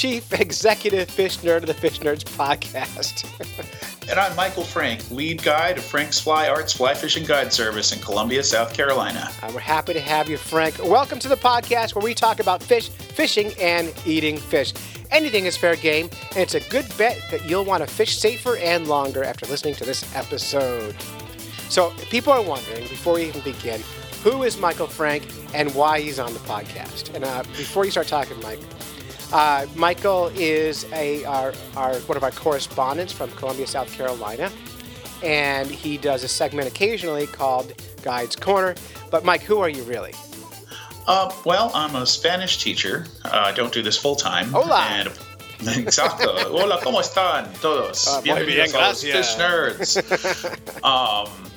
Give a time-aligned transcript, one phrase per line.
[0.00, 3.28] Chief Executive Fish Nerd of the Fish Nerds podcast.
[4.10, 7.98] and I'm Michael Frank, lead guide of Frank's Fly Arts Fly Fishing Guide Service in
[7.98, 9.30] Columbia, South Carolina.
[9.52, 10.82] We're happy to have you, Frank.
[10.82, 14.72] Welcome to the podcast where we talk about fish, fishing, and eating fish.
[15.10, 18.56] Anything is fair game, and it's a good bet that you'll want to fish safer
[18.56, 20.96] and longer after listening to this episode.
[21.68, 23.82] So, people are wondering, before we even begin,
[24.22, 27.14] who is Michael Frank and why he's on the podcast?
[27.14, 28.60] And uh, before you start talking, Mike,
[29.32, 34.50] uh, Michael is a our, our, one of our correspondents from Columbia, South Carolina,
[35.22, 38.74] and he does a segment occasionally called Guides Corner.
[39.10, 40.14] But Mike, who are you really?
[41.06, 43.06] Uh, well, I'm a Spanish teacher.
[43.24, 44.48] Uh, I don't do this full time.
[44.50, 44.80] Hola.
[44.90, 45.08] And,
[45.60, 46.34] exacto.
[46.50, 48.06] Hola, ¿cómo están todos?
[48.06, 49.12] Uh, muy bien, gracias.
[49.12, 49.96] Fish nerds.
[50.84, 51.49] um,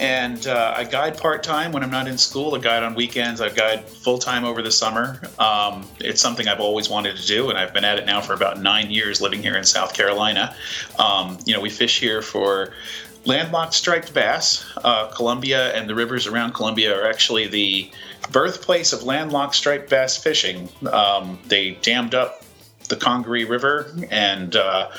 [0.00, 2.54] and uh, I guide part time when I'm not in school.
[2.54, 3.40] I guide on weekends.
[3.40, 5.20] I guide full time over the summer.
[5.38, 8.32] Um, it's something I've always wanted to do, and I've been at it now for
[8.32, 10.54] about nine years, living here in South Carolina.
[10.98, 12.72] Um, you know, we fish here for
[13.24, 14.64] landlocked striped bass.
[14.78, 17.90] Uh, Columbia and the rivers around Columbia are actually the
[18.30, 20.68] birthplace of landlocked striped bass fishing.
[20.92, 22.42] Um, they dammed up
[22.88, 24.90] the Congaree River and uh,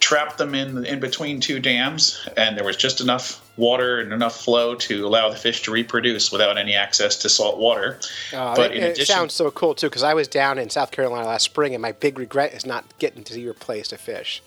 [0.00, 4.40] trapped them in in between two dams, and there was just enough water and enough
[4.40, 8.00] flow to allow the fish to reproduce without any access to salt water.
[8.32, 10.90] Uh, but it, addition, it, sounds so cool too because I was down in South
[10.90, 14.42] Carolina last spring, and my big regret is not getting to your place to fish.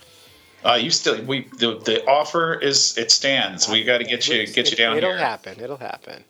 [0.66, 3.70] Uh, you still we the, the offer is it stands.
[3.70, 5.18] We got to get you get you down it'll here.
[5.18, 5.60] It'll happen.
[5.60, 6.24] It'll happen.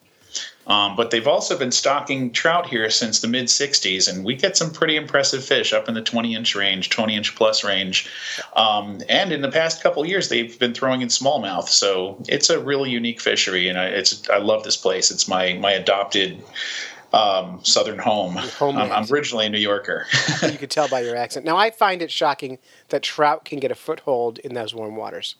[0.68, 4.56] Um, but they've also been stocking trout here since the mid 60s, and we get
[4.56, 8.10] some pretty impressive fish up in the 20 inch range, 20 inch plus range.
[8.56, 11.68] Um, and in the past couple years, they've been throwing in smallmouth.
[11.68, 15.12] So it's a really unique fishery, and I, it's I love this place.
[15.12, 16.42] It's my my adopted
[17.14, 18.38] um, southern home.
[18.60, 20.08] I'm, I'm, originally a New Yorker.
[20.42, 21.46] you can tell by your accent.
[21.46, 22.58] Now, I find it shocking
[22.90, 25.36] that trout can get a foothold in those warm waters.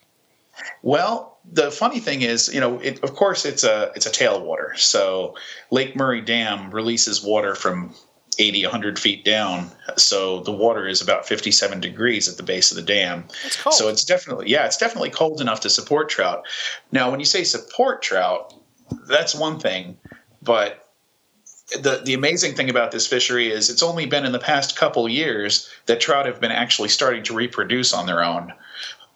[0.82, 4.76] Well, the funny thing is, you know, it, of course, it's a it's a tailwater.
[4.78, 5.34] So
[5.70, 7.94] Lake Murray Dam releases water from
[8.38, 9.70] 80, 100 feet down.
[9.96, 13.24] So the water is about 57 degrees at the base of the dam.
[13.44, 13.74] It's cold.
[13.74, 16.44] So it's definitely, yeah, it's definitely cold enough to support trout.
[16.92, 18.54] Now, when you say support trout,
[19.08, 19.96] that's one thing,
[20.42, 20.80] but
[21.80, 25.08] the the amazing thing about this fishery is it's only been in the past couple
[25.08, 28.52] years that trout have been actually starting to reproduce on their own.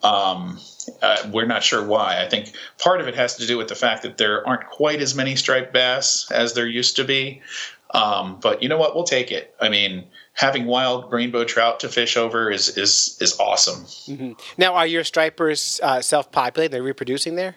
[0.02, 0.60] Um,
[1.02, 2.22] uh, we're not sure why.
[2.24, 5.02] I think part of it has to do with the fact that there aren't quite
[5.02, 7.42] as many striped bass as there used to be.
[7.90, 8.94] Um, but you know what?
[8.94, 9.54] We'll take it.
[9.60, 10.04] I mean,
[10.34, 13.84] having wild rainbow trout to fish over is is is awesome.
[13.84, 14.32] Mm-hmm.
[14.56, 16.72] Now, are your stripers uh, self-populated?
[16.72, 17.56] They're reproducing there.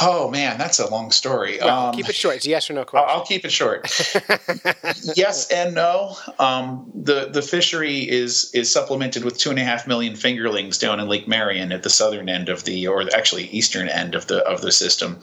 [0.00, 1.58] Oh man, that's a long story.
[1.60, 2.36] Well, um, keep it short.
[2.36, 3.08] It's yes or no question.
[3.10, 3.90] I'll keep it short.
[5.16, 6.16] yes and no.
[6.38, 11.00] Um, the the fishery is is supplemented with two and a half million fingerlings down
[11.00, 14.38] in Lake Marion at the southern end of the, or actually eastern end of the
[14.46, 15.18] of the system.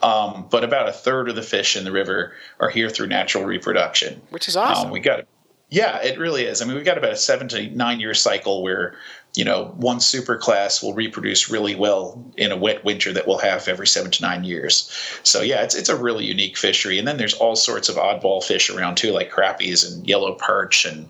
[0.00, 3.44] Um, but about a third of the fish in the river are here through natural
[3.44, 4.86] reproduction, which is awesome.
[4.86, 5.26] Um, we got
[5.70, 6.62] yeah, it really is.
[6.62, 8.94] I mean, we've got about a seven to nine year cycle where
[9.34, 13.38] you know, one super class will reproduce really well in a wet winter that we'll
[13.38, 14.90] have every seven to nine years.
[15.24, 16.98] So yeah, it's it's a really unique fishery.
[16.98, 20.84] And then there's all sorts of oddball fish around too, like crappies and yellow perch
[20.84, 21.08] and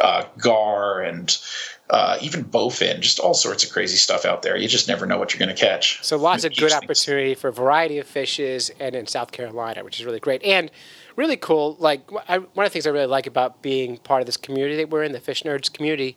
[0.00, 1.36] uh, gar and
[1.90, 4.56] uh, even bowfin, just all sorts of crazy stuff out there.
[4.56, 6.02] You just never know what you're going to catch.
[6.04, 9.98] So lots of good opportunity for a variety of fishes, and in South Carolina, which
[9.98, 10.70] is really great and
[11.16, 11.76] really cool.
[11.80, 14.76] Like I, one of the things I really like about being part of this community
[14.76, 16.16] that we're in, the Fish Nerds community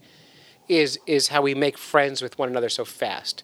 [0.70, 3.44] is is how we make friends with one another so fast.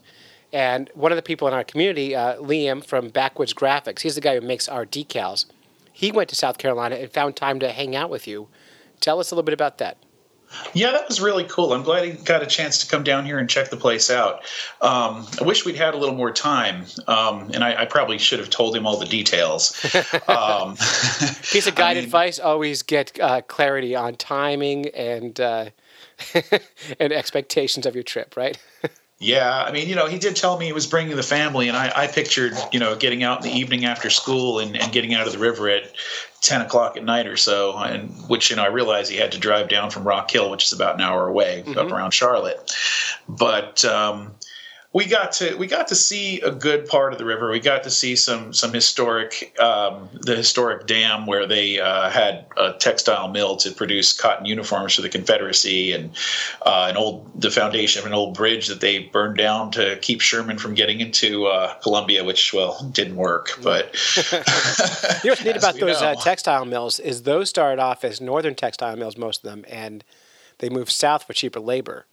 [0.54, 4.22] And one of the people in our community, uh, Liam from Backwoods Graphics, he's the
[4.22, 5.46] guy who makes our decals.
[5.92, 8.48] He went to South Carolina and found time to hang out with you.
[9.02, 9.98] Tell us a little bit about that.
[10.74, 11.74] Yeah, that was really cool.
[11.74, 14.44] I'm glad he got a chance to come down here and check the place out.
[14.82, 18.40] Um, I wish we'd had a little more time, um, and I, I, probably should
[18.40, 19.74] have told him all the details.
[20.28, 20.76] Um,
[21.52, 25.66] Piece of guide I mean, advice: always get uh, clarity on timing and uh,
[27.00, 28.58] and expectations of your trip, right?
[29.18, 31.78] Yeah, I mean, you know, he did tell me he was bringing the family, and
[31.78, 35.14] I, I pictured, you know, getting out in the evening after school and, and getting
[35.14, 35.84] out of the river at
[36.42, 39.40] ten o'clock at night or so, and which you know I realized he had to
[39.40, 41.80] drive down from Rock Hill, which is about an hour away, mm-hmm.
[41.80, 42.60] up around Charlotte.
[43.30, 44.36] But um,
[44.96, 47.52] we got to we got to see a good part of the river.
[47.52, 52.46] We got to see some some historic um, the historic dam where they uh, had
[52.56, 56.12] a textile mill to produce cotton uniforms for the Confederacy, and
[56.66, 60.22] uh, an old the foundation of an old bridge that they burned down to keep
[60.22, 63.50] Sherman from getting into uh, Columbia, which well didn't work.
[63.62, 63.94] But
[64.32, 68.56] you know what's neat about those uh, textile mills is those started off as northern
[68.56, 70.06] textile mills, most of them, and
[70.60, 72.06] they moved south for cheaper labor.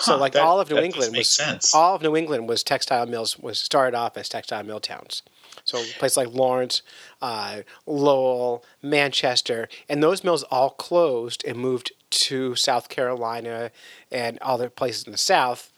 [0.00, 1.74] So Huh, like that- all of New England was sense.
[1.74, 5.22] all of New England was textile mills was started off as textile mill towns.
[5.64, 6.82] So places like Lawrence,
[7.20, 13.70] uh, Lowell, Manchester, and those mills all closed and moved to South Carolina
[14.10, 15.70] and other places in the South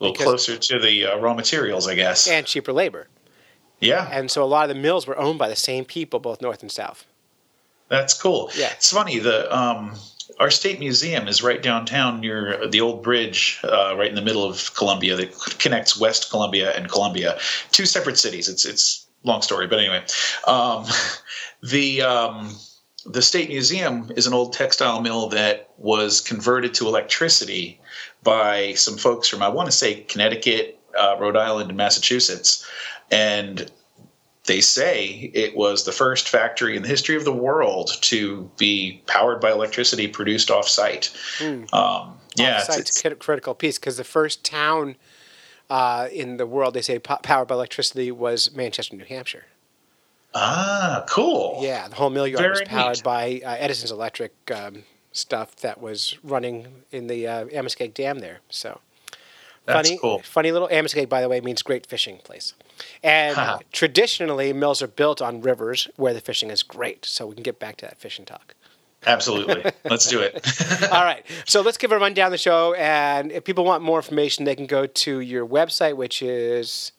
[0.00, 2.26] A little because- closer to the uh, raw materials, I guess.
[2.28, 3.08] and cheaper labor.
[3.80, 6.40] yeah, And so a lot of the mills were owned by the same people, both
[6.42, 7.04] north and south.
[7.88, 8.50] that's cool.
[8.56, 8.70] Yeah.
[8.72, 9.18] It's funny.
[9.18, 9.94] The um,
[10.38, 14.44] our state museum is right downtown near the old bridge, uh, right in the middle
[14.44, 17.38] of Columbia that connects West Columbia and Columbia,
[17.72, 18.48] two separate cities.
[18.48, 20.04] It's it's long story, but anyway,
[20.46, 20.84] um,
[21.62, 22.54] the um,
[23.06, 27.80] the state museum is an old textile mill that was converted to electricity
[28.22, 32.66] by some folks from I want to say Connecticut, uh, Rhode Island, and Massachusetts,
[33.10, 33.70] and
[34.48, 39.00] they say it was the first factory in the history of the world to be
[39.06, 41.16] powered by electricity produced off site.
[41.72, 44.96] Um, yeah, it's, it's, a critical piece because the first town
[45.70, 49.44] uh, in the world they say po- powered by electricity was Manchester, New Hampshire.
[50.34, 51.60] ah, cool.
[51.62, 53.04] Yeah, the whole mill yard was powered neat.
[53.04, 58.40] by uh, Edison's electric um, stuff that was running in the uh, Amoskeag Dam there.
[58.48, 58.80] So
[59.68, 60.20] That's funny, cool.
[60.20, 62.54] funny little Amoskeag, by the way, means great fishing place.
[63.02, 63.58] And Haha.
[63.72, 67.04] traditionally, mills are built on rivers where the fishing is great.
[67.04, 68.54] So we can get back to that fishing talk.
[69.06, 69.70] Absolutely.
[69.84, 70.44] Let's do it.
[70.92, 71.24] All right.
[71.44, 72.74] So let's give a rundown of the show.
[72.74, 76.92] And if people want more information, they can go to your website, which is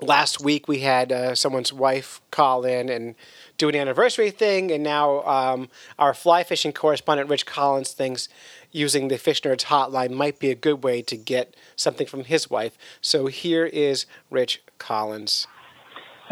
[0.00, 3.14] last week we had uh, someone's wife call in and
[3.56, 5.68] do an anniversary thing, and now um,
[5.98, 8.28] our fly fishing correspondent Rich Collins thinks
[8.70, 12.50] using the Fish Nerds hotline might be a good way to get something from his
[12.50, 12.76] wife.
[13.00, 15.46] So here is Rich Collins.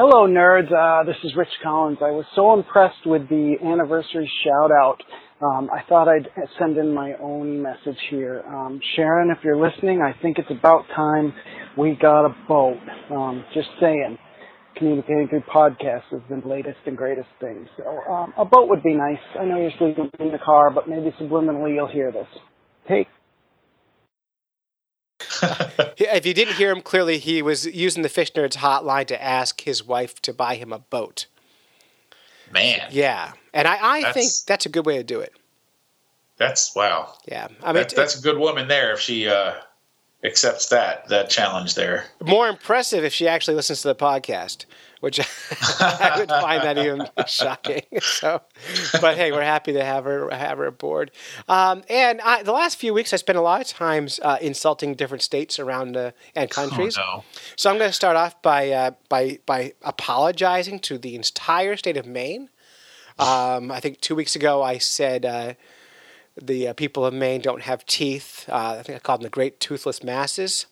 [0.02, 0.72] Hello, nerds.
[0.72, 1.98] Uh, this is Rich Collins.
[2.00, 4.96] I was so impressed with the anniversary shout out.
[5.42, 6.26] Um, I thought I'd
[6.58, 8.42] send in my own message here.
[8.48, 11.34] Um, Sharon, if you're listening, I think it's about time
[11.76, 12.78] we got a boat.
[13.10, 14.16] Um, just saying.
[14.76, 17.68] Communicating through podcasts is the latest and greatest thing.
[17.76, 19.20] So um, a boat would be nice.
[19.38, 22.26] I know you're sleeping in the car, but maybe subliminally you'll hear this.
[22.88, 23.06] He-
[25.98, 29.60] If you didn't hear him clearly, he was using the Fish Nerds hotline to ask
[29.62, 31.26] his wife to buy him a boat.
[32.52, 35.32] Man, Yeah, and I, I think That's- that's a good way to do it.
[36.36, 37.14] that's wow.
[37.26, 39.54] Yeah, I mean, That, that's a good woman there if she uh,
[40.24, 42.06] accepts that that challenge there.
[42.20, 44.64] more impressive if she actually listens to the podcast,
[45.00, 45.18] which
[45.80, 47.82] I would find that even shocking.
[48.00, 48.42] So,
[49.00, 51.10] but hey, we're happy to have her have her aboard.
[51.48, 54.94] Um, and I, the last few weeks, I spent a lot of times uh, insulting
[54.94, 56.98] different states around uh, and countries.
[56.98, 57.24] Oh, no.
[57.56, 61.96] So I'm going to start off by uh, by by apologizing to the entire state
[61.96, 62.50] of Maine.
[63.18, 65.54] Um, I think two weeks ago I said uh,
[66.40, 68.46] the uh, people of Maine don't have teeth.
[68.48, 70.66] Uh, I think I called them the Great Toothless Masses,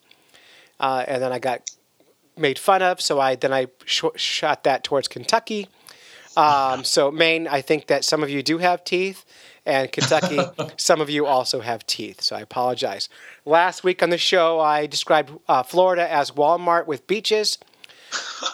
[0.80, 1.70] uh, and then I got
[2.38, 3.00] made fun of.
[3.00, 5.68] So I then I sh- shot that towards Kentucky.
[6.36, 9.24] Um, so Maine, I think that some of you do have teeth,
[9.66, 10.38] and Kentucky,
[10.76, 12.22] some of you also have teeth.
[12.22, 13.08] So I apologize.
[13.44, 17.58] Last week on the show, I described uh, Florida as Walmart with beaches.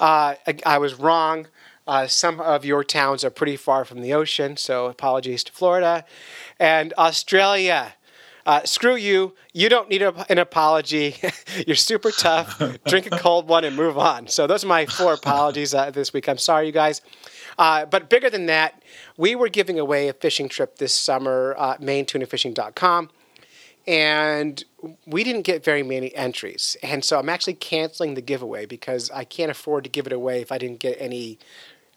[0.00, 1.46] Uh, I, I was wrong.
[1.86, 6.04] Uh, some of your towns are pretty far from the ocean, so apologies to Florida.
[6.58, 7.94] And Australia,
[8.46, 9.34] uh, screw you.
[9.52, 11.16] You don't need a, an apology.
[11.66, 12.62] You're super tough.
[12.86, 14.28] Drink a cold one and move on.
[14.28, 16.28] So those are my four apologies uh, this week.
[16.28, 17.00] I'm sorry, you guys.
[17.58, 18.82] Uh, but bigger than that,
[19.16, 23.10] we were giving away a fishing trip this summer, uh, MaineTunaFishing.com
[23.86, 24.64] and
[25.06, 26.76] we didn't get very many entries.
[26.82, 30.40] And so I'm actually canceling the giveaway because I can't afford to give it away
[30.40, 31.38] if I didn't get any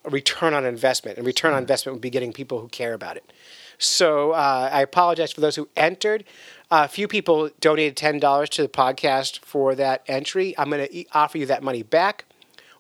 [0.04, 1.18] return on investment.
[1.18, 3.32] And return on investment would be getting people who care about it.
[3.78, 6.24] So uh, I apologize for those who entered.
[6.70, 10.54] A few people donated ten dollars to the podcast for that entry.
[10.58, 12.26] I'm going to offer you that money back,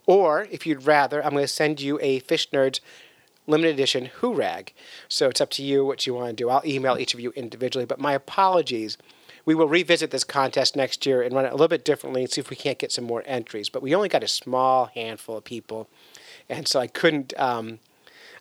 [0.06, 2.80] or if you'd rather, I'm going to send you a Fish Nerds
[3.46, 4.74] limited edition Hoorag.
[5.08, 6.50] So it's up to you what you want to do.
[6.50, 7.86] I'll email each of you individually.
[7.86, 8.98] But my apologies.
[9.46, 12.30] We will revisit this contest next year and run it a little bit differently and
[12.30, 13.70] see if we can't get some more entries.
[13.70, 15.88] But we only got a small handful of people,
[16.50, 17.34] and so I couldn't.
[17.40, 17.80] Um,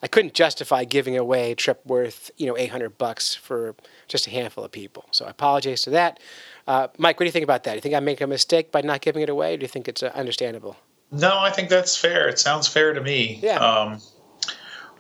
[0.03, 3.75] I couldn't justify giving away a trip worth you know 800 bucks for
[4.09, 5.07] just a handful of people.
[5.11, 6.21] So I apologize to that.
[6.67, 7.73] Uh, Mike, what do you think about that?
[7.73, 9.55] Do you think I make a mistake by not giving it away?
[9.55, 10.77] Or do you think it's uh, understandable?
[11.13, 12.29] No, I think that's fair.
[12.29, 13.39] It sounds fair to me.
[13.43, 13.59] Yeah.
[13.59, 14.01] Um,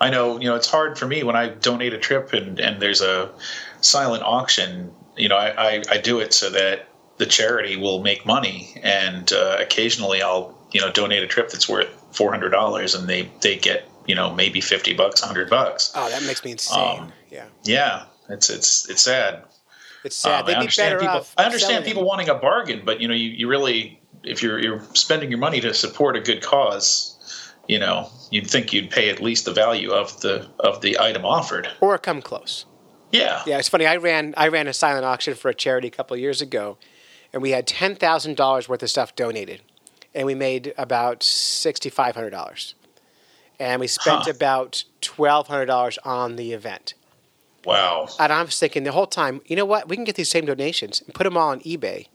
[0.01, 2.81] I know, you know, it's hard for me when I donate a trip and, and
[2.81, 3.31] there's a
[3.81, 4.93] silent auction.
[5.17, 6.89] You know, I, I, I do it so that
[7.19, 11.69] the charity will make money, and uh, occasionally I'll you know donate a trip that's
[11.69, 15.93] worth four hundred dollars, and they they get you know maybe fifty bucks, hundred bucks.
[15.95, 17.01] Oh, that makes me insane.
[17.01, 17.47] Um, yeah.
[17.65, 19.45] Yeah, it's it's it's sad.
[20.05, 20.41] It's sad.
[20.41, 21.27] Um, They'd I understand be better people.
[21.37, 22.07] I understand people it.
[22.07, 25.61] wanting a bargain, but you know, you, you really if you're you're spending your money
[25.61, 29.91] to support a good cause, you know, you'd think you'd pay at least the value
[29.91, 31.69] of the of the item offered.
[31.81, 32.67] or come close.
[33.13, 33.43] Yeah.
[33.47, 33.87] Yeah, it's funny.
[33.87, 36.77] I ran I ran a silent auction for a charity a couple of years ago,
[37.33, 39.63] and we had ten thousand dollars worth of stuff donated,
[40.15, 42.75] and we made about sixty five hundred dollars,
[43.59, 44.31] and we spent Huh.
[44.33, 46.95] about twelve hundred dollars on the event.
[47.65, 48.09] Wow.
[48.19, 49.89] And I was thinking the whole time, you know what?
[49.89, 52.07] We can get these same donations and put them all on eBay,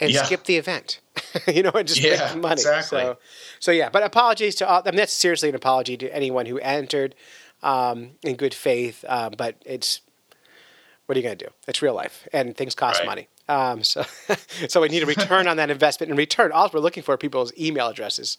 [0.00, 0.24] and Yeah.
[0.24, 1.00] skip the event.
[1.46, 2.60] you know, and just Yeah, make the money.
[2.60, 3.00] exactly.
[3.02, 3.18] So,
[3.60, 3.88] so yeah.
[3.88, 4.82] But apologies to all.
[4.84, 7.14] I mean, that's seriously an apology to anyone who entered
[7.62, 9.04] um, in good faith.
[9.08, 10.00] Uh, but it's
[11.06, 11.50] what are you going to do?
[11.66, 13.06] It's real life, and things cost Right.
[13.06, 13.28] money.
[13.48, 14.04] Um, so,
[14.68, 16.10] so we need a return on that investment.
[16.10, 18.36] And return, all we're looking for are people's email addresses.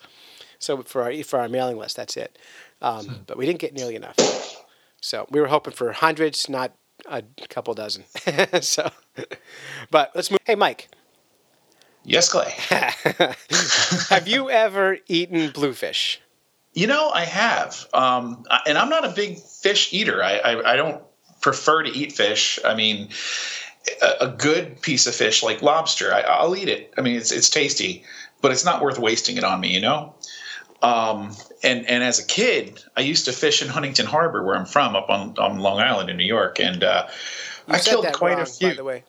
[0.59, 2.37] So for our for our mailing list, that's it.
[2.81, 4.17] Um, but we didn't get nearly enough.
[5.01, 6.73] So we were hoping for hundreds, not
[7.09, 8.03] a couple dozen.
[8.61, 8.91] so,
[9.89, 10.39] but let's move.
[10.45, 10.89] Hey, Mike,
[12.03, 12.53] Yes, Clay.
[14.09, 16.19] have you ever eaten bluefish?
[16.73, 20.23] You know, I have, um, and I'm not a big fish eater.
[20.23, 21.03] I, I, I don't
[21.41, 22.59] prefer to eat fish.
[22.63, 23.09] I mean,
[24.01, 26.93] a, a good piece of fish like lobster, I, I'll eat it.
[26.97, 28.03] I mean, it's it's tasty,
[28.41, 29.73] but it's not worth wasting it on me.
[29.73, 30.15] You know.
[30.81, 34.65] Um, and and as a kid, I used to fish in Huntington Harbor, where I'm
[34.65, 37.07] from, up on, on Long Island in New York, and uh,
[37.67, 38.69] I killed quite wrong, a few.
[38.69, 39.03] by the way.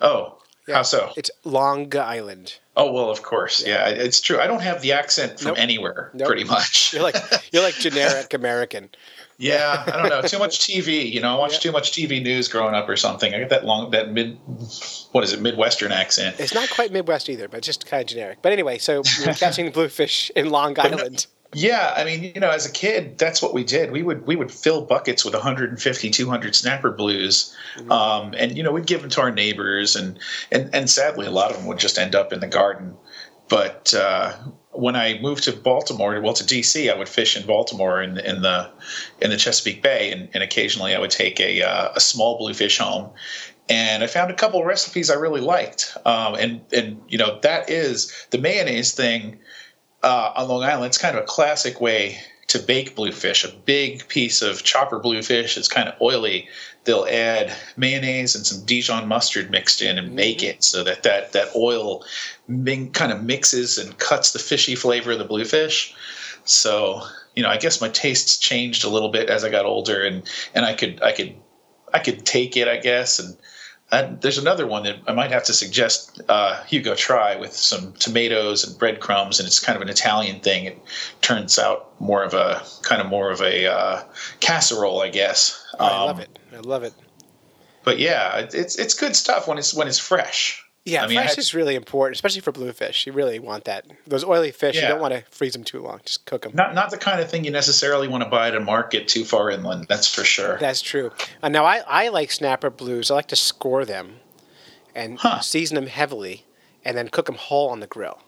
[0.00, 1.12] Oh, how so?
[1.16, 2.58] It's Long Island.
[2.76, 3.88] Oh well, of course, yeah.
[3.88, 4.40] it's true.
[4.40, 5.58] I don't have the accent from Nope.
[5.58, 6.26] anywhere, Nope.
[6.26, 6.92] pretty much.
[6.92, 7.16] You're like
[7.52, 8.90] you're like generic American.
[9.38, 10.22] Yeah, I don't know.
[10.22, 11.10] Too much TV.
[11.12, 11.70] You know, I watched Yeah.
[11.70, 13.34] too much TV news growing up or something.
[13.34, 14.38] I got that long, that mid,
[15.12, 16.36] what is it, Midwestern accent.
[16.38, 18.38] It's not quite Midwest either, but just kind of generic.
[18.42, 21.26] But anyway, so you're catching bluefish in Long Island.
[21.54, 23.92] Yeah, I mean, you know, as a kid, that's what we did.
[23.92, 27.54] We would we would fill buckets with 150, 200 snapper blues,
[27.88, 30.18] um, and you know, we'd give them to our neighbors, and
[30.50, 32.96] and and sadly, a lot of them would just end up in the garden.
[33.48, 34.34] But uh,
[34.78, 38.42] when I moved to Baltimore, well, to DC, I would fish in Baltimore in, in
[38.42, 38.70] the
[39.20, 42.78] in the Chesapeake Bay, and, and occasionally I would take a uh, a small bluefish
[42.78, 43.10] home.
[43.68, 47.68] And I found a couple recipes I really liked, um, and and you know that
[47.68, 49.38] is the mayonnaise thing
[50.02, 50.86] uh, on Long Island.
[50.86, 52.18] It's kind of a classic way
[52.48, 53.44] to bake bluefish.
[53.44, 55.56] A big piece of chopper bluefish.
[55.56, 56.48] is kind of oily.
[56.86, 61.32] They'll add mayonnaise and some Dijon mustard mixed in and bake it so that that
[61.32, 62.04] that oil
[62.48, 65.94] min- kind of mixes and cuts the fishy flavor of the bluefish.
[66.44, 67.02] So
[67.34, 70.22] you know, I guess my tastes changed a little bit as I got older, and
[70.54, 71.34] and I could I could
[71.92, 73.36] I could take it, I guess, and.
[73.92, 77.92] And there's another one that I might have to suggest uh, Hugo try with some
[77.92, 80.64] tomatoes and breadcrumbs, and it's kind of an Italian thing.
[80.64, 80.76] It
[81.20, 84.02] turns out more of a kind of more of a uh,
[84.40, 85.64] casserole, I guess.
[85.80, 86.38] I love Um, it.
[86.54, 86.92] I love it.
[87.84, 90.62] But yeah, it- it's it's good stuff when it's when it's fresh.
[90.84, 93.06] Yeah, I mean, I fresh had- is really important, especially for bluefish.
[93.08, 93.86] You really want that.
[94.06, 96.00] Those oily fish, you don't want to freeze them too long.
[96.04, 96.52] Just cook them.
[96.54, 99.24] Not not the kind of thing you necessarily want to buy at a market too
[99.24, 99.86] far inland.
[99.88, 100.58] That's for sure.
[100.58, 101.10] That's true.
[101.42, 103.10] Uh, now, I, I like snapper blues.
[103.10, 104.20] I like to score them
[104.94, 105.40] and Huh.
[105.40, 106.46] season them heavily
[106.84, 108.20] and then cook them whole on the grill.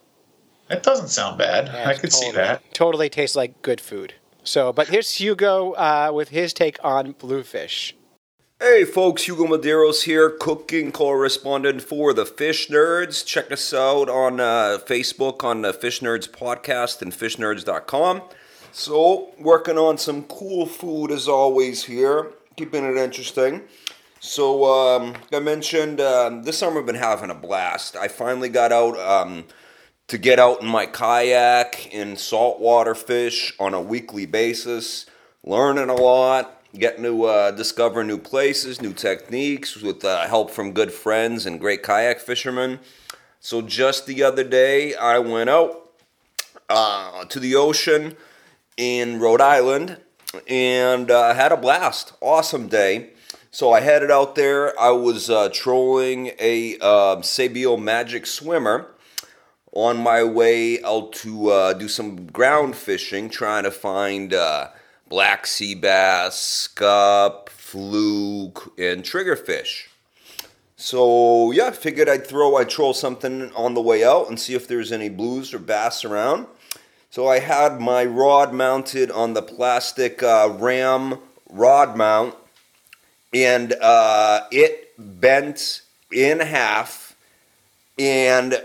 [0.68, 1.68] That doesn't sound bad.
[1.68, 2.62] I It's could see that.
[2.74, 4.14] Totally tastes like good food.
[4.44, 7.94] So, but here's Hugo uh, with his take on bluefish.
[8.60, 13.24] Hey folks, Hugo Medeiros here, cooking correspondent for the Fish Nerds.
[13.24, 18.22] Check us out on uh, Facebook on the Fish Nerds podcast and fishnerds.com.
[18.72, 23.62] So, working on some cool food as always here, keeping it interesting.
[24.18, 27.94] So, um, I mentioned, um, this summer I've been having a blast.
[27.94, 29.44] I finally got out um,
[30.08, 35.06] to get out in my kayak and saltwater fish on a weekly basis,
[35.44, 40.72] learning a lot getting to uh, discover new places, new techniques with uh, help from
[40.72, 42.78] good friends and great kayak fishermen.
[43.40, 45.90] So just the other day, I went out
[46.68, 48.16] uh, to the ocean
[48.76, 49.98] in Rhode Island
[50.46, 52.12] and uh, had a blast.
[52.20, 53.10] Awesome day.
[53.50, 54.78] So I headed out there.
[54.78, 58.94] I was uh, trolling a uh, Sebile Magic Swimmer
[59.72, 64.68] on my way out to uh, do some ground fishing, trying to find uh,
[65.08, 69.88] black sea bass, scup, fluke, and triggerfish.
[70.76, 74.68] So yeah, figured I'd throw, I'd troll something on the way out and see if
[74.68, 76.46] there's any blues or bass around.
[77.10, 81.18] So I had my rod mounted on the plastic uh, ram
[81.50, 82.34] rod mount,
[83.32, 85.82] and uh, it bent
[86.12, 87.16] in half,
[87.98, 88.62] and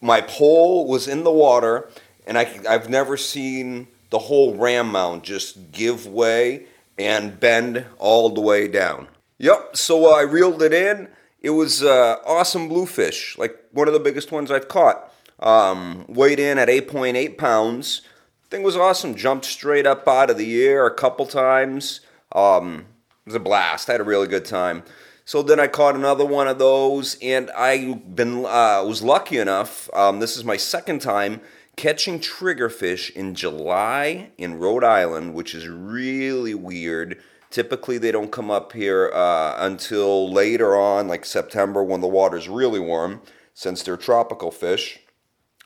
[0.00, 1.88] my pole was in the water,
[2.26, 6.66] and I, I've never seen the whole ram mount just give way
[6.98, 9.08] and bend all the way down.
[9.38, 11.08] Yep, so I reeled it in.
[11.40, 15.12] It was uh, awesome bluefish, like one of the biggest ones I've caught.
[15.38, 18.02] Um, weighed in at 8.8 pounds.
[18.48, 19.14] Thing was awesome.
[19.14, 22.00] Jumped straight up out of the air a couple times.
[22.32, 22.86] Um,
[23.26, 23.88] it was a blast.
[23.88, 24.82] I had a really good time.
[25.26, 29.90] So then I caught another one of those, and I been uh, was lucky enough.
[29.92, 31.40] Um, this is my second time
[31.74, 37.20] catching triggerfish in July in Rhode Island, which is really weird.
[37.50, 42.48] Typically, they don't come up here uh, until later on, like September, when the water's
[42.48, 43.20] really warm,
[43.52, 45.00] since they're tropical fish.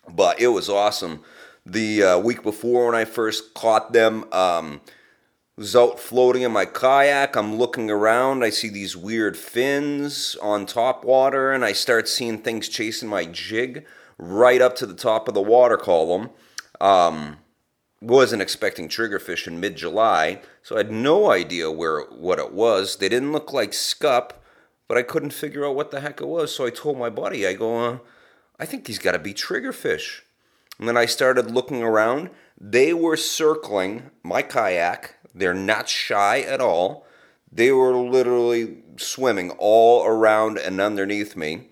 [0.08, 1.22] But it was awesome.
[1.66, 4.80] The uh, week before, when I first caught them, um,
[5.60, 7.36] was out floating in my kayak.
[7.36, 8.42] I'm looking around.
[8.42, 13.26] I see these weird fins on top water, and I start seeing things chasing my
[13.26, 13.84] jig
[14.16, 16.30] right up to the top of the water column.
[16.80, 17.36] Um,
[18.00, 22.96] wasn't expecting triggerfish in mid-July, so I had no idea where what it was.
[22.96, 24.42] They didn't look like scup,
[24.88, 26.54] but I couldn't figure out what the heck it was.
[26.54, 27.98] So I told my buddy, I go, uh,
[28.58, 30.22] I think these got to be triggerfish.
[30.78, 32.30] And then I started looking around.
[32.58, 37.06] They were circling my kayak they're not shy at all.
[37.52, 41.68] They were literally swimming all around and underneath me.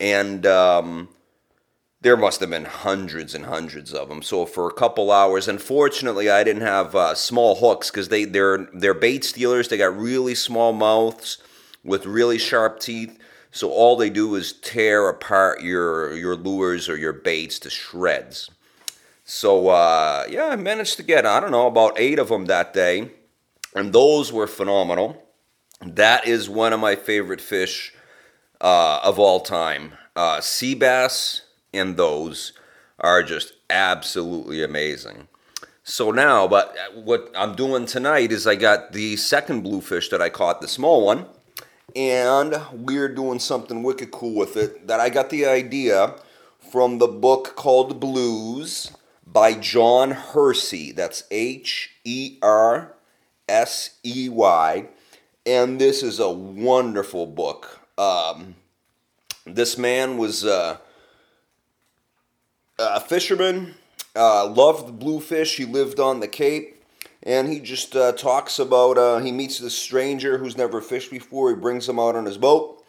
[0.00, 1.08] And um,
[2.02, 4.22] there must have been hundreds and hundreds of them.
[4.22, 8.68] So for a couple hours, unfortunately, I didn't have uh, small hooks because they they're
[8.74, 9.68] they're bait stealers.
[9.68, 11.38] They got really small mouths
[11.84, 13.18] with really sharp teeth.
[13.52, 18.50] So all they do is tear apart your your lures or your baits to shreds.
[19.24, 22.72] So uh, yeah, I managed to get I don't know about eight of them that
[22.72, 23.10] day,
[23.74, 25.22] and those were phenomenal.
[25.80, 27.94] That is one of my favorite fish
[28.60, 29.92] uh, of all time.
[30.14, 32.52] Uh, sea bass and those
[33.00, 35.28] are just absolutely amazing.
[35.84, 40.28] So now, but what I'm doing tonight is I got the second bluefish that I
[40.28, 41.26] caught, the small one,
[41.96, 44.86] and we're doing something wicked cool with it.
[44.86, 46.14] That I got the idea
[46.70, 48.92] from the book called Blues
[49.32, 50.92] by John Hersey.
[50.92, 52.94] That's H E R
[53.48, 54.88] S E Y.
[55.46, 57.80] And this is a wonderful book.
[57.98, 58.56] Um,
[59.44, 60.78] this man was uh,
[62.78, 63.74] a fisherman,
[64.14, 65.56] uh, loved bluefish.
[65.56, 66.78] He lived on the Cape.
[67.24, 71.50] And he just uh, talks about uh, he meets this stranger who's never fished before.
[71.50, 72.84] He brings him out on his boat.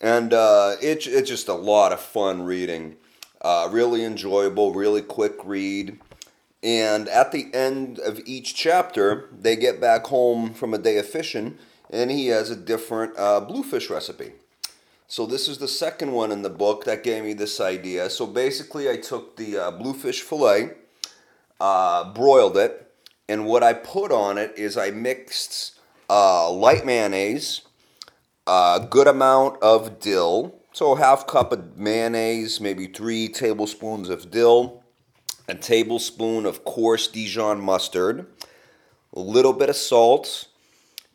[0.00, 2.96] And uh, it, it's just a lot of fun reading.
[3.40, 5.98] Uh, really enjoyable, really quick read.
[6.62, 11.06] And at the end of each chapter, they get back home from a day of
[11.06, 11.58] fishing,
[11.90, 14.32] and he has a different uh, bluefish recipe.
[15.06, 18.10] So this is the second one in the book that gave me this idea.
[18.10, 20.70] So basically, I took the uh, bluefish fillet,
[21.60, 22.90] uh, broiled it,
[23.28, 27.62] and what I put on it is I mixed uh, light mayonnaise,
[28.46, 34.82] a good amount of dill, so half cup of mayonnaise, maybe three tablespoons of dill,
[35.48, 38.26] a tablespoon of coarse Dijon mustard,
[39.14, 40.48] a little bit of salt,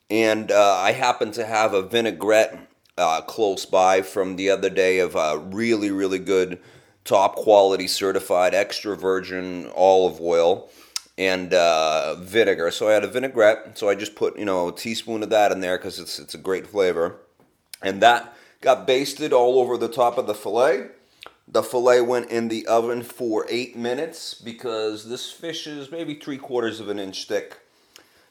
[0.10, 2.58] and uh, I happen to have a vinaigrette
[2.97, 6.60] uh, close by from the other day of a really, really good,
[7.06, 10.71] top quality certified extra virgin olive oil
[11.19, 12.71] and uh, vinegar.
[12.71, 15.52] So I had a vinaigrette, so I just put you know a teaspoon of that
[15.52, 17.17] in there because it's it's a great flavor,
[17.84, 20.88] and that Got basted all over the top of the filet.
[21.47, 26.38] The filet went in the oven for eight minutes because this fish is maybe three
[26.38, 27.60] quarters of an inch thick.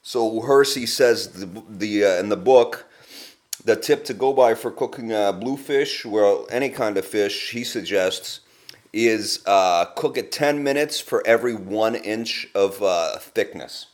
[0.02, 2.86] So Hersey says the, the uh, in the book
[3.64, 7.64] the tip to go by for cooking uh, bluefish, well any kind of fish, he
[7.64, 8.40] suggests
[8.92, 13.86] is uh, cook it 10 minutes for every one inch of uh, thickness.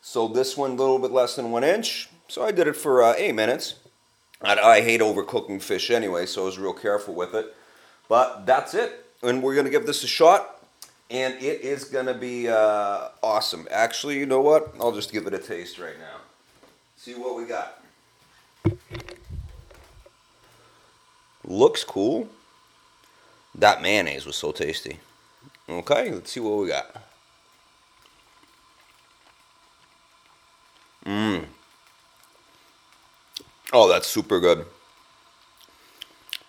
[0.00, 2.08] So this one a little bit less than one inch.
[2.28, 3.74] So I did it for uh, eight minutes.
[4.46, 7.54] I, I hate overcooking fish anyway, so I was real careful with it.
[8.08, 10.64] But that's it, and we're gonna give this a shot,
[11.10, 13.66] and it is gonna be uh, awesome.
[13.70, 14.72] Actually, you know what?
[14.80, 16.20] I'll just give it a taste right now.
[16.96, 17.82] See what we got.
[21.44, 22.28] Looks cool.
[23.54, 24.98] That mayonnaise was so tasty.
[25.68, 27.02] Okay, let's see what we got.
[31.04, 31.44] Mmm.
[33.72, 34.64] Oh, that's super good.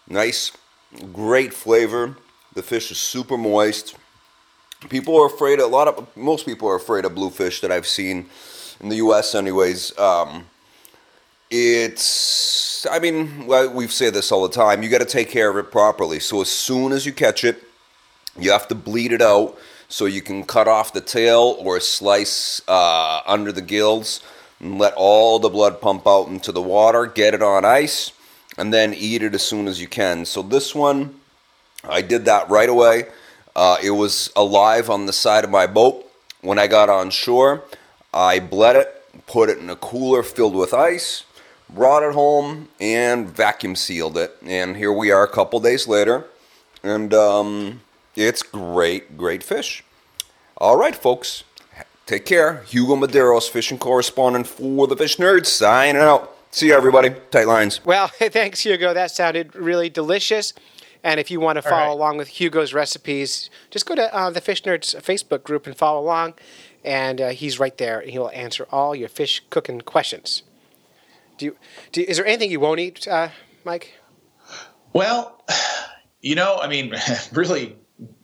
[0.08, 0.52] Nice,
[1.14, 2.16] great flavor.
[2.54, 3.96] The fish is super moist.
[4.90, 5.60] People are afraid.
[5.60, 8.28] A lot of most people are afraid of bluefish that I've seen
[8.80, 9.34] in the U.S.
[9.34, 10.46] Anyways, um,
[11.50, 12.86] it's.
[12.90, 14.84] I mean, we've said this all the time.
[14.84, 16.20] You got to take care of it properly.
[16.20, 17.64] So as soon as you catch it,
[18.40, 19.58] you have to bleed it out
[19.90, 24.22] so you can cut off the tail or slice uh, under the gills
[24.60, 28.12] and let all the blood pump out into the water, get it on ice,
[28.58, 30.26] and then eat it as soon as you can.
[30.26, 31.20] So this one,
[31.84, 33.06] I did that right away.
[33.56, 36.04] Uh, it was alive on the side of my boat.
[36.42, 37.64] When I got on shore,
[38.14, 41.24] I bled it, put it in a cooler filled with ice,
[41.70, 44.36] brought it home, and vacuum sealed it.
[44.44, 46.26] And here we are a couple days later,
[46.84, 47.82] and um,
[48.16, 49.84] it's great, great fish.
[50.58, 51.44] All right, folks.
[52.08, 52.64] Take care.
[52.64, 56.34] Hugo Medeiros, fishing correspondent for the Fish Nerds, signing out.
[56.52, 57.10] See you, everybody.
[57.32, 57.84] Tight lines.
[57.84, 58.94] Well, thanks, Hugo.
[58.94, 60.54] That sounded really delicious.
[61.04, 61.92] And if you want to follow right.
[61.92, 66.00] along with Hugo's recipes, just go to uh, the Fish Nerds Facebook group and follow
[66.00, 66.36] along.
[66.82, 68.00] And uh, he's right there.
[68.00, 70.44] He will answer all your fish cooking questions.
[71.38, 71.58] Do you,
[71.92, 73.30] do you, is there anything you won't eat, uh,
[73.66, 73.96] Mike?
[74.94, 75.44] Well,
[76.22, 76.96] you know, I mean,
[77.34, 77.76] really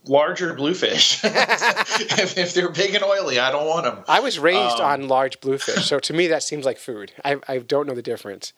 [0.05, 1.21] larger bluefish.
[1.23, 4.03] if, if, they're big and oily, I don't want them.
[4.07, 7.12] I was raised um, on large bluefish, so to me that seems like food.
[7.23, 8.53] I, I don't know the difference.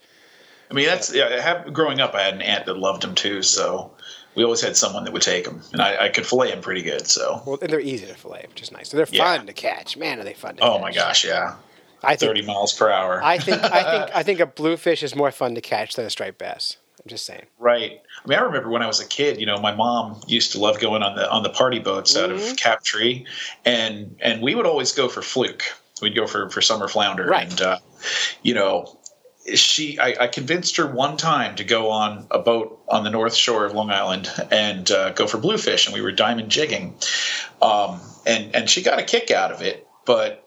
[0.70, 1.40] I mean, that's yeah.
[1.42, 3.94] Have, growing up, I had an aunt that loved them too, so
[4.34, 6.82] we always had someone that would take them, and I, I could fillet them pretty
[6.82, 7.08] good.
[7.08, 8.90] So well, and they're easy to fillet, which is nice.
[8.90, 9.38] So they're yeah.
[9.38, 9.96] fun to catch.
[9.96, 10.82] Man, are they fun to oh catch?
[10.82, 11.56] my gosh, yeah.
[12.04, 13.24] I think, 30 miles per hour.
[13.24, 16.10] I think I think I think a bluefish is more fun to catch than a
[16.10, 16.78] striped bass.
[17.06, 17.46] I'm just saying.
[17.60, 18.02] Right.
[18.24, 19.40] I mean, I remember when I was a kid.
[19.40, 22.24] You know, my mom used to love going on the on the party boats mm-hmm.
[22.24, 22.56] out of mm-hmm.
[22.56, 23.26] Captree,
[23.64, 25.64] and and we would always go for fluke.
[26.02, 27.48] We'd go for for summer flounder, right.
[27.48, 27.78] and uh,
[28.42, 28.98] you know,
[29.54, 33.36] she I, I, convinced her one time to go on a boat on the north
[33.36, 36.96] shore of Long Island and uh, go for bluefish, and we were diamond jigging,
[37.62, 40.45] um, and and she got a kick out of it, but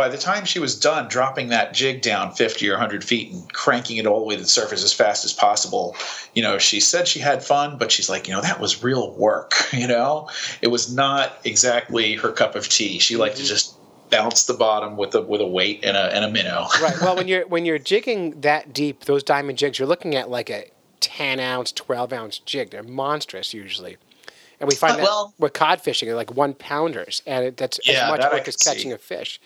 [0.00, 3.52] by the time she was done dropping that jig down 50 or 100 feet and
[3.52, 5.94] cranking it all the way to the surface as fast as possible,
[6.32, 9.12] you know, she said she had fun, but she's like, you know, that was real
[9.16, 10.26] work, you know?
[10.62, 12.98] It was not exactly her cup of tea.
[12.98, 13.42] She liked mm-hmm.
[13.42, 13.76] to just
[14.08, 16.66] bounce the bottom with a with a weight and a and a minnow.
[16.80, 16.98] right.
[17.02, 20.48] Well, when you're when you're jigging that deep, those diamond jigs, you're looking at like
[20.48, 20.64] a
[21.00, 22.70] 10 ounce, 12 ounce jig.
[22.70, 23.98] They're monstrous usually.
[24.60, 27.56] And we find uh, that well, with cod fishing, they're like one pounders, and it,
[27.58, 28.94] that's yeah, as much work as catching see.
[28.94, 29.40] a fish.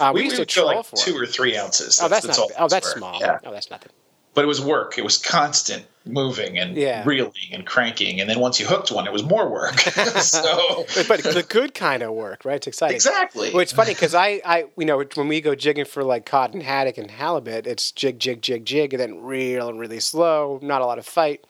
[0.00, 2.00] Uh, we, we, used to troll like for two or three ounces.
[2.02, 2.50] Oh, that's, that's not.
[2.58, 3.18] oh, that's small.
[3.20, 3.38] Yeah.
[3.44, 3.90] Oh, that's nothing.
[4.34, 4.96] But it was work.
[4.96, 7.02] It was constant moving and yeah.
[7.04, 9.78] reeling and cranking, and then once you hooked one, it was more work.
[9.80, 12.56] so, but the good kind of work, right?
[12.56, 12.94] It's exciting.
[12.94, 13.50] Exactly.
[13.50, 16.54] Well, it's funny because I, I, you know, when we go jigging for like cod
[16.54, 20.58] and haddock and halibut, it's jig, jig, jig, jig, and then reel and really slow.
[20.62, 21.44] Not a lot of fight.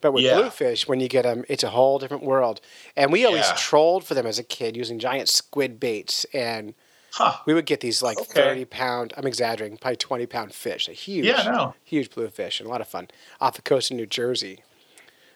[0.00, 0.36] But with yeah.
[0.36, 2.60] bluefish, when you get them, it's a whole different world.
[2.96, 3.54] And we always yeah.
[3.56, 6.74] trolled for them as a kid using giant squid baits and
[7.16, 7.38] Huh.
[7.46, 8.42] We would get these like okay.
[8.42, 10.86] 30 pound, I'm exaggerating, probably 20 pound fish.
[10.86, 11.74] A huge, yeah, no.
[11.82, 13.08] huge bluefish and a lot of fun
[13.40, 14.60] off the coast of New Jersey.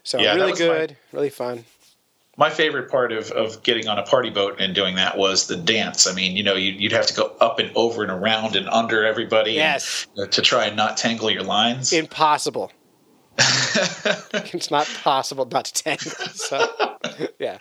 [0.02, 1.64] So yeah, really good, my, really fun.
[2.36, 5.56] My favorite part of, of getting on a party boat and doing that was the
[5.56, 6.06] dance.
[6.06, 8.68] I mean, you know, you'd, you'd have to go up and over and around and
[8.68, 10.06] under everybody yes.
[10.18, 11.94] And, uh, to try and not tangle your lines.
[11.94, 12.72] Impossible.
[13.38, 16.10] it's not possible not to tangle.
[16.34, 16.98] So,
[17.38, 17.56] yeah.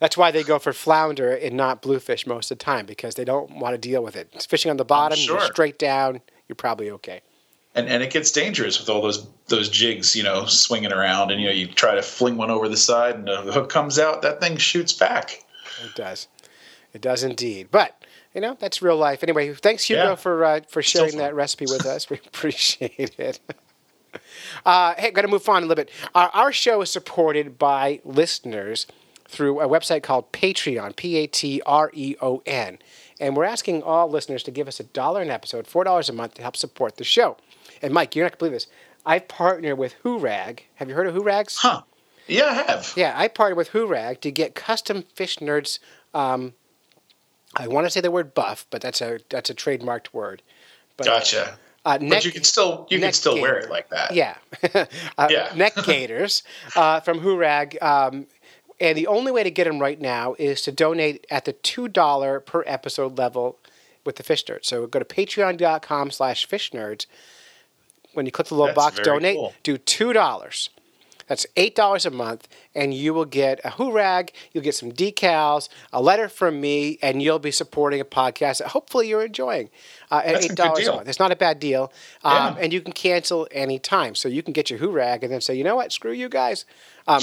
[0.00, 3.24] That's why they go for flounder and not bluefish most of the time because they
[3.24, 4.28] don't want to deal with it.
[4.32, 5.38] It's fishing on the bottom, sure.
[5.38, 7.22] you're straight down, you're probably okay.
[7.74, 11.40] And and it gets dangerous with all those those jigs, you know, swinging around, and
[11.40, 14.22] you know, you try to fling one over the side, and the hook comes out,
[14.22, 15.44] that thing shoots back.
[15.84, 16.26] It does,
[16.94, 17.68] it does indeed.
[17.70, 18.02] But
[18.34, 19.22] you know, that's real life.
[19.22, 20.14] Anyway, thanks Hugo yeah.
[20.14, 22.08] for uh, for sharing that recipe with us.
[22.08, 23.40] We appreciate it.
[24.64, 25.92] Uh, hey, got to move on a little bit.
[26.14, 28.86] Our, our show is supported by listeners
[29.28, 32.78] through a website called Patreon, P A T R E O N.
[33.18, 36.34] And we're asking all listeners to give us a dollar an episode, $4 a month
[36.34, 37.38] to help support the show.
[37.80, 38.66] And Mike, you're not going to believe this.
[39.06, 40.60] I've partnered with Hoorag.
[40.74, 41.56] Have you heard of Hoorags?
[41.58, 41.82] Huh.
[42.26, 42.92] Yeah, I have.
[42.96, 45.78] Yeah, I partnered with Hoorag to get custom fish nerds
[46.16, 46.54] um,
[47.54, 50.42] I want to say the word buff, but that's a that's a trademarked word.
[50.96, 51.58] But, gotcha.
[51.84, 53.42] Uh, neck, but you can still you can still gaiter.
[53.42, 54.12] wear it like that.
[54.12, 54.36] Yeah.
[55.18, 55.52] uh, yeah.
[55.54, 56.42] neck gaiters
[56.74, 57.80] uh, from Hoorag.
[57.80, 58.26] Um,
[58.80, 62.44] and the only way to get them right now is to donate at the $2
[62.44, 63.58] per episode level
[64.04, 64.66] with the Fish Nerds.
[64.66, 67.06] So go to patreon.com slash fish nerds.
[68.12, 69.52] When you click the little That's box, donate, cool.
[69.62, 70.68] do $2.
[71.26, 75.68] That's $8 a month, and you will get a hoo rag, you'll get some decals,
[75.92, 79.70] a letter from me, and you'll be supporting a podcast that hopefully you're enjoying
[80.10, 81.08] uh, at That's $8 a, month.
[81.08, 81.92] It's not a bad deal.
[82.22, 82.56] Um, yeah.
[82.60, 84.14] And you can cancel anytime.
[84.14, 86.28] So you can get your hoo rag and then say, you know what, screw you
[86.28, 86.64] guys.
[87.08, 87.22] Um,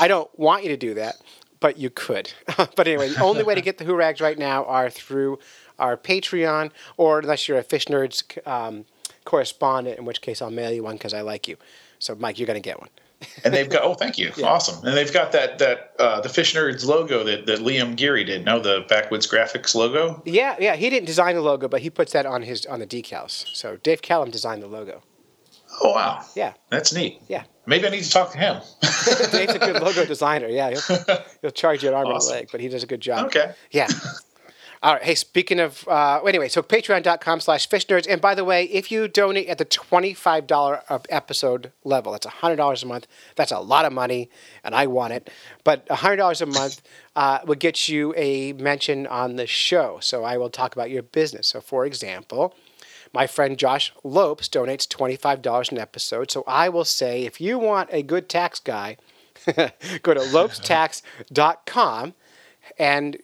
[0.00, 1.16] I don't want you to do that,
[1.60, 2.32] but you could.
[2.56, 5.38] but anyway, the only way to get the hoo rags right now are through
[5.78, 8.84] our Patreon, or unless you're a Fish Nerds um,
[9.24, 11.56] correspondent, in which case I'll mail you one because I like you.
[11.98, 12.90] So, Mike, you're going to get one
[13.44, 16.54] and they've got oh thank you awesome and they've got that that uh, the fish
[16.54, 20.76] nerds logo that, that liam geary did no the backwoods graphics logo Yeah, yeah.
[20.76, 23.46] He didn't design the logo, but he puts that on his on the decals.
[23.54, 25.02] So Dave Callum designed the logo.
[25.82, 27.44] oh wow Yeah, that's neat yeah.
[27.66, 28.60] maybe i need to talk to him
[29.32, 30.46] Dave's a good logo designer.
[30.48, 31.06] Yeah, he'll,
[31.42, 32.32] he'll charge you an arm Awesome.
[32.32, 33.26] and a leg, but he does a good job.
[33.26, 33.88] okay Yeah.
[34.80, 35.02] All right.
[35.02, 38.06] Hey, speaking of, uh, anyway, so patreon.com slash fish nerds.
[38.08, 42.82] And by the way, if you donate at the $25 a episode level, that's $100
[42.82, 43.08] a month.
[43.34, 44.30] That's a lot of money,
[44.62, 45.30] and I want it.
[45.64, 46.82] But $100 a month
[47.16, 49.98] uh, will get you a mention on the show.
[50.00, 51.48] So I will talk about your business.
[51.48, 52.54] So, for example,
[53.12, 56.30] my friend Josh Lopes donates $25 an episode.
[56.30, 58.96] So I will say, if you want a good tax guy,
[59.46, 62.14] go to lopestax.com
[62.78, 63.16] and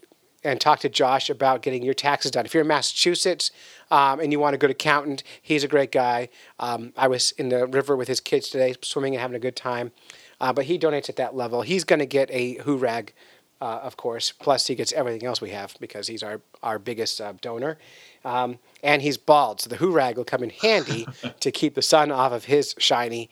[0.45, 2.45] and talk to Josh about getting your taxes done.
[2.45, 3.51] If you're in Massachusetts
[3.91, 6.29] um, and you want a good accountant, he's a great guy.
[6.59, 9.57] Um, I was in the river with his kids today, swimming and having a good
[9.57, 9.93] time.
[10.41, 11.63] Uh, but he donates at that level.
[11.63, 13.15] He's going to get a hoorag,
[13.61, 14.33] uh, of course.
[14.33, 17.79] Plus, he gets everything else we have because he's our our biggest uh, donor.
[18.25, 21.07] Um, and he's bald, so the hoorag will come in handy
[21.41, 23.31] to keep the sun off of his shiny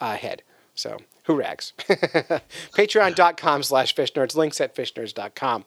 [0.00, 0.42] uh, head.
[0.74, 1.72] So, hoorags.
[2.76, 4.34] Patreon.com slash fish nerds.
[4.34, 5.64] Links at fishnerds.com.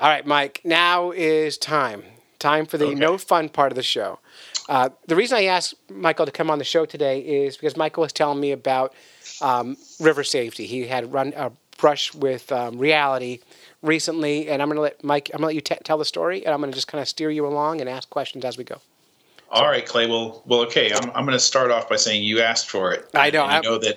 [0.00, 2.04] All right, Mike, now is time.
[2.38, 2.94] Time for the Okay.
[2.94, 4.20] no fun part of the show.
[4.68, 8.02] Uh, the reason I asked Michael to come on the show today is because Michael
[8.02, 8.94] was telling me about
[9.40, 10.66] um, river safety.
[10.66, 13.40] He had run a brush with um, reality
[13.82, 15.30] recently, and I'm going to let Mike.
[15.32, 17.02] I'm going to let you t- tell the story, and I'm going to just kind
[17.02, 18.76] of steer you along and ask questions as we go.
[19.50, 22.40] all right clay well well okay i'm, I'm going to start off by saying you
[22.40, 23.96] asked for it I know, I'm- know that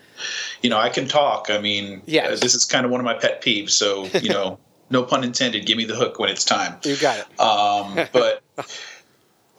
[0.61, 2.27] you know i can talk i mean Yes.
[2.37, 4.57] uh, this is kind of one of my pet peeves so you know
[4.91, 7.39] no pun intended give me the hook when it's time You got it.
[7.39, 8.43] Um, but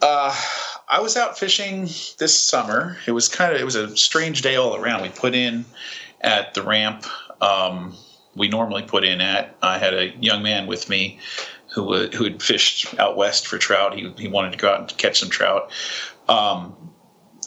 [0.01, 0.35] uh,
[0.89, 1.83] I was out fishing
[2.17, 2.97] this summer.
[3.07, 5.01] It was kind of it was a strange day all around.
[5.01, 5.65] We put in
[6.21, 7.05] at the ramp
[7.43, 7.95] um,
[8.35, 9.55] we normally put in at.
[9.61, 11.19] I had a young man with me
[11.73, 13.95] who wa- who had fished out west for trout.
[13.95, 15.71] He he wanted to go out and catch some trout.
[16.27, 16.75] Um,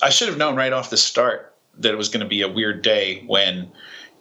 [0.02, 2.48] I should have known right off the start that it was going to be a
[2.48, 3.72] weird day when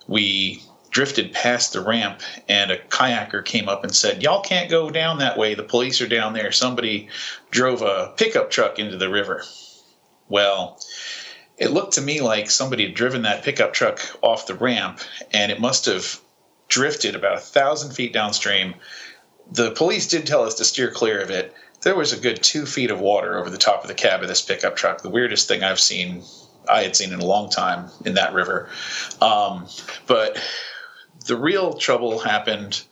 [0.08, 0.62] we
[0.96, 5.20] drifted past the ramp and a kayaker came up and said, Y'all can't go down
[5.20, 5.54] that way.
[5.54, 6.54] The police are down there.
[6.54, 7.10] Somebody
[7.52, 9.44] drove a pickup truck into the river.
[10.30, 10.80] Well,
[11.58, 15.02] it looked to me like somebody had driven that pickup truck off the ramp
[15.34, 16.22] and it must have
[16.70, 18.76] drifted about a thousand feet downstream.
[19.52, 21.54] The police did tell us to steer clear of it.
[21.82, 24.30] There was a good two feet of water over the top of the cab of
[24.30, 25.02] this pickup truck.
[25.02, 26.24] The weirdest thing I've seen,
[26.70, 28.70] I had seen in a long time in that river.
[29.20, 29.68] Um,
[30.08, 30.40] but
[31.26, 32.84] the real trouble happened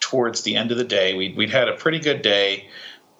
[0.00, 1.14] towards the end of the day.
[1.14, 2.68] We'd, we'd had a pretty good day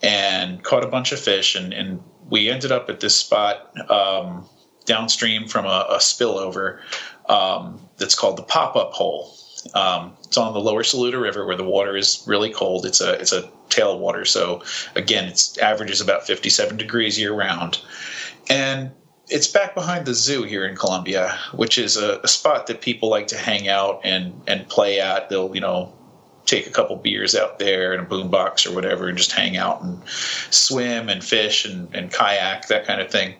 [0.02, 4.46] and caught a bunch of fish, and, and we ended up at this spot um,
[4.84, 6.80] downstream from a, a spillover
[7.28, 9.34] um, that's called the pop up hole.
[9.74, 12.86] Um, it's on the lower Saluda River where the water is really cold.
[12.86, 14.62] It's a it's a tailwater, so
[14.94, 17.80] again, it's averages about 57 degrees year round,
[18.48, 18.92] and
[19.28, 23.08] it's back behind the zoo here in Columbia, which is a, a spot that people
[23.08, 25.28] like to hang out and and play at.
[25.28, 25.92] They'll you know
[26.44, 29.82] take a couple beers out there in a boombox or whatever and just hang out
[29.82, 30.00] and
[30.50, 33.34] swim and fish and, and kayak that kind of thing.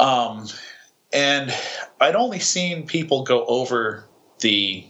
[0.00, 0.48] Um,
[1.12, 1.54] and
[2.00, 4.04] I'd only seen people go over
[4.40, 4.84] the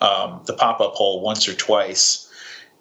[0.00, 2.30] um, the pop up hole once or twice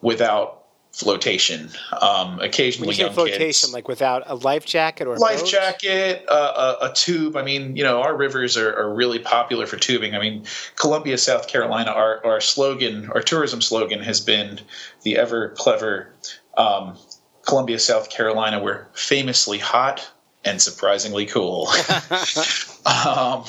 [0.01, 0.66] without
[0.97, 1.69] flotation.
[2.01, 5.19] Um, When occasionally, you say young flotation, kids like without a life jacket or a
[5.19, 5.47] life boat?
[5.47, 7.35] jacket, uh, a, a tube.
[7.35, 10.15] I mean, you know, our rivers are, are really popular for tubing.
[10.15, 10.43] I mean,
[10.75, 14.59] Columbia, South Carolina, our, our slogan, our tourism slogan has been
[15.03, 16.13] the ever clever
[16.57, 16.97] um,
[17.45, 18.61] Columbia, South Carolina.
[18.61, 20.09] We're famously hot
[20.43, 21.67] and surprisingly cool.
[22.85, 23.43] um,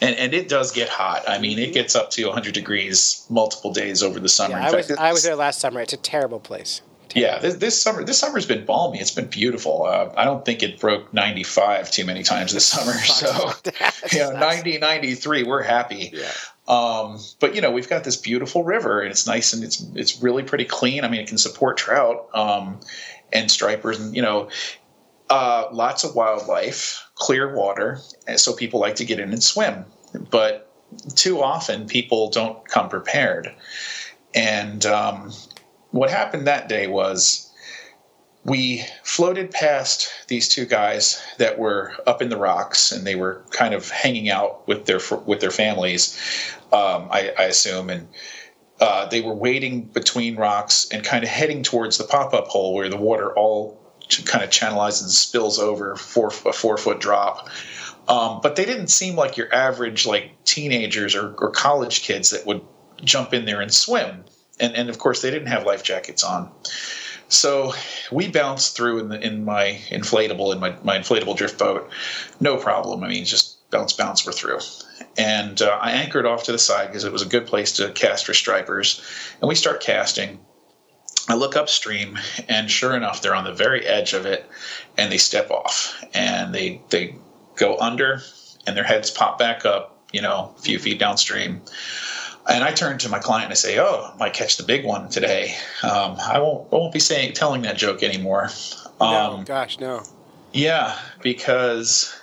[0.00, 1.28] and and it does get hot.
[1.28, 4.58] I mean, it gets up to 100 degrees multiple days over the summer.
[4.58, 5.80] Yeah, I was I was there last summer.
[5.80, 6.82] It's a terrible place.
[7.08, 7.36] Terrible.
[7.36, 9.00] Yeah, this, this, summer this summer's been balmy.
[9.00, 9.84] It's been beautiful.
[9.84, 12.92] Uh, I don't think it broke 95 too many times this summer.
[12.98, 13.52] So,
[14.12, 16.12] you know, 90, 93, we're happy.
[16.12, 16.30] Yeah.
[16.68, 20.22] Um, but you know, we've got this beautiful river, and it's nice and it's it's
[20.22, 21.02] really pretty clean.
[21.02, 22.78] I mean, it can support trout um,
[23.32, 24.50] and stripers, and you know,
[25.30, 27.98] uh, lots of wildlife, clear water,
[28.36, 29.84] so people like to get in and swim.
[30.30, 30.72] But
[31.16, 33.54] too often, people don't come prepared.
[34.34, 35.32] And um,
[35.90, 37.52] what happened that day was
[38.44, 43.42] we floated past these two guys that were up in the rocks, and they were
[43.50, 46.18] kind of hanging out with their with their families,
[46.72, 48.08] um, I, I, assume, and.
[48.80, 52.88] Uh, they were wading between rocks and kind of heading towards the pop-up hole where
[52.88, 53.76] the water all
[54.24, 57.48] kind of channelizes and spills over four, a four foot drop.
[58.08, 62.46] Um, but they didn't seem like your average like teenagers or, or college kids that
[62.46, 62.62] would
[63.04, 64.24] jump in there and swim.
[64.58, 66.50] And, and of course, they didn't have life jackets on.
[67.28, 67.74] So
[68.10, 71.90] we bounced through in, the, in my inflatable, in my, my inflatable drift boat,
[72.40, 73.04] no problem.
[73.04, 74.60] I mean, just bounce, bounce, we're through.
[75.18, 77.90] And uh, I anchored off to the side because it was a good place to
[77.90, 79.02] cast for stripers.
[79.40, 80.40] And we start casting.
[81.28, 84.48] I look upstream, and sure enough, they're on the very edge of it,
[84.96, 87.14] and they step off, and they they
[87.56, 88.22] go under,
[88.66, 91.60] and their heads pop back up, you know, a few feet downstream.
[92.48, 94.86] And I turn to my client and I say, "Oh, I might catch the big
[94.86, 95.54] one today.
[95.82, 98.50] Um, I won't I won't be saying telling that joke anymore."
[98.98, 100.02] Um, no, gosh, no.
[100.54, 102.18] Yeah, because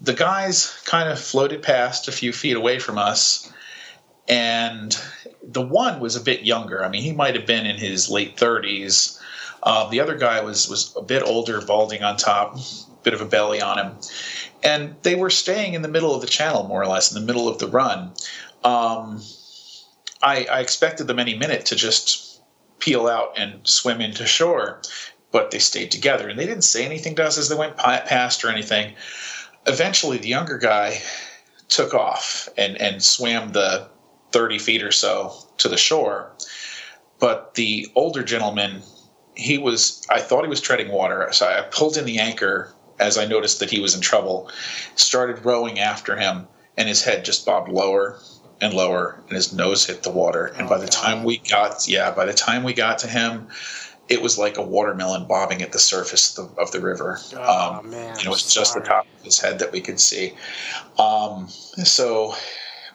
[0.00, 3.52] the guys kind of floated past a few feet away from us,
[4.26, 4.98] and
[5.42, 6.84] the one was a bit younger.
[6.84, 9.18] I mean, he might have been in his late 30s.
[9.62, 12.58] Uh, the other guy was was a bit older, balding on top,
[13.02, 13.96] bit of a belly on him,
[14.62, 17.26] and they were staying in the middle of the channel, more or less, in the
[17.26, 18.12] middle of the run.
[18.64, 19.22] Um,
[20.22, 22.40] I, I expected them any minute to just
[22.78, 24.80] peel out and swim into shore,
[25.30, 28.44] but they stayed together and they didn't say anything to us as they went past
[28.44, 28.94] or anything.
[29.66, 31.00] Eventually, the younger guy
[31.68, 33.88] took off and, and swam the
[34.32, 36.32] 30 feet or so to the shore.
[37.18, 38.82] But the older gentleman,
[39.36, 41.28] he was, I thought he was treading water.
[41.32, 44.50] So I pulled in the anchor as I noticed that he was in trouble,
[44.94, 48.18] started rowing after him, and his head just bobbed lower
[48.60, 50.46] and lower, and his nose hit the water.
[50.46, 50.92] And oh, by the God.
[50.92, 53.48] time we got, yeah, by the time we got to him,
[54.08, 57.18] it was like a watermelon bobbing at the surface of the, of the river.
[57.34, 59.80] Oh, um, man, you know, it was just the top of his head that we
[59.80, 60.34] could see.
[60.98, 62.34] Um, so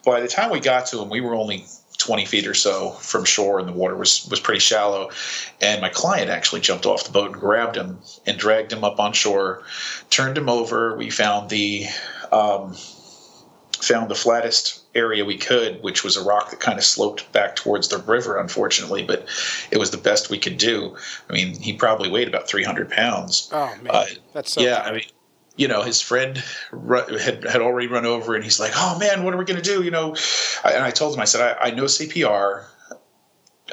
[0.07, 1.65] by the time we got to him, we were only
[1.97, 5.11] 20 feet or so from shore, and the water was was pretty shallow.
[5.61, 9.01] And my client actually jumped off the boat and grabbed him and dragged him up
[9.01, 9.63] on shore,
[10.09, 10.95] turned him over.
[10.95, 11.87] We found the
[12.31, 12.73] um,
[13.73, 17.57] found the flattest area we could, which was a rock that kind of sloped back
[17.57, 19.27] towards the river, unfortunately, but
[19.71, 20.95] it was the best we could do.
[21.29, 23.49] I mean, he probably weighed about 300 pounds.
[23.51, 23.87] Oh, man.
[23.93, 25.03] Uh, That's so Yeah, I mean,
[25.57, 26.41] you know, his friend
[26.71, 29.63] had, had already run over and he's like, oh, man, what are we going to
[29.63, 29.83] do?
[29.83, 30.15] You know,
[30.63, 32.65] and I told him, I said, I, I know CPR.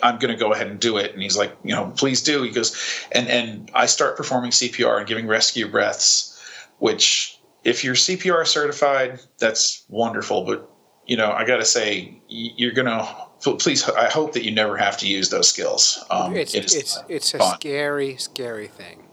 [0.02, 1.12] I'm going to go ahead and do it.
[1.12, 2.42] And he's like, you know, please do.
[2.42, 2.74] He goes,
[3.12, 6.40] and, and I start performing CPR and giving rescue breaths,
[6.78, 10.44] which if you're CPR certified, that's wonderful.
[10.44, 10.68] But
[11.06, 13.06] you know, I got to say, you're gonna
[13.40, 13.88] please.
[13.90, 16.02] I hope that you never have to use those skills.
[16.10, 17.54] Um, it's it it's it's a fun.
[17.56, 19.03] scary, scary thing.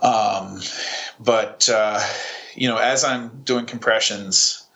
[0.00, 0.60] Um,
[1.20, 2.00] but uh,
[2.54, 4.66] you know, as I'm doing compressions,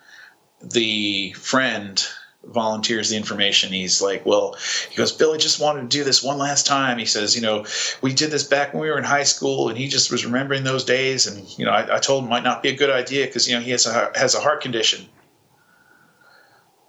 [0.61, 2.03] the friend
[2.43, 3.71] volunteers the information.
[3.71, 4.55] He's like, well,
[4.89, 6.97] he goes, Billy just wanted to do this one last time.
[6.97, 7.65] He says, you know,
[8.01, 10.63] we did this back when we were in high school, and he just was remembering
[10.63, 11.27] those days.
[11.27, 13.47] And you know, I, I told him it might not be a good idea because
[13.47, 15.07] you know he has a has a heart condition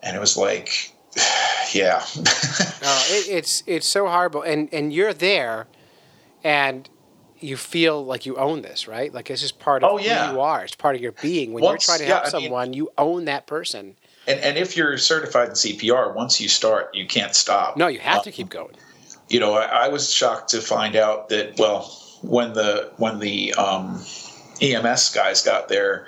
[0.02, 0.92] and it was like,
[1.72, 2.02] yeah.
[2.16, 5.66] it, it's it's so horrible, and and you're there,
[6.42, 6.88] and
[7.42, 9.12] you feel like you own this, right?
[9.12, 10.28] Like this is part of oh, yeah.
[10.28, 10.64] who you are.
[10.64, 11.52] It's part of your being.
[11.52, 13.96] When Once, you're trying to help someone, mean, you own that person.
[14.26, 17.76] And and if you're certified in CPR, once you start, you can't stop.
[17.76, 18.74] No, you have um, to keep going.
[19.28, 21.90] You know, I, I, was shocked to find out that well,
[22.22, 24.00] when the when the um,
[24.60, 26.06] EMS guys got there,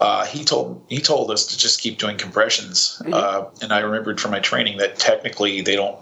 [0.00, 3.00] uh, he told he told us to just keep doing compressions.
[3.02, 3.12] Mm-hmm.
[3.12, 5.98] Uh, and I remembered from my training that technically they don't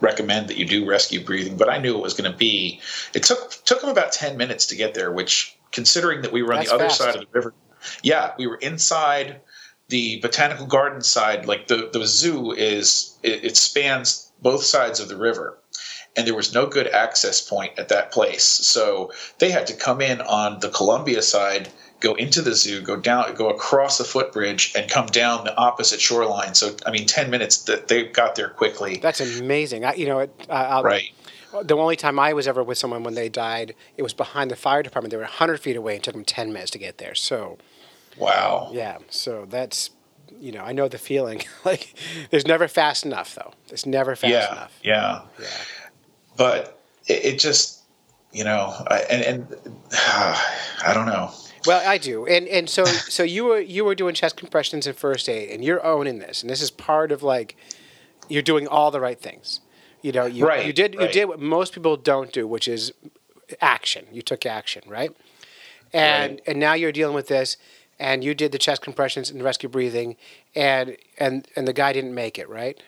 [0.00, 2.80] recommend that you do rescue breathing, but I knew it was going to be.
[3.14, 6.52] It took took him about ten minutes to get there, which considering that we were
[6.52, 6.98] on That's the other fast.
[6.98, 7.54] side of the river,
[8.02, 9.40] yeah, we were inside
[9.88, 11.46] the botanical garden side.
[11.46, 15.58] Like the the zoo is, it, it spans both sides of the river
[16.18, 18.42] and there was no good access point at that place.
[18.42, 21.68] So they had to come in on the Columbia side
[22.00, 26.00] go into the zoo, go down, go across the footbridge, and come down the opposite
[26.00, 26.54] shoreline.
[26.54, 28.98] So, I mean, ten minutes they got there quickly.
[28.98, 29.84] That's amazing.
[29.84, 31.10] I, you know, it, uh, right.
[31.62, 34.56] The only time I was ever with someone when they died, it was behind the
[34.56, 35.10] fire department.
[35.10, 37.14] They were 100 feet away and took them 10 minutes to get there.
[37.14, 37.56] So,
[38.18, 38.68] wow.
[38.70, 38.98] Yeah.
[39.08, 39.90] So that's,
[40.38, 41.42] you know, I know the feeling.
[41.64, 41.94] like,
[42.30, 43.54] there's never fast enough, though.
[43.70, 44.78] It's never fast yeah, enough.
[44.82, 45.22] Yeah.
[45.40, 45.46] Yeah.
[46.36, 47.80] But it, it just,
[48.30, 50.44] you know, I, and, and uh,
[50.86, 51.32] I don't know.
[51.66, 54.96] Well, I do, and and so so you were you were doing chest compressions and
[54.96, 57.56] first aid, and you're owning this, and this is part of like
[58.28, 59.60] you're doing all the right things.
[60.02, 62.92] You know, you Right, you did you did what most people don't do, which is
[63.60, 64.06] action.
[64.12, 65.10] You took action, right?
[65.92, 66.42] And Right.
[66.46, 67.56] and now you're dealing with this,
[67.98, 70.16] and you did the chest compressions and rescue breathing,
[70.54, 72.80] and and and the guy didn't make it, right?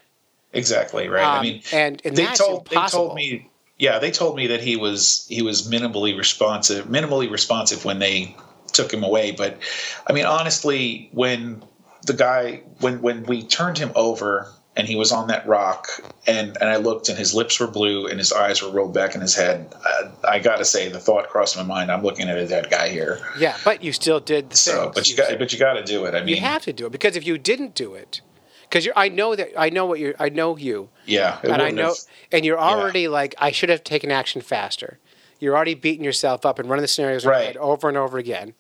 [0.53, 1.23] Exactly right.
[1.23, 4.49] I Um, mean, and and they that's told they told me, yeah, they told me
[4.49, 8.37] that he was he was minimally responsive, minimally responsive when they
[8.71, 9.33] took him away.
[9.33, 9.59] But
[10.07, 11.63] I mean, honestly, when
[12.07, 15.89] the guy when when we turned him over and he was on that rock
[16.27, 19.15] and and I looked and his lips were blue and his eyes were rolled back
[19.15, 19.75] in his head.
[19.85, 21.91] I, I got to say, the thought crossed my mind.
[21.91, 23.19] I'm looking at a dead guy here.
[23.39, 24.95] Yeah, but you still did the So, things.
[24.95, 26.15] but you got but you got to do it.
[26.15, 28.21] I mean, you have to do it because if you didn't do it,
[28.63, 31.89] because I know that I know what you're, I know you, yeah, and I know,
[31.89, 31.97] have-
[32.33, 34.99] and you're already like, I should have taken action faster.
[35.41, 37.57] You're already beating yourself up and running the scenarios Right.
[37.57, 38.55] over and over again,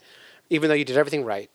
[0.49, 1.51] even though you did everything right.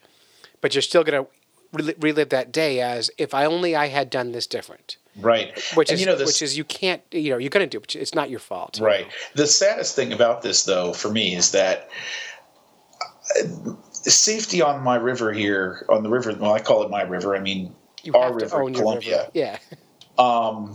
[0.60, 1.26] But you're still gonna
[1.72, 4.96] rel- relive that day as if I only I had done this different.
[5.20, 5.52] right.
[5.74, 7.78] Which And is you know, this, which is you can't you know you're gonna do,
[7.78, 8.78] it, it's not your fault.
[8.80, 9.06] Right.
[9.34, 11.88] The saddest thing about this, though, for me, is that
[13.38, 17.34] uh, safety on my river here, on the river, well, I call it my river.
[17.36, 19.18] I mean, You our river, Columbia.
[19.18, 19.30] river.
[19.34, 19.58] Yeah.
[20.18, 20.74] Um,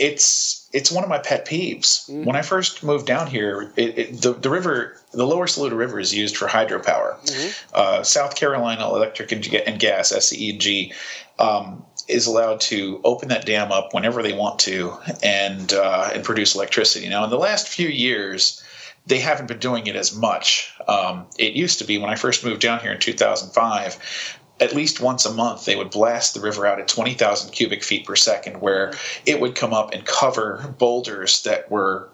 [0.00, 2.08] it's it's one of my pet peeves.
[2.08, 2.24] Mm-hmm.
[2.24, 6.00] When I first moved down here, it, it, the the river, the Lower Saluda River,
[6.00, 7.20] is used for hydropower.
[7.20, 7.70] Mm-hmm.
[7.74, 10.92] Uh, South Carolina Electric and, and Gas (SCE&G)
[11.38, 16.24] um, is allowed to open that dam up whenever they want to and uh, and
[16.24, 17.08] produce electricity.
[17.08, 18.62] Now, in the last few years,
[19.06, 20.72] they haven't been doing it as much.
[20.88, 24.38] Um, it used to be when I first moved down here in 2005.
[24.62, 28.06] At least once a month, they would blast the river out at 20,000 cubic feet
[28.06, 28.92] per second, where
[29.26, 32.08] it would come up and cover boulders that were,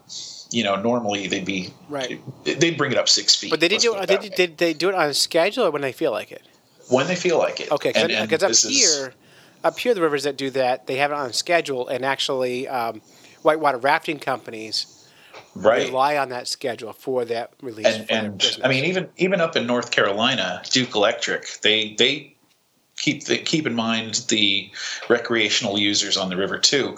[0.51, 2.21] you know, normally they'd be, Right.
[2.45, 3.51] they'd bring it up six feet.
[3.51, 5.71] But they did do it they did, did they do it on a schedule or
[5.71, 6.43] when they feel like it?
[6.89, 7.71] when they feel like it.
[7.71, 9.13] Okay, because up this is- here,
[9.63, 13.03] up here, the rivers that do that, they have it on schedule, and actually, um,
[13.43, 15.07] whitewater rafting companies
[15.55, 15.87] right.
[15.89, 17.87] rely on that schedule for that release.
[17.87, 18.59] and for and.
[18.65, 22.35] I mean even even up in North Carolina, Duke Electric, they they
[22.99, 24.71] keep the, keep in mind the
[25.09, 26.97] recreational users on the river too.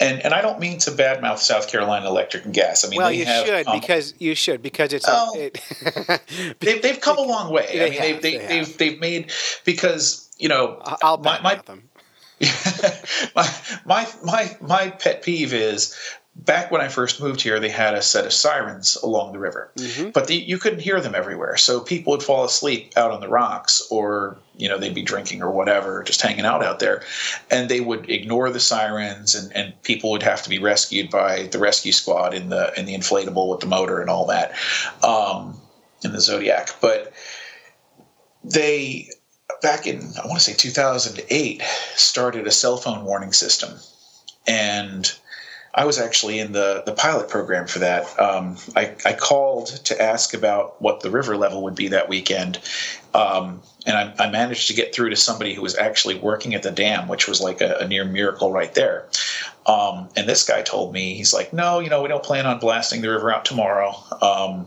[0.00, 2.84] And and I don't mean to badmouth South Carolina Electric and Gas.
[2.84, 6.56] I mean well, they you have, should um, because you should because it's a, it,
[6.60, 7.68] they've, they've come a long way.
[7.72, 9.30] They I mean have, they, they they, have they've made
[9.64, 11.88] because you know I'll my, my them.
[13.36, 15.96] my, my my my pet peeve is
[16.36, 19.70] back when I first moved here, they had a set of sirens along the river,
[19.76, 20.10] Mm-hmm.
[20.10, 21.56] but the, you couldn't hear them everywhere.
[21.56, 25.42] So people would fall asleep out on the rocks, or you know they'd be drinking
[25.42, 27.02] or whatever, just hanging out out there,
[27.50, 31.44] and they would ignore the sirens, and, and people would have to be rescued by
[31.44, 34.52] the rescue squad in the in the inflatable with the motor and all that,
[35.02, 35.56] um,
[36.04, 37.12] in the Zodiac, but
[38.42, 39.08] they
[39.62, 41.62] back in I want to say 2008
[41.96, 43.78] started a cell phone warning system,
[44.46, 45.12] and
[45.74, 48.18] I was actually in the the pilot program for that.
[48.20, 52.60] Um, I, I called to ask about what the river level would be that weekend,
[53.12, 56.62] um, and I, I managed to get through to somebody who was actually working at
[56.62, 59.06] the dam, which was like a, a near miracle right there.
[59.66, 62.58] Um, and this guy told me he's like, no, you know, we don't plan on
[62.58, 63.94] blasting the river out tomorrow.
[64.20, 64.66] Um,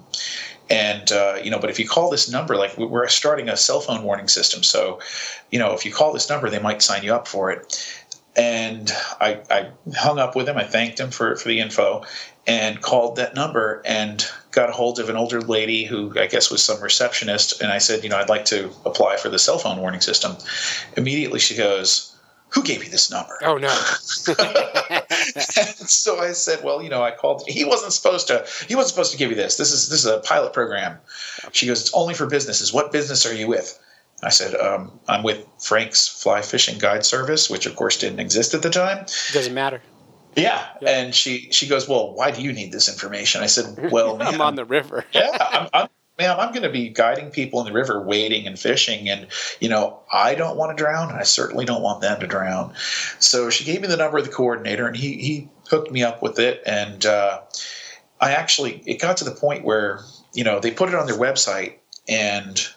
[0.70, 3.80] and uh, you know, but if you call this number, like we're starting a cell
[3.80, 5.00] phone warning system, so
[5.52, 8.06] you know, if you call this number, they might sign you up for it.
[8.38, 10.58] And I, I hung up with him.
[10.58, 12.04] I thanked him for for the info,
[12.46, 16.52] and called that number and got a hold of an older lady who I guess
[16.52, 17.62] was some receptionist.
[17.62, 20.38] And I said, you know, I'd like to apply for the cell phone warning system.
[20.96, 22.14] Immediately, she goes.
[22.52, 23.38] Who gave you this number?
[23.44, 23.68] Oh no!
[25.58, 27.44] And so I said, well, you know, I called.
[27.48, 28.46] He wasn't supposed to.
[28.68, 29.58] He wasn't supposed to give you this.
[29.58, 30.98] This is this is a pilot program.
[31.52, 32.74] She goes, it's only for businesses.
[32.74, 33.80] What business are you with?
[34.24, 38.54] I said, um, I'm with Frank's Fly Fishing Guide Service, which of course didn't exist
[38.54, 39.06] at the time.
[39.32, 39.82] Doesn't matter.
[40.36, 40.68] Yeah.
[40.86, 43.42] And she she goes, well, why do you need this information?
[43.42, 45.06] I said, well, I'm ma'am, on the river.
[45.14, 48.58] yeah, I'm, I'm, ma'am, I'm going to be guiding people in the river, wading and
[48.58, 49.28] fishing, and
[49.60, 52.74] you know, I don't want to drown, and I certainly don't want them to drown.
[53.20, 56.22] So she gave me the number of the coordinator, and he he hooked me up
[56.22, 57.42] with it, and uh,
[58.20, 60.02] I actually it got to the point where
[60.34, 61.76] you know they put it on their website,
[62.08, 62.68] and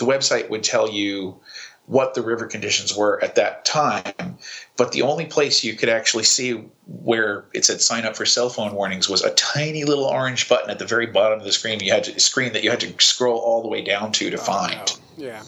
[0.00, 1.38] the website would tell you
[1.86, 4.38] what the river conditions were at that time.
[4.76, 6.52] But the only place you could actually see
[6.86, 10.70] where it said sign up for cell phone warnings was a tiny little orange button
[10.70, 11.80] at the very bottom of the screen.
[11.80, 14.38] You had to screen that you had to scroll all the way down to to
[14.38, 14.98] oh, find.
[15.18, 15.26] No.
[15.26, 15.42] Yeah.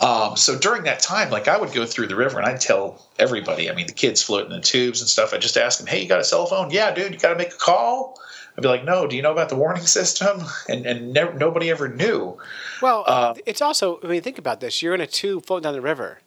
[0.00, 3.06] Um, so during that time, like I would go through the river and I'd tell
[3.18, 5.86] everybody, I mean, the kids floating in the tubes and stuff, I'd just ask them,
[5.86, 6.70] Hey, you got a cell phone?
[6.70, 8.20] Yeah, dude, you got to make a call.
[8.58, 10.42] I'd be like, no, do you know about the warning system?
[10.68, 12.36] And, and nobody ever knew.
[12.82, 14.82] Well, uh, it's also, I mean, think about this.
[14.82, 16.18] You're in a tube floating down the river.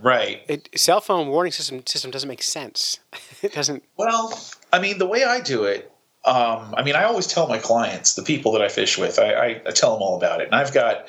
[0.00, 0.42] Right.
[0.46, 3.00] It, cell phone warning system system doesn't make sense.
[3.42, 3.82] it doesn't.
[3.96, 4.38] Well,
[4.72, 5.92] I mean, the way I do it,
[6.24, 9.32] um, I mean, I always tell my clients, the people that I fish with, I,
[9.32, 10.46] I, I tell them all about it.
[10.46, 11.06] And I've got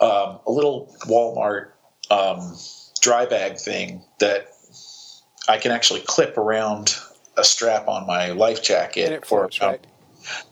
[0.00, 1.72] um, a little Walmart
[2.10, 2.56] um,
[3.00, 4.52] dry bag thing that
[5.48, 6.96] I can actually clip around
[7.36, 9.86] a strap on my life jacket and it floats, for, um, right?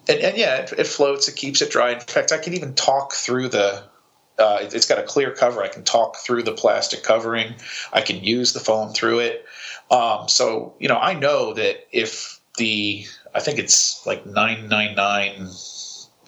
[0.09, 1.29] And, and yeah, it, it, floats.
[1.29, 1.91] It keeps it dry.
[1.93, 3.85] In fact, I can even talk through the.
[4.39, 5.63] Uh, it, has got a clear cover.
[5.63, 7.55] I can talk through the plastic covering.
[7.93, 9.45] I can use the phone through it.
[9.91, 14.95] Um, so you know, I know that if the I think it's like nine nine
[14.95, 15.49] nine.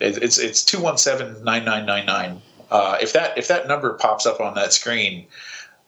[0.01, 2.43] It's it's two one seven nine nine nine nine.
[2.71, 5.27] Uh, if that if that number pops up on that screen,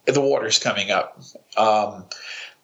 [0.05, 1.21] the water's coming up.
[1.57, 2.05] Um,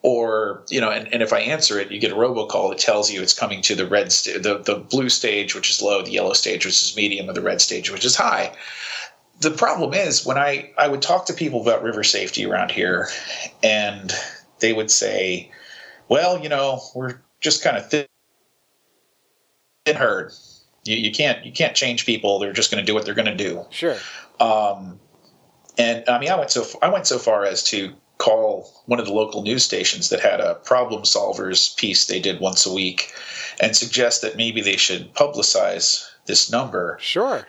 [0.02, 3.10] or you know, and, and if I answer it, you get a robocall that tells
[3.10, 6.12] you it's coming to the red, st- the the blue stage, which is low, the
[6.12, 8.54] yellow stage, which is medium, and the red stage, which is high.
[9.40, 13.08] The problem is when I I would talk to people about river safety around here,
[13.62, 14.12] and
[14.60, 15.50] they would say,
[16.08, 18.06] "Well, you know, we're just kind of thin,
[19.84, 20.32] thin herd.
[20.84, 22.38] You, you can't you can't change people.
[22.38, 23.96] They're just going to do what they're going to do." Sure.
[24.38, 25.00] Um,
[25.76, 29.06] and I mean, I went so I went so far as to call one of
[29.06, 33.12] the local news stations that had a problem solvers piece they did once a week
[33.60, 36.98] and suggest that maybe they should publicize this number.
[37.00, 37.46] Sure.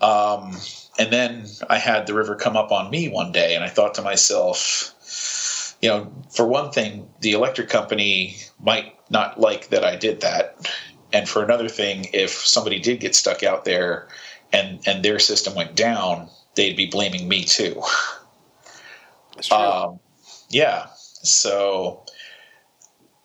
[0.00, 0.56] Um,
[0.98, 3.94] and then I had the river come up on me one day, and I thought
[3.94, 4.94] to myself,
[5.82, 10.70] you know, for one thing, the electric company might not like that I did that.
[11.12, 14.08] And for another thing, if somebody did get stuck out there
[14.52, 17.82] and, and their system went down, they'd be blaming me too.
[19.52, 20.00] Um,
[20.50, 20.86] yeah.
[21.22, 22.04] So,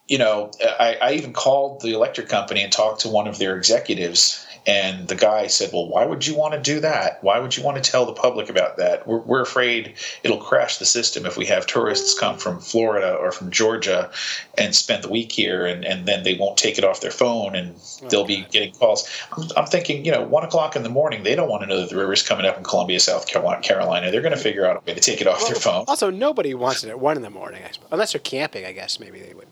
[0.07, 3.55] you know, I, I even called the electric company and talked to one of their
[3.55, 7.23] executives and the guy said, Well, why would you want to do that?
[7.23, 9.07] Why would you want to tell the public about that?
[9.07, 13.31] We're, we're afraid it'll crash the system if we have tourists come from Florida or
[13.31, 14.11] from Georgia
[14.57, 17.55] and spend the week here and, and then they won't take it off their phone
[17.55, 19.09] and oh, they'll be getting calls.
[19.35, 21.79] I'm, I'm, thinking, you know, one o'clock in the morning, they don't want to know
[21.79, 24.11] that the river's coming up in Columbia, South Carolina.
[24.11, 25.85] They're going to figure out a way to take it off well, their phone.
[25.87, 29.19] Also, nobody wants it at one in the morning, unless they're camping, I guess maybe
[29.19, 29.47] they would.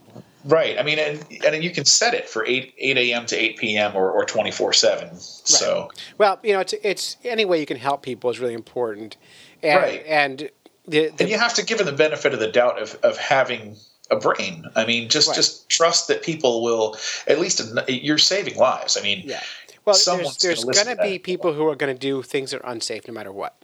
[0.45, 0.79] Right.
[0.79, 3.25] I mean, and, and you can set it for eight eight a.m.
[3.25, 3.95] to eight p.m.
[3.95, 5.15] or or twenty four seven.
[5.17, 9.17] So well, you know, it's it's any way you can help people is really important,
[9.61, 10.03] and, right?
[10.07, 10.49] And
[10.87, 13.17] the, the, and you have to give them the benefit of the doubt of of
[13.17, 13.75] having
[14.09, 14.65] a brain.
[14.75, 15.35] I mean, just right.
[15.35, 16.95] just trust that people will
[17.27, 18.97] at least you're saving lives.
[18.97, 19.41] I mean, yeah.
[19.85, 22.71] Well, there's, there's going to be people who are going to do things that are
[22.71, 23.55] unsafe no matter what.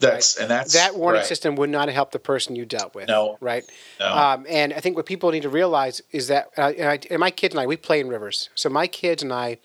[0.00, 0.42] That's right?
[0.42, 1.26] and that's that warning right.
[1.26, 3.08] system would not help the person you dealt with.
[3.08, 3.64] No, right?
[4.00, 4.12] No.
[4.12, 7.20] Um, and I think what people need to realize is that, uh, and, I, and,
[7.20, 8.48] my kids and I, we play in rivers.
[8.54, 9.58] So my kids and I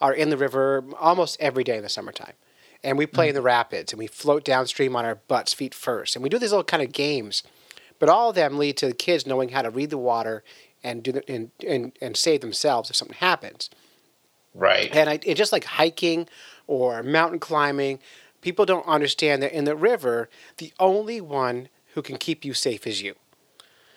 [0.00, 2.32] are in the river almost every day in the summertime,
[2.82, 3.30] and we play mm-hmm.
[3.30, 6.38] in the rapids and we float downstream on our butts, feet first, and we do
[6.38, 7.42] these little kind of games.
[7.98, 10.42] But all of them lead to the kids knowing how to read the water
[10.82, 13.68] and do the, and, and and save themselves if something happens.
[14.54, 14.94] Right.
[14.94, 16.26] And I and just like hiking
[16.66, 17.98] or mountain climbing
[18.40, 20.28] people don't understand that in the river,
[20.58, 23.14] the only one who can keep you safe is you.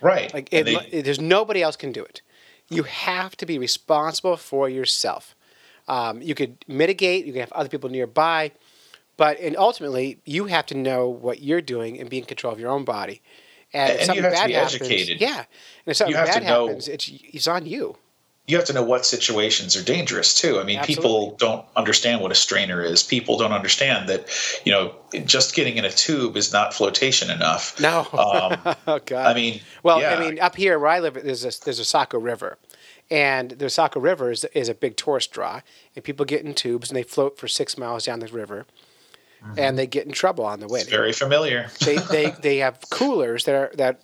[0.02, 0.34] Right.
[0.34, 2.22] Like it, they, there's nobody else can do it.
[2.70, 5.36] You have to be responsible for yourself.
[5.88, 7.26] Um, you could mitigate.
[7.26, 8.52] You can have other people nearby,
[9.18, 12.60] but and ultimately you have to know what you're doing and be in control of
[12.60, 13.22] your own body.
[13.74, 15.22] And, and if something bad happens, educated.
[15.22, 15.46] yeah, and
[15.88, 17.98] if something bad happens, it's it's on you
[18.46, 20.60] you have to know what situations are dangerous too.
[20.60, 20.96] I mean, Absolutely.
[20.96, 23.02] people don't understand what a strainer is.
[23.02, 24.28] People don't understand that,
[24.66, 27.80] you know, just getting in a tube is not flotation enough.
[27.80, 28.00] No.
[28.12, 29.28] Um, oh God.
[29.28, 30.16] I mean, well, yeah.
[30.16, 32.58] I mean, up here where I live, there's a there's a Saco River,
[33.10, 35.62] and the Saco River is, is a big tourist draw,
[35.96, 38.66] and people get in tubes and they float for six miles down the river,
[39.44, 39.60] mm-hmm.
[39.60, 40.82] and they get in trouble on the way.
[40.82, 41.70] It's very familiar.
[41.86, 44.02] they, they they have coolers that are that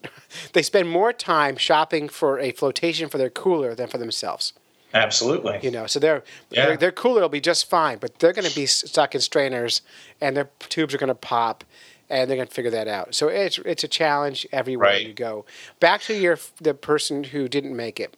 [0.54, 4.54] they spend more time shopping for a flotation for their cooler than for themselves.
[4.94, 5.60] Absolutely.
[5.62, 6.68] You know, so their yeah.
[6.68, 9.82] their, their cooler will be just fine, but they're going to be stuck in strainers,
[10.20, 11.64] and their tubes are going to pop,
[12.10, 13.14] and they're going to figure that out.
[13.14, 15.06] So it's it's a challenge everywhere right.
[15.06, 15.46] you go.
[15.80, 18.18] Back to your the person who didn't make it,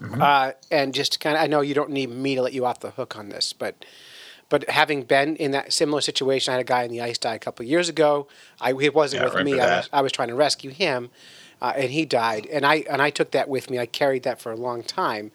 [0.00, 0.22] mm-hmm.
[0.22, 2.78] uh, and just kind of I know you don't need me to let you off
[2.78, 3.84] the hook on this, but
[4.48, 7.34] but having been in that similar situation, I had a guy in the ice die
[7.34, 8.28] a couple of years ago.
[8.60, 9.60] I, he wasn't Yeah, with me.
[9.60, 9.88] I was.
[9.92, 11.10] I was trying to rescue him,
[11.60, 12.46] uh, and he died.
[12.46, 13.78] And I and I took that with me.
[13.78, 15.32] I carried that for a long time.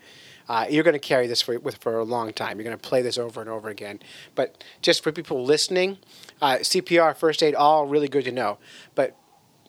[0.49, 2.57] Uh, you're going to carry this for with for a long time.
[2.57, 3.99] You're going to play this over and over again.
[4.36, 5.99] But just for people listening,
[6.41, 8.57] uh, CPR, first aid, all really good to know.
[8.95, 9.16] But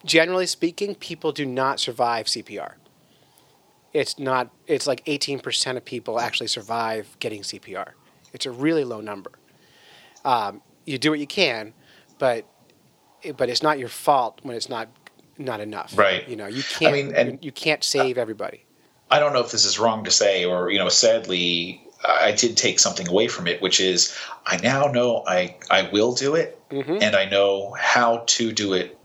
[0.04, 2.72] generally speaking, people do not survive CPR.
[3.92, 4.50] It's not.
[4.66, 7.90] It's like 18% of people actually survive getting CPR.
[8.34, 9.30] It's a really low number.
[10.24, 11.72] Um, you do what you can,
[12.18, 12.44] but
[13.38, 14.88] but it's not your fault when it's not
[15.38, 15.96] not enough.
[15.96, 16.28] Right.
[16.28, 16.92] You know, you can't.
[16.94, 18.66] I mean, and- you, you can't save everybody.
[19.10, 22.56] I don't know if this is wrong to say, or you know, sadly, I did
[22.56, 24.16] take something away from it, which is
[24.46, 26.98] I now know I I will do it, Mm-hmm.
[27.02, 28.98] and I know how to do it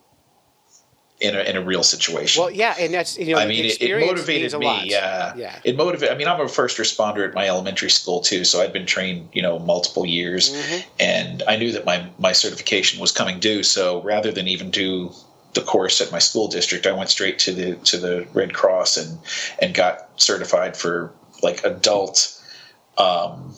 [1.19, 2.41] in a in a real situation.
[2.41, 3.39] Well, yeah, and that's you know.
[3.39, 4.83] I mean, it, it motivated me.
[4.85, 5.59] Yeah, Yeah.
[5.63, 6.13] It motivated.
[6.15, 9.29] I mean, I'm a first responder at my elementary school too, so I'd been trained,
[9.33, 10.89] you know, multiple years, Mm-hmm.
[10.99, 13.63] and I knew that my my certification was coming due.
[13.63, 15.11] So rather than even do
[15.53, 18.97] the course at my school district, I went straight to the to the Red Cross
[18.97, 19.19] and
[19.61, 21.11] and got certified for
[21.43, 22.35] like adult.
[22.97, 23.55] Um,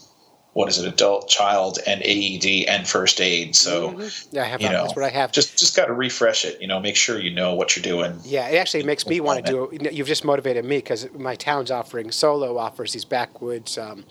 [0.53, 0.85] what is it?
[0.87, 3.55] Adult, child, and AED and first aid.
[3.55, 3.97] So
[4.31, 4.61] Yeah, I have.
[4.61, 5.31] you know, that's what I have.
[5.31, 6.61] Just just got to refresh it.
[6.61, 8.19] You know, make sure you know what you're doing.
[8.25, 9.93] Yeah, it actually makes me want to do it.
[9.93, 14.03] You've just motivated me because my town's offering solo offers these backwoods, um,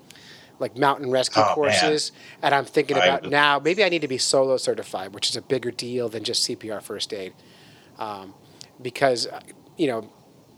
[0.58, 1.54] like mountain rescue Oh, man.
[1.54, 2.12] courses,
[2.42, 5.36] and I'm thinking about would- now maybe I need to be solo certified, which is
[5.36, 7.34] a bigger deal than just CPR first aid,
[7.98, 8.32] um,
[8.80, 9.40] because uh,
[9.76, 10.10] you know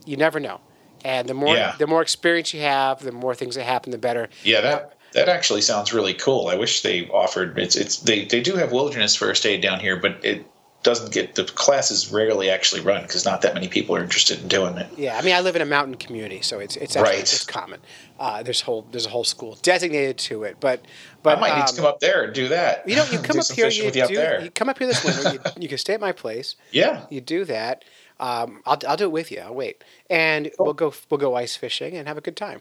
[0.05, 0.61] you never know,
[1.05, 1.75] and the more Yeah.
[1.77, 4.29] the more experience you have, the more things that happen, the better.
[4.45, 6.49] Yeah, that that actually sounds really cool.
[6.49, 9.97] I wish they offered it's it's they they do have wilderness first aid down here,
[9.97, 10.47] but it
[10.83, 14.49] doesn't get the classes rarely actually run because not that many people are interested in
[14.49, 14.89] doing it.
[14.97, 17.21] Yeah, I mean, I live in a mountain community, so it's it's actually, Right.
[17.21, 17.81] it's common.
[18.19, 20.85] Uh, there's whole there's a whole school designated to it, but
[21.23, 22.89] but I might need to um, come up there and do that.
[22.89, 23.69] You know, you come up here.
[23.69, 24.45] You you do.
[24.45, 25.35] You come up here this winter.
[25.35, 26.57] You, you can stay at my place.
[26.73, 27.85] yeah, You do that.
[28.19, 29.41] Um, I'll, I'll do it with you.
[29.41, 32.61] I'll wait, and we'll go we'll go ice fishing and have a good time.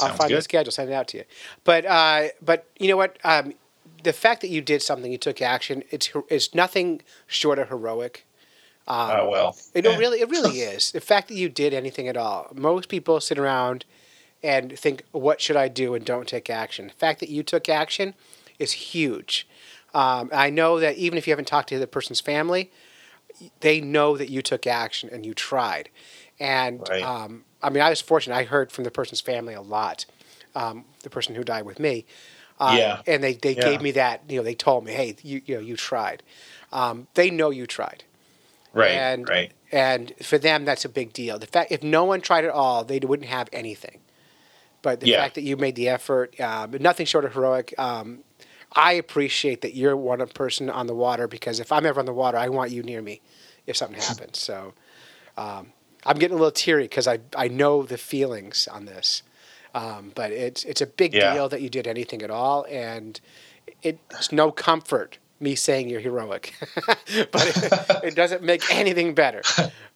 [0.00, 0.42] I'll Sounds find the good.
[0.44, 1.24] schedule, send it out to you.
[1.64, 3.18] But uh, but you know what?
[3.24, 3.54] Um,
[4.02, 5.82] the fact that you did something, you took action.
[5.90, 8.26] It's it's nothing short of heroic.
[8.88, 9.56] oh well.
[9.72, 9.96] It Eh.
[9.96, 10.92] really, it really is.
[10.92, 12.48] The fact that you did anything at all.
[12.54, 13.84] Most people sit around
[14.42, 16.88] and think, "What should I do?" and don't take action.
[16.88, 18.14] The fact that you took action
[18.58, 19.46] is huge.
[19.94, 22.70] Um, I know that even if you haven't talked to the person's family,
[23.60, 25.88] they know that you took action and you tried.
[26.40, 27.02] And Right.
[27.02, 28.36] um, I mean, I was fortunate.
[28.36, 30.06] I heard from the person's family a lot.
[30.54, 32.06] Um, the person who died with me.
[32.60, 33.02] Uh, Yeah.
[33.06, 33.64] And they, they Yeah.
[33.64, 34.22] gave me that.
[34.28, 36.22] You know, they told me, "Hey, you you know, you tried."
[36.72, 38.04] Um, they know you tried
[38.72, 39.52] right, and right.
[39.72, 41.38] and for them that's a big deal.
[41.38, 44.00] The fact if no one tried at all, they wouldn't have anything.
[44.82, 45.16] But the Yeah.
[45.16, 47.74] fact that you made the effort, um, nothing short of heroic.
[47.78, 48.20] Um,
[48.72, 52.12] I appreciate that you're one person on the water because if I'm ever on the
[52.12, 53.20] water, I want you near me
[53.66, 54.38] if something happens.
[54.38, 54.74] So
[55.36, 55.72] um,
[56.06, 59.22] I'm getting a little teary because I I know the feelings on this.
[59.74, 61.32] Um, but it's it's a big Yeah.
[61.32, 63.20] deal that you did anything at all, and
[63.82, 66.54] it's no comfort me saying you're heroic,
[66.86, 67.72] but it,
[68.04, 69.42] it doesn't make anything better.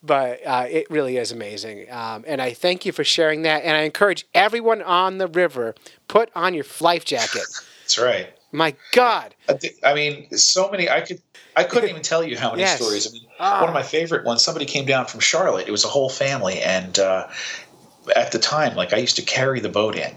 [0.02, 3.62] But uh, it really is amazing, um, and I thank you for sharing that.
[3.62, 5.74] And I encourage everyone on the river
[6.08, 7.46] put on your life jacket.
[7.82, 8.30] That's right.
[8.52, 9.34] My God,
[9.84, 10.88] I mean, so many.
[10.88, 11.20] I could.
[11.56, 12.76] I couldn't even tell you how many Yes.
[12.76, 13.06] stories.
[13.06, 13.60] I mean, Ah.
[13.60, 14.42] one of my favorite ones.
[14.42, 15.68] Somebody came down from Charlotte.
[15.68, 17.28] It was a whole family, and uh,
[18.16, 20.14] at the time, like I used to carry the boat in.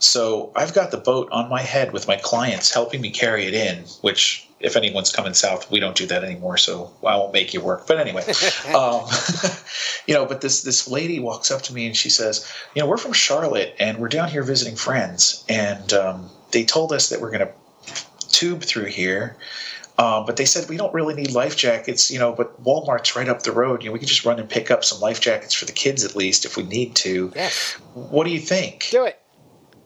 [0.00, 3.54] So I've got the boat on my head with my clients helping me carry it
[3.54, 3.84] in.
[4.00, 6.56] Which, if anyone's coming south, we don't do that anymore.
[6.56, 7.86] So I won't make you work.
[7.86, 8.22] But anyway,
[8.74, 9.06] um,
[10.06, 10.24] you know.
[10.26, 13.12] But this this lady walks up to me and she says, "You know, we're from
[13.12, 17.46] Charlotte, and we're down here visiting friends, and um, they told us that we're going
[17.46, 17.52] to
[18.28, 19.36] tube through here.
[19.98, 22.32] Um, but they said we don't really need life jackets, you know.
[22.32, 23.82] But Walmart's right up the road.
[23.82, 26.04] You know, we can just run and pick up some life jackets for the kids
[26.04, 27.32] at least if we need to.
[27.34, 28.86] yes, What do you think?
[28.90, 29.20] do it.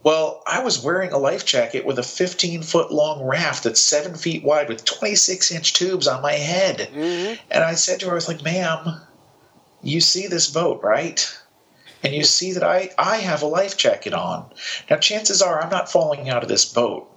[0.04, 4.14] Well, I was wearing a life jacket with a 15 foot long raft that's seven
[4.16, 6.90] feet wide with 26 inch tubes on my head.
[6.92, 7.38] Mhm.
[7.50, 9.00] And I said to her, I was like, ma'am,
[9.82, 11.26] you see this boat, right?
[12.02, 14.52] And you see that I, I have a life jacket on.
[14.90, 17.08] Now, chances are I'm not falling out of this boat,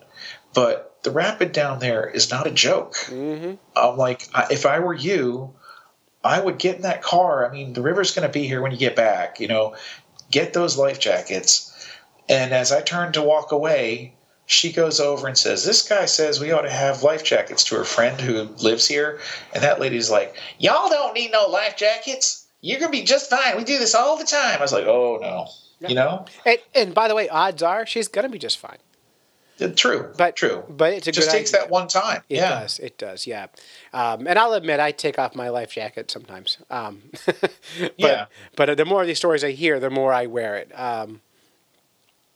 [0.54, 2.98] but the rapid down there is not a joke.
[3.08, 5.54] hmm I'm like, if I were you,
[6.24, 7.48] I would get in that car.
[7.48, 9.76] I mean, the river's going to be here when you get back, you know,
[10.32, 11.72] get those life jackets.
[12.28, 14.16] And as I turn to walk away,
[14.48, 17.76] she goes over and says, This guy says we ought to have life jackets to
[17.76, 19.20] her friend who lives here.
[19.54, 22.48] And that lady's like, Y'all don't need no life jackets.
[22.62, 23.58] You're going to be just fine.
[23.58, 24.58] We do this all the time.
[24.58, 25.48] I was like, Oh, no.
[25.88, 26.26] You know?
[26.46, 28.78] And, and by the way, odds are she's gonna be just fine.
[29.76, 30.64] True, But true.
[30.70, 31.62] but it's a just takes idea.
[31.66, 32.24] that one time.
[32.28, 32.78] It yeah, does.
[32.80, 33.26] It does.
[33.26, 33.48] Yeah.
[33.94, 36.58] Um, and I'll admit, I take off my life jacket sometimes.
[36.70, 38.26] Um, but, Yeah.
[38.58, 40.78] But the more of these stories I hear, the more I wear it.
[40.78, 41.22] Um,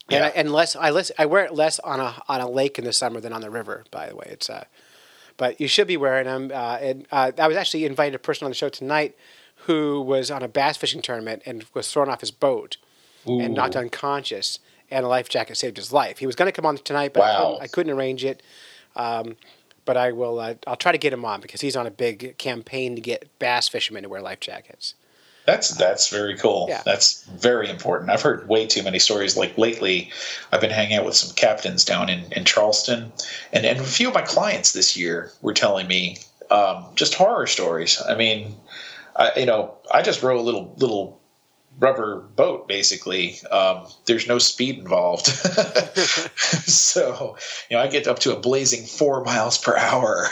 [0.09, 0.33] and, I, Yeah.
[0.35, 2.93] and less, I less, I wear it less on a on a lake in the
[2.93, 3.83] summer than on the river.
[3.91, 4.49] By the way, it's.
[4.49, 4.63] Uh,
[5.35, 6.51] but you should be wearing them.
[6.53, 9.15] Uh, and uh, I was actually invited a person on the show tonight
[9.67, 12.77] who was on a bass fishing tournament and was thrown off his boat
[13.25, 13.79] and knocked Ooh.
[13.79, 14.59] unconscious,
[14.91, 16.17] and a life jacket saved his life.
[16.17, 18.43] He was going to come on tonight, but I, couldn't, I couldn't arrange it.
[18.95, 19.35] Um,
[19.85, 20.39] but I will.
[20.39, 23.27] Uh, I'll try to get him on because he's on a big campaign to get
[23.39, 24.93] bass fishermen to wear life jackets.
[25.45, 26.67] That's that's very cool.
[26.69, 26.83] Yeah.
[26.85, 28.11] That's very important.
[28.11, 29.35] I've heard way too many stories.
[29.35, 30.11] Like lately,
[30.51, 33.11] I've been hanging out with some captains down in, in Charleston,
[33.51, 36.17] and, and a few of my clients this year were telling me
[36.51, 37.99] um, just horror stories.
[38.07, 38.55] I mean,
[39.15, 41.18] I, you know, I just row a little little
[41.79, 43.37] rubber boat basically.
[43.51, 45.25] Um, there's no speed involved,
[46.67, 47.37] so
[47.69, 50.27] you know I get up to a blazing four miles per hour.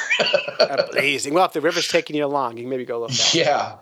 [0.60, 1.34] Amazing.
[1.34, 3.38] well, if the river's taking you along, you can maybe go a little faster.
[3.39, 3.76] yeah,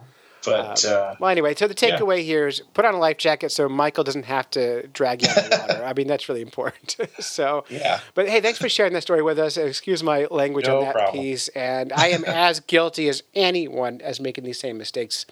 [0.45, 1.97] but uh, Well, anyway, so the Yeah.
[1.97, 5.29] takeaway here is put on a life jacket so Michael doesn't have to drag you
[5.29, 5.85] out of the water.
[5.85, 6.97] I mean, that's really important.
[7.19, 7.99] so, Yeah.
[8.13, 9.57] But hey, thanks for sharing that story with us.
[9.57, 11.23] Excuse my language No on that problem.
[11.23, 11.47] piece.
[11.49, 15.25] And I am as guilty as anyone as making these same mistakes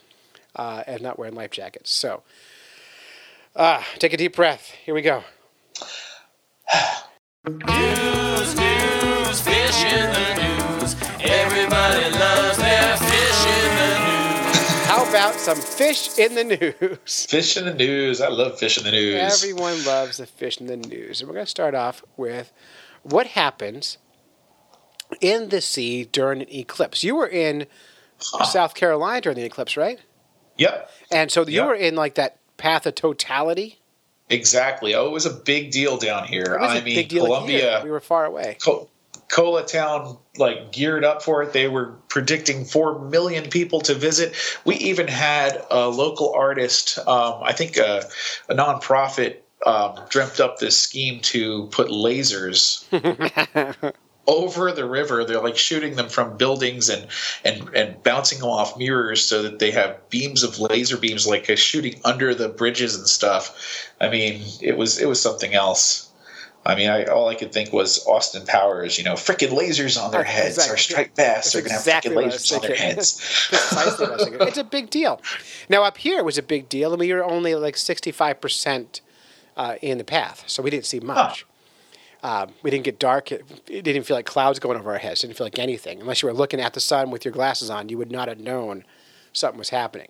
[0.55, 1.91] uh, and not wearing life jackets.
[1.91, 2.23] So,
[3.55, 4.71] uh, take a deep breath.
[4.85, 5.23] Here we go.
[7.45, 10.95] News, news, fish in the news.
[11.19, 14.85] Everybody loves their fish in the news.
[14.85, 17.25] How about some fish in the news?
[17.25, 18.21] fish in the news.
[18.21, 19.43] I love fish in the news.
[19.43, 21.19] Everyone loves the fish in the news.
[21.19, 22.51] And we're going to start off with
[23.03, 23.97] what happens
[25.19, 27.03] in the sea during an eclipse.
[27.03, 27.67] You were in
[28.19, 29.99] South Carolina during the eclipse, right?
[30.57, 31.65] Yep, And so you Yeah.
[31.67, 33.79] were in like that path of totality.
[34.29, 34.95] exactly.
[34.95, 36.57] Oh, it was a big deal down here.
[36.59, 37.81] I mean, Columbia, here.
[37.83, 38.57] We were far away.
[38.63, 38.89] Co-
[39.31, 41.53] Cola Town, like geared up for it.
[41.53, 44.35] They were predicting four million people to visit.
[44.65, 48.03] We even had a local artist, um, I think a,
[48.49, 52.83] a nonprofit, um, dreamt up this scheme to put lasers
[54.27, 55.25] over the river.
[55.25, 57.07] They're like shooting them from buildings and
[57.43, 61.45] and and bouncing them off mirrors so that they have beams of laser beams like
[61.57, 63.89] shooting under the bridges and stuff.
[63.99, 66.09] I mean, it was it was something else.
[66.65, 70.11] I mean, I, all I could think was Austin Powers, you know, frickin' lasers on
[70.11, 70.73] their heads, Exactly.
[70.73, 73.47] or striped bass, they're gonna have exactly frickin' what lasers on their heads.
[73.49, 74.47] Precisely what I was thinking.
[74.47, 75.19] It's a big deal.
[75.67, 79.01] Now up here it was a big deal, and we were only like sixty-five percent
[79.57, 81.45] uh, in the path, so we didn't see much.
[82.23, 83.31] Um, we didn't get dark.
[83.31, 85.23] It, it didn't feel like clouds going over our heads.
[85.23, 85.99] It didn't feel like anything.
[86.01, 88.39] Unless you were looking at the sun with your glasses on, you would not have
[88.39, 88.85] known
[89.33, 90.07] something was happening.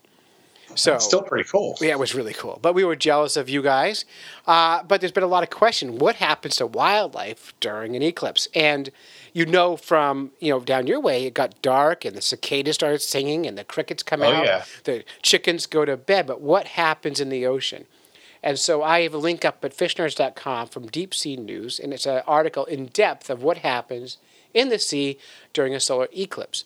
[0.75, 1.77] So Still pretty cool.
[1.81, 2.57] yeah, it was really cool.
[2.61, 4.05] But we were jealous of you guys.
[4.47, 8.47] Uh, but there's been a lot of question: what happens to wildlife during an eclipse?
[8.55, 8.89] And
[9.33, 13.01] you know, from you know down your way, it got dark, and the cicadas started
[13.03, 14.45] singing, and the crickets come Oh, out.
[14.45, 14.63] yeah.
[14.85, 16.25] The chickens go to bed.
[16.25, 17.85] But what happens in the ocean?
[18.43, 22.05] And so I have a link up at fishnerds.com from Deep Sea News, and it's
[22.05, 24.17] an article in depth of what happens
[24.53, 25.17] in the sea
[25.53, 26.65] during a solar eclipse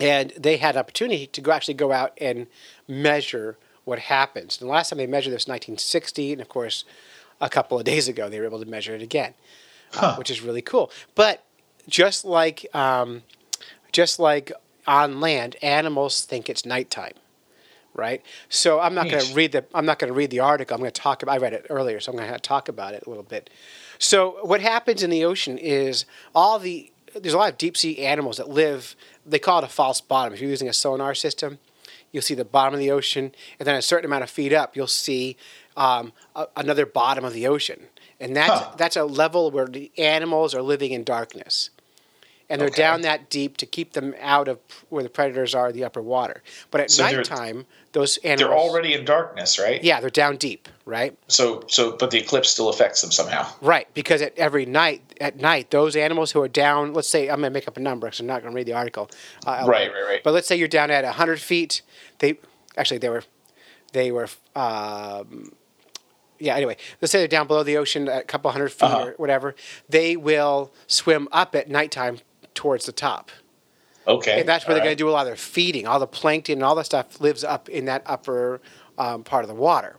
[0.00, 2.46] and they had opportunity to go actually go out and
[2.88, 4.60] measure what happens.
[4.60, 6.84] And the last time they measured this, 1960, and of course,
[7.40, 9.34] a couple of days ago, they were able to measure it again,
[9.96, 10.90] uh, which is really cool.
[11.14, 11.44] But
[11.88, 13.22] just like um,
[13.92, 14.50] just like
[14.86, 17.14] on land, animals think it's nighttime,
[17.94, 18.22] right?
[18.48, 20.74] So I'm not going to read the I'm not going to read the article.
[20.74, 21.32] I'm going to talk about.
[21.34, 23.50] I read it earlier, so I'm going to talk about it a little bit.
[23.98, 27.98] So what happens in the ocean is all the there's a lot of deep sea
[28.04, 28.96] animals that live.
[29.24, 30.34] They call it a false bottom.
[30.34, 31.58] If you're using a sonar system,
[32.10, 34.74] you'll see the bottom of the ocean, and then a certain amount of feet up,
[34.76, 35.36] you'll see
[35.76, 37.84] um, a, another bottom of the ocean,
[38.20, 38.74] and that's Huh.
[38.76, 41.70] that's a level where the animals are living in darkness,
[42.50, 42.82] and they're Okay.
[42.82, 44.58] down that deep to keep them out of
[44.90, 46.42] where the predators are, the upper water.
[46.70, 49.82] But at So nighttime, those animals They're already in darkness, right?
[49.82, 51.16] yeah, they're down deep, right?
[51.28, 53.46] So, so, but the eclipse still affects them somehow.
[53.60, 57.36] Right, because at every night, at night, those animals who are down, let's say, I'm
[57.40, 59.10] going to make up a number because I'm not going to read the article.
[59.46, 60.20] Uh, Right, right, right.
[60.24, 61.82] But let's say you're down at 100 feet.
[62.18, 62.38] They,
[62.76, 63.22] actually, they were,
[63.92, 65.52] they were, um,
[66.40, 66.56] yeah.
[66.56, 69.04] Anyway, let's say they're down below the ocean, a couple hundred feet Uh-huh.
[69.06, 69.54] or whatever.
[69.88, 72.18] They will swim up at nighttime
[72.54, 73.30] towards the top.
[74.06, 75.86] Okay, And that's where they're all going to do a lot of their feeding.
[75.86, 78.60] All the plankton and all that stuff lives up in that upper
[78.98, 79.96] um, part of the water.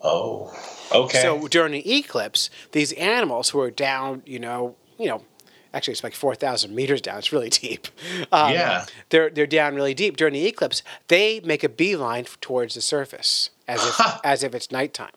[0.00, 0.52] Oh,
[0.94, 1.20] okay.
[1.20, 5.24] So during the eclipse, these animals who are down, you know, you know,
[5.74, 7.18] actually it's like four thousand meters down.
[7.18, 7.88] It's really deep.
[8.30, 8.86] Um, Yeah.
[9.08, 10.84] they're they're down really deep during the eclipse.
[11.08, 15.10] They make a beeline towards the surface as if as if it's nighttime.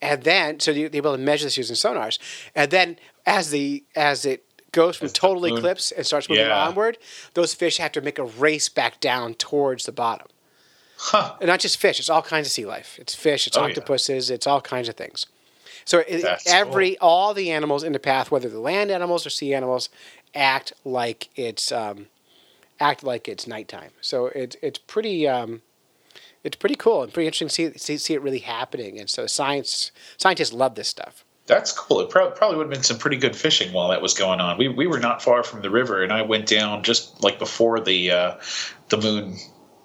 [0.00, 2.20] and then so they're able to measure this using sonars,
[2.54, 6.66] and then as the as it goes from total eclipse and starts moving Yeah.
[6.66, 6.98] onward,
[7.34, 10.26] those fish have to make a race back down towards the bottom.
[10.98, 11.36] Huh.
[11.40, 12.98] And not just fish; it's all kinds of sea life.
[12.98, 13.68] It's fish, it's Oh, yeah.
[13.68, 15.26] octopuses, it's all kinds of things.
[15.84, 19.54] So it, every all the animals in the path, whether the land animals or sea
[19.54, 19.88] animals,
[20.34, 22.08] act like it's um,
[22.80, 23.92] act like it's nighttime.
[24.00, 25.62] So it's it's pretty um,
[26.44, 28.98] it's pretty cool and pretty interesting to see, see see it really happening.
[28.98, 31.24] And so science scientists love this stuff.
[31.48, 32.00] That's cool.
[32.00, 34.58] It prob- probably would have been some pretty good fishing while that was going on.
[34.58, 37.80] We we were not far from the river, and I went down just like before
[37.80, 38.34] the uh,
[38.90, 39.36] the moon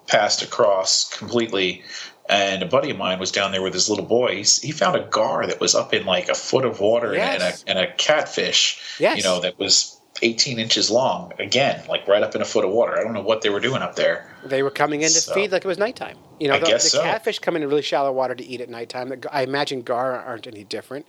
[0.06, 1.82] passed across completely.
[2.26, 4.36] And a buddy of mine was down there with his little boy.
[4.36, 7.42] He's, he found a gar that was up in like a foot of water and,
[7.42, 9.18] a, and a catfish, Yes.
[9.18, 11.34] you know, that was 18 inches long.
[11.38, 12.98] Again, like right up in a foot of water.
[12.98, 14.34] I don't know what they were doing up there.
[14.42, 16.16] They were coming in to So- feed like it was nighttime.
[16.40, 17.02] You know, I the, guess the so.
[17.02, 19.12] catfish come into really shallow water to eat at nighttime.
[19.30, 21.04] I imagine gar aren't any different.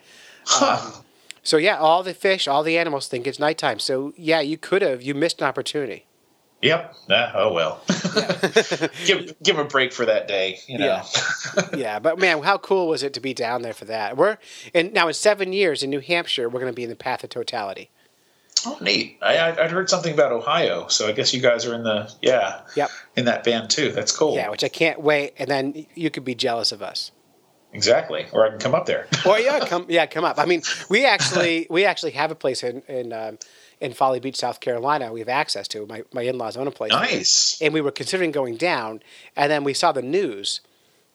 [0.45, 0.91] Huh.
[1.43, 3.77] So yeah, all the fish, all the animals think it's nighttime.
[3.77, 6.07] So yeah, you could have you missed an opportunity.
[6.63, 6.95] Yep.
[7.11, 7.81] Ah, oh well.
[9.05, 10.57] give give 'em a break for that day.
[10.67, 11.03] You know.
[11.77, 14.17] yeah, but man, how cool was it to be down there for that?
[14.17, 14.39] We're
[14.73, 17.23] and now in seven years in New Hampshire, we're going to be in the path
[17.23, 17.91] of totality.
[18.65, 19.19] Oh, neat.
[19.21, 22.11] I, I- I'd heard something about Ohio, so I guess you guys are in the
[22.23, 22.89] yeah Yep.
[23.17, 23.91] in that band too.
[23.91, 24.33] That's cool.
[24.33, 25.35] Yeah, which I can't wait.
[25.37, 27.11] And then you could be jealous of us.
[27.75, 28.25] Exactly.
[28.31, 29.07] Or I can come up there.
[29.25, 30.39] Or yeah, come yeah, come up.
[30.39, 33.37] I mean, we actually we actually have a place in in um,
[33.81, 35.11] in Folly Beach, South Carolina.
[35.11, 35.85] We have access to.
[35.85, 36.91] My my in laws own a place.
[36.91, 37.59] nice.
[37.61, 39.01] and we were considering going down,
[39.35, 40.61] and then we saw the news,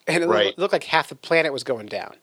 [0.07, 0.57] and it Right.
[0.59, 2.15] looked, like half the planet was going down.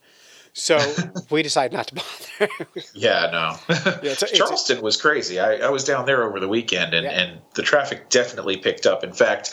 [0.54, 0.78] So
[1.30, 2.52] we decided not to bother.
[2.94, 3.56] Yeah, no.
[3.70, 5.40] Yeah, it's a- it's Charleston was crazy.
[5.40, 7.12] I, I was down there over the weekend, and, Yeah.
[7.20, 9.04] and the traffic definitely picked up.
[9.04, 9.52] In fact,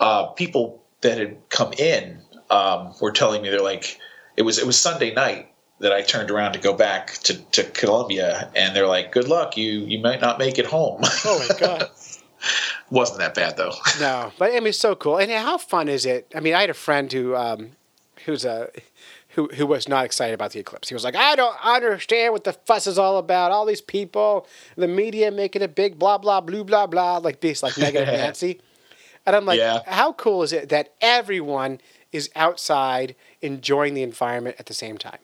[0.00, 2.20] uh, people that had come in
[2.50, 3.98] um, were telling me they're like,
[4.38, 7.64] it was it was Sunday night that I turned around to go back to, to
[7.64, 11.58] Columbia, and they're like, "Good luck, you you might not make it home." oh my
[11.58, 11.90] god!
[12.90, 13.74] Wasn't that bad though.
[14.00, 15.18] No, but I mean, so cool.
[15.18, 16.30] And how fun is it?
[16.34, 17.72] I mean, I had a friend who um,
[18.26, 18.70] who's a
[19.30, 20.88] who who was not excited about the eclipse.
[20.88, 23.50] He was like, I don't understand what the fuss is all about.
[23.50, 27.60] All these people, the media making it big, blah blah blah blah blah, like this,
[27.60, 28.60] like and Nancy.
[29.26, 29.80] And I'm like, Yeah.
[29.84, 31.80] how cool is it that everyone
[32.12, 35.18] is outside enjoying the environment at the same time?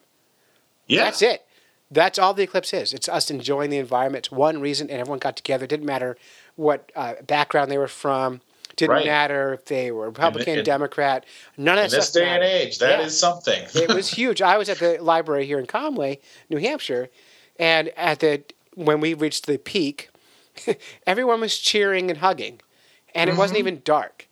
[0.86, 1.46] Yeah, That's it.
[1.90, 2.92] That's all the eclipse is.
[2.92, 4.26] It's us enjoying the environment.
[4.26, 5.64] It's one reason, and everyone got together.
[5.64, 6.16] It didn't matter
[6.56, 8.40] what uh, background they were from.
[8.76, 9.06] Didn't Right.
[9.06, 11.24] matter if they were Republican, Democrat.
[11.56, 13.28] None of that In this stuff day and age, that is Yeah.
[13.28, 13.62] something.
[13.74, 14.42] it was huge.
[14.42, 16.18] I was at the library here in Conway,
[16.50, 17.08] New Hampshire,
[17.58, 18.42] and at the
[18.74, 20.10] when we reached the peak,
[21.06, 22.60] everyone was cheering and hugging,
[23.14, 24.26] and it wasn't even dark,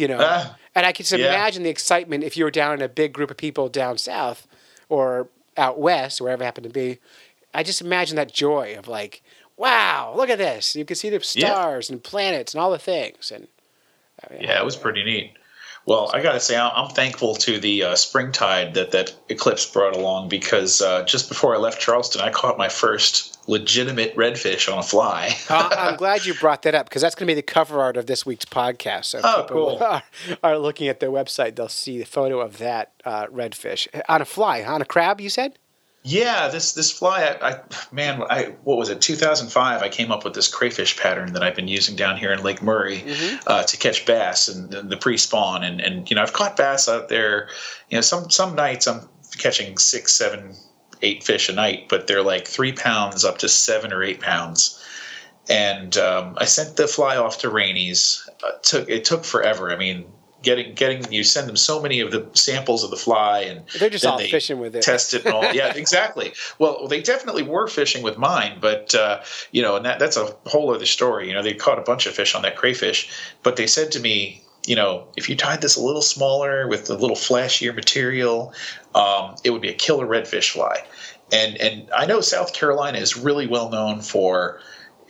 [0.00, 0.18] you know.
[0.20, 1.28] Ah, and I can just yeah.
[1.28, 4.46] imagine the excitement if you were down in a big group of people down south
[4.88, 6.98] or out west, wherever it happened to be.
[7.52, 9.22] I just imagine that joy of like,
[9.56, 10.74] wow, look at this!
[10.74, 11.48] You can see the Yeah.
[11.50, 13.48] stars and planets and all the things, and
[14.40, 15.36] yeah, it was pretty neat.
[15.90, 19.96] Well, I got to say, I'm thankful to the uh, springtide that that eclipse brought
[19.96, 24.78] along because uh, just before I left Charleston, I caught my first legitimate redfish on
[24.78, 25.34] a fly.
[25.48, 27.96] Uh, I'm glad you brought that up because that's going to be the cover art
[27.96, 29.06] of this week's podcast.
[29.06, 29.82] So if Oh, people cool.
[29.84, 30.02] are,
[30.44, 34.24] are looking at their website, they'll see the photo of that uh, redfish on a
[34.24, 35.20] fly, on a crab.
[35.20, 35.58] You said?
[36.02, 37.60] Yeah, this this fly, I, I
[37.92, 39.02] man, I what was it?
[39.02, 39.82] 2005.
[39.82, 42.62] I came up with this crayfish pattern that I've been using down here in Lake
[42.62, 43.04] Murray
[43.46, 45.62] uh, to catch bass and the, the pre-spawn.
[45.62, 47.50] And and you know, I've caught bass out there.
[47.90, 50.54] You know, some some nights I'm catching six, seven,
[51.02, 54.82] eight fish a night, but they're like three pounds up to seven or eight pounds.
[55.50, 58.26] And um, I sent the fly off to Rainy's.
[58.42, 59.70] Uh, took it took forever.
[59.70, 60.06] I mean.
[60.42, 63.90] Getting, getting, you send them so many of the samples of the fly, and They're
[63.90, 64.82] just all they fishing with it.
[64.82, 65.52] test it and all.
[65.52, 66.32] Yeah, exactly.
[66.58, 69.20] Well, they definitely were fishing with mine, but uh,
[69.52, 71.28] you know, and that that's a whole other story.
[71.28, 73.10] You know, they caught a bunch of fish on that crayfish,
[73.42, 76.88] but they said to me, you know, if you tied this a little smaller with
[76.90, 78.54] a little flashier material,
[78.94, 80.84] um, it would be a killer redfish fly.
[81.32, 84.60] And and I know South Carolina is really well known for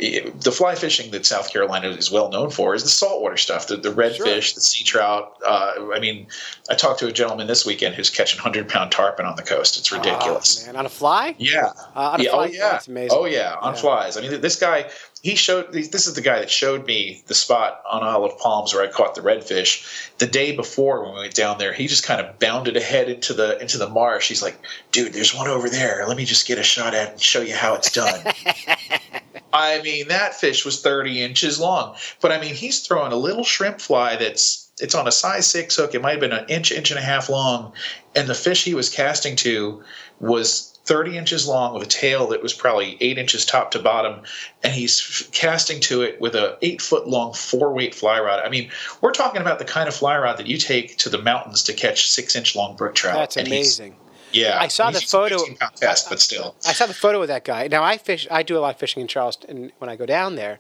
[0.01, 3.77] the fly fishing that South Carolina is well known for is the saltwater stuff, the,
[3.77, 5.35] the redfish, the sea trout.
[5.47, 6.27] Uh, I mean,
[6.71, 9.79] I talked to a gentleman this weekend who's catching hundred pound tarpon on the coast.
[9.79, 10.63] It's ridiculous.
[10.63, 11.35] Oh, man, on a fly?
[11.39, 11.73] Yeah.
[11.95, 12.31] Uh, on a yeah.
[12.31, 12.47] fly?
[12.47, 12.71] Oh yeah.
[12.71, 13.19] That's amazing.
[13.19, 13.57] Oh yeah.
[13.61, 13.81] On Yeah.
[13.81, 14.17] flies.
[14.17, 14.91] I mean, this guy.
[15.23, 15.71] He showed.
[15.75, 18.87] This is the guy that showed me the spot on Isle of Palms where I
[18.87, 20.09] caught the redfish.
[20.17, 23.35] The day before when we went down there, he just kind of bounded ahead into
[23.35, 24.29] the into the marsh.
[24.29, 24.59] He's like,
[24.93, 26.07] "Dude, there's one over there.
[26.09, 28.33] Let me just get a shot at it and show you how it's done."
[29.53, 31.97] I mean, that fish was 30 inches long.
[32.21, 35.77] But I mean, he's throwing a little shrimp fly that's it's on a size six
[35.77, 35.95] hook.
[35.95, 37.73] It might have been an inch, inch and a half long,
[38.17, 39.83] and the fish he was casting to
[40.21, 44.23] was 30 inches long with a tail that was probably eight inches top to bottom,
[44.63, 48.41] and he's f- casting to it with a eight foot long four weight fly rod.
[48.45, 48.71] I mean,
[49.01, 51.73] we're talking about the kind of fly rod that you take to the mountains to
[51.73, 53.17] catch six inch long brook trout.
[53.17, 53.97] That's amazing.
[54.33, 56.55] Yeah, I saw the photo- 15 test, but still.
[56.67, 57.69] I saw the photo of that guy.
[57.69, 58.27] Now I fish.
[58.31, 60.59] I do a lot of fishing in Charleston when I go down there,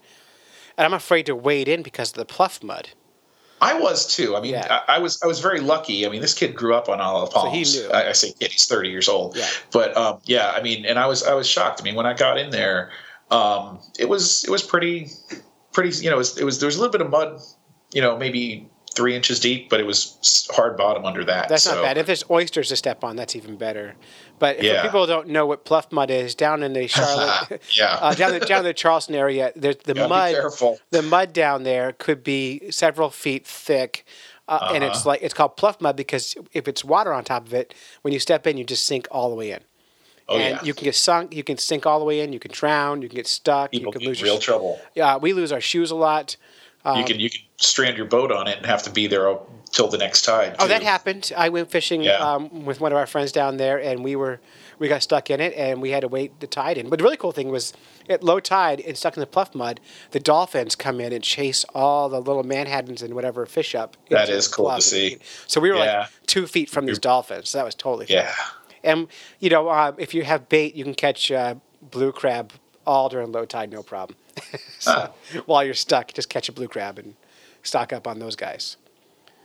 [0.76, 2.90] and I'm afraid to wade in because of the pluff mud.
[3.62, 4.36] I was too.
[4.36, 4.80] I mean, Yeah.
[4.88, 6.06] I, I was I was very lucky.
[6.06, 7.76] I mean, this kid grew up on Isle of Palms.
[7.76, 7.90] knew.
[7.90, 9.36] I, I say kid, he's thirty years old.
[9.36, 9.46] Yeah.
[9.70, 11.80] But um, yeah, I mean, and I was I was shocked.
[11.80, 12.90] I mean, when I got in there,
[13.30, 15.08] um, it was it was pretty
[15.72, 15.90] pretty.
[16.02, 17.38] You know, it was, it was there was a little bit of mud.
[17.92, 18.66] You know, maybe
[19.00, 21.48] three inches deep, but it was hard bottom under that.
[21.48, 21.96] That's so, not bad.
[21.98, 23.94] If there's oysters to step on, that's even better.
[24.38, 24.82] But if Yeah.
[24.82, 27.94] people don't know what pluff mud is, down in the Charlotte, Yeah.
[28.00, 30.36] uh, down the down in the Charleston area, there's the mud.
[30.90, 34.04] The mud down there could be several feet thick,
[34.48, 34.92] uh, and Uh-huh.
[34.92, 37.72] it's like it's called pluff mud because if it's water on top of it,
[38.02, 39.60] when you step in, you just sink all the way in.
[40.28, 42.38] oh and yeah, you can get sunk, you can sink all the way in, you
[42.38, 44.40] can drown, you can get stuck, people you can lose real your.
[44.42, 44.78] trouble.
[44.94, 46.36] Yeah, we lose our shoes a lot.
[46.86, 49.36] You can you can strand your boat on it and have to be there
[49.70, 50.56] till the next tide.
[50.58, 51.30] Oh, that happened.
[51.36, 52.16] I went fishing Yeah.
[52.16, 54.40] um, with one of our friends down there, and we were
[54.78, 56.88] we got stuck in it, and we had to wait the tide in.
[56.88, 57.74] But the really cool thing was,
[58.08, 59.78] at low tide and stuck in the pluff mud,
[60.12, 63.98] the dolphins come in and chase all the little menhaden and whatever fish up.
[64.08, 65.18] That is cool to see.
[65.46, 65.98] So we were Yeah.
[66.00, 67.50] like two feet from these dolphins.
[67.50, 68.16] So that was totally fun.
[68.16, 68.34] Yeah.
[68.82, 69.08] And
[69.38, 72.52] you know, uh, if you have bait, you can catch uh, blue crab
[72.86, 74.16] all during low tide, no problem.
[74.78, 75.12] so
[75.46, 77.14] while you're stuck, just catch a blue crab and
[77.62, 78.76] stock up on those guys.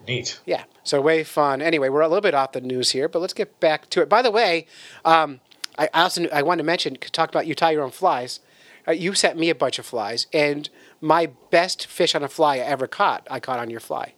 [0.08, 0.40] Neat.
[0.46, 0.66] Yeah.
[0.84, 1.62] So way fun.
[1.62, 4.10] Anyway, we're a little bit off the news here, but let's get back to it.
[4.10, 4.68] By the way,
[5.04, 5.40] um,
[5.78, 8.40] I also I wanted to mention talk about you tie your own flies.
[8.88, 10.70] Uh, you sent me a bunch of flies, and
[11.02, 14.14] my best fish on a fly I ever caught, I caught on your fly.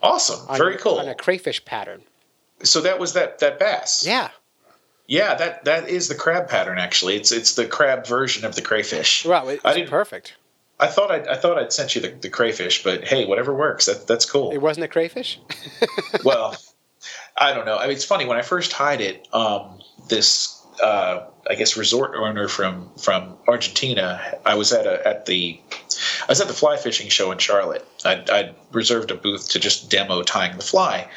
[0.00, 0.48] Awesome.
[0.48, 0.98] On Very cool.
[1.00, 2.02] On a crayfish pattern.
[2.62, 4.04] So that was that that bass.
[4.06, 4.30] Yeah.
[5.06, 6.78] Yeah, that that is the crab pattern.
[6.78, 9.24] Actually, it's it's the crab version of the crayfish.
[9.56, 9.90] It's I didn't.
[9.90, 10.34] perfect.
[10.80, 13.86] I thought I I thought I'd sent you the, the crayfish, but hey, whatever works.
[13.86, 14.50] That that's cool.
[14.50, 15.40] It wasn't a crayfish.
[16.24, 16.56] well,
[17.36, 17.76] I don't know.
[17.76, 19.28] I mean, it's funny when I first tied it.
[19.32, 24.38] Um, this uh, I guess resort owner from from Argentina.
[24.44, 25.60] I was at a at the
[26.22, 27.86] I was at the fly fishing show in Charlotte.
[28.04, 31.08] I'd, I'd reserved a booth to just demo tying the fly,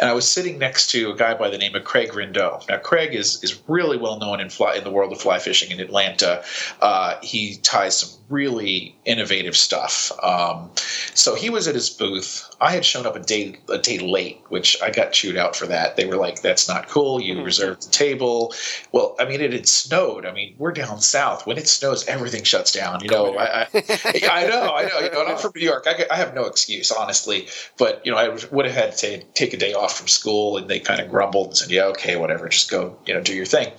[0.00, 2.62] and I was sitting next to a guy by the name of Craig Rindeau.
[2.68, 5.70] Now, Craig is is really well known in fly in the world of fly fishing
[5.70, 6.42] in Atlanta.
[6.80, 10.12] Uh, he ties some really innovative stuff.
[10.22, 10.70] Um,
[11.14, 12.47] so he was at his booth.
[12.60, 15.66] I had shown up a day a day late, which I got chewed out for
[15.66, 15.96] that.
[15.96, 17.20] They were like, "That's not cool.
[17.20, 18.52] You reserved the table."
[18.90, 20.26] Well, I mean, it had snowed.
[20.26, 21.46] I mean, we're down south.
[21.46, 23.00] When it snows, everything shuts down.
[23.02, 24.98] You know, I, I, I know, I know.
[24.98, 25.84] You know, and I'm from New York.
[25.86, 27.46] I, I have no excuse, honestly.
[27.76, 30.68] But you know, I would have had to take a day off from school, and
[30.68, 32.48] they kind of grumbled and said, "Yeah, okay, whatever.
[32.48, 33.72] Just go, you know, do your thing."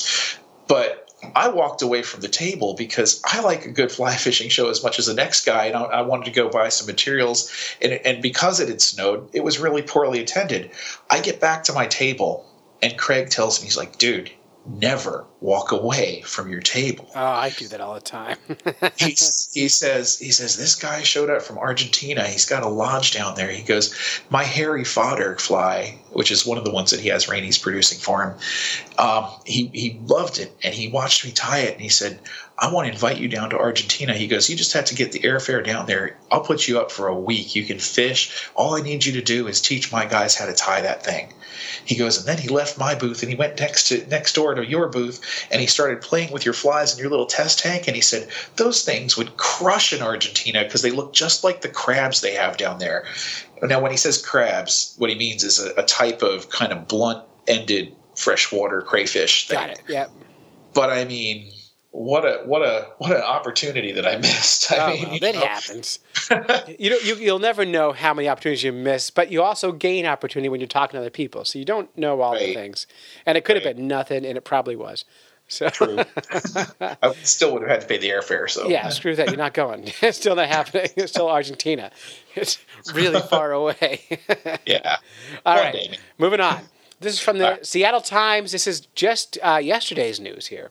[0.68, 4.70] But I walked away from the table because I like a good fly fishing show
[4.70, 7.52] as much as the next guy, and I, I wanted to go buy some materials.
[7.82, 10.72] And, and because it had snowed, it was really poorly attended.
[11.10, 12.46] I get back to my table,
[12.82, 14.32] and Craig tells me, he's like, dude,
[14.70, 17.10] never walk away from your table.
[17.16, 18.38] Oh, I do that all the time.
[18.98, 22.26] he, he says he says this guy showed up from Argentina.
[22.28, 23.50] He's got a lodge down there.
[23.50, 23.96] He goes,
[24.30, 28.00] my hairy fodder fly, which is one of the ones that he has Rainy's producing
[28.00, 28.36] for him.
[28.98, 32.20] Um, he he loved it, and he watched me tie it, and he said,
[32.62, 34.14] I want to invite you down to Argentina.
[34.14, 36.18] He goes, you just have to get the airfare down there.
[36.30, 37.56] I'll put you up for a week.
[37.56, 38.50] You can fish.
[38.54, 41.34] All I need you to do is teach my guys how to tie that thing.
[41.86, 44.54] He goes, and then he left my booth and he went next to next door
[44.56, 47.88] to your booth and he started playing with your flies in your little test tank.
[47.88, 51.70] And he said those things would crush in Argentina because they look just like the
[51.70, 53.06] crabs they have down there.
[53.62, 56.88] Now, when he says crabs, what he means is a, a type of kind of
[56.88, 59.58] blunt-ended freshwater crayfish thing.
[59.58, 59.82] Got it.
[59.88, 60.08] Yeah.
[60.74, 61.52] But I mean,
[61.92, 64.72] what a what a what an opportunity that I missed.
[64.72, 66.00] I Oh, mean, well, that know, happens.
[66.78, 70.06] you know, you, you'll never know how many opportunities you miss, but you also gain
[70.06, 71.46] opportunity when you're talking to other people.
[71.46, 72.86] So you don't know all the things,
[73.26, 75.04] and it could have been nothing, and it probably was.
[75.48, 75.98] So True.
[76.80, 78.48] I still would have had to pay the airfare.
[78.48, 79.30] So yeah, screw that.
[79.30, 79.86] You're not going.
[80.04, 80.90] It's still not happening.
[80.96, 81.90] It's still Argentina.
[82.36, 82.60] It's
[82.94, 84.20] really far away.
[84.68, 84.98] yeah.
[85.48, 86.62] All right, moving on.
[87.00, 87.66] This is from the right.
[87.66, 88.52] Seattle Times.
[88.52, 90.70] This is just uh, yesterday's news here.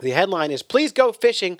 [0.00, 1.58] The headline is Please go fishing.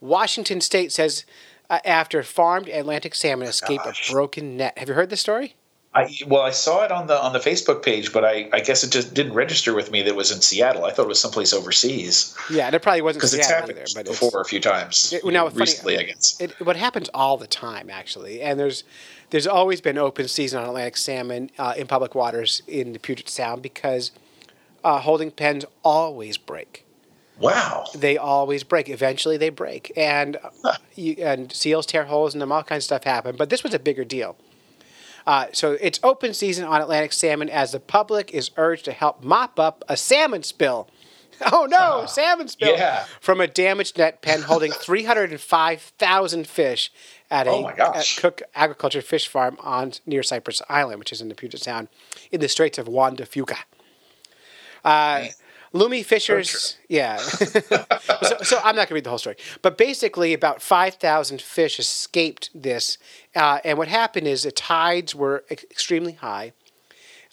[0.00, 1.24] Washington State says
[1.70, 4.08] uh, after farmed Atlantic salmon escape Gosh.
[4.08, 4.78] a broken net.
[4.78, 5.54] Have you heard this story?
[5.94, 8.84] I well, I saw it on the on the Facebook page, but I, I guess
[8.84, 10.84] it just didn't register with me that it was in Seattle.
[10.84, 13.86] I thought it was someplace overseas Yeah, and it probably wasn't because it's happened either,
[13.94, 15.12] but before a few times.
[15.12, 16.38] It- now, funny- recently, I guess.
[16.40, 18.84] It, what happens all the time, actually, and there's
[19.30, 23.28] there's always been open season on Atlantic salmon uh, in public waters in the Puget
[23.28, 24.10] Sound because
[24.84, 26.84] uh, holding pens always break.
[27.40, 27.84] Wow.
[27.94, 28.88] They always break.
[28.88, 32.50] Eventually, they break, and uh, you, and seals tear holes in them.
[32.52, 33.36] All kinds of stuff happen.
[33.36, 34.36] But this was a bigger deal.
[35.26, 39.22] Uh, so it's open season on Atlantic salmon as the public is urged to help
[39.22, 40.88] mop up a salmon spill.
[41.52, 43.04] Oh no, salmon spill Yeah.
[43.20, 44.72] from a damaged net pen holding
[45.42, 46.90] 305,000 fish
[47.30, 51.20] at a Oh, my at Cooke Aquaculture Fish Farm on near Cypress Island, which is
[51.20, 51.86] in the Puget Sound,
[52.32, 53.58] in the Straits of Juan de Fuca.
[54.84, 55.26] Uh,
[55.74, 57.16] Lummi Fishers, yeah.
[58.22, 61.78] so, so I'm not going to read the whole story, but basically, about 5,000 fish
[61.78, 62.98] escaped this,
[63.36, 66.52] uh, and what happened is the tides were ex- extremely high,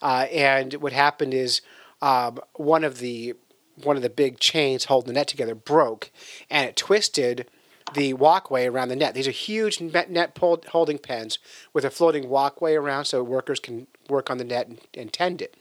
[0.01, 1.61] uh, and what happened is
[2.01, 3.35] um, one of the
[3.83, 6.11] one of the big chains holding the net together broke,
[6.49, 7.45] and it twisted
[7.93, 9.13] the walkway around the net.
[9.13, 10.37] These are huge net,
[10.69, 11.39] holding pens
[11.73, 15.41] with a floating walkway around, so workers can work on the net and, and tend
[15.41, 15.55] it.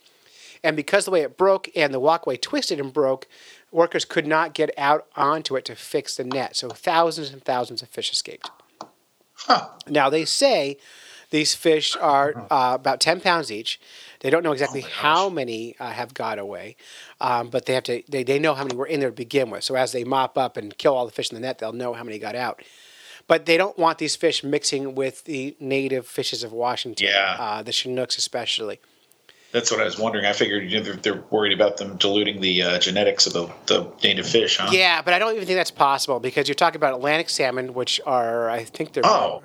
[0.65, 3.29] And because the way it broke and the walkway twisted and broke,
[3.71, 6.57] workers could not get out onto it to fix the net.
[6.57, 8.51] So thousands and thousands of fish escaped.
[9.35, 9.69] Huh.
[9.89, 10.79] Now they say
[11.31, 13.79] these fish are uh, about ten pounds each.
[14.21, 16.77] They don't know exactly how many uh, have got away,
[17.21, 18.03] um, but they have to.
[18.09, 19.65] They, they know how many were in there to begin with.
[19.65, 21.93] So as they mop up and kill all the fish in the net, they'll know
[21.93, 22.62] how many got out.
[23.27, 27.37] But they don't want these fish mixing with the native fishes of Washington, Yeah.
[27.39, 28.81] uh, the Chinooks especially.
[29.55, 30.27] That's what I was wondering.
[30.27, 33.47] I figured you know, they're, they're worried about them diluting the uh, genetics of the,
[33.67, 34.69] the native fish, huh?
[34.73, 38.01] Yeah, but I don't even think that's possible because you're talking about Atlantic salmon, which
[38.05, 39.45] are I think they're Oh.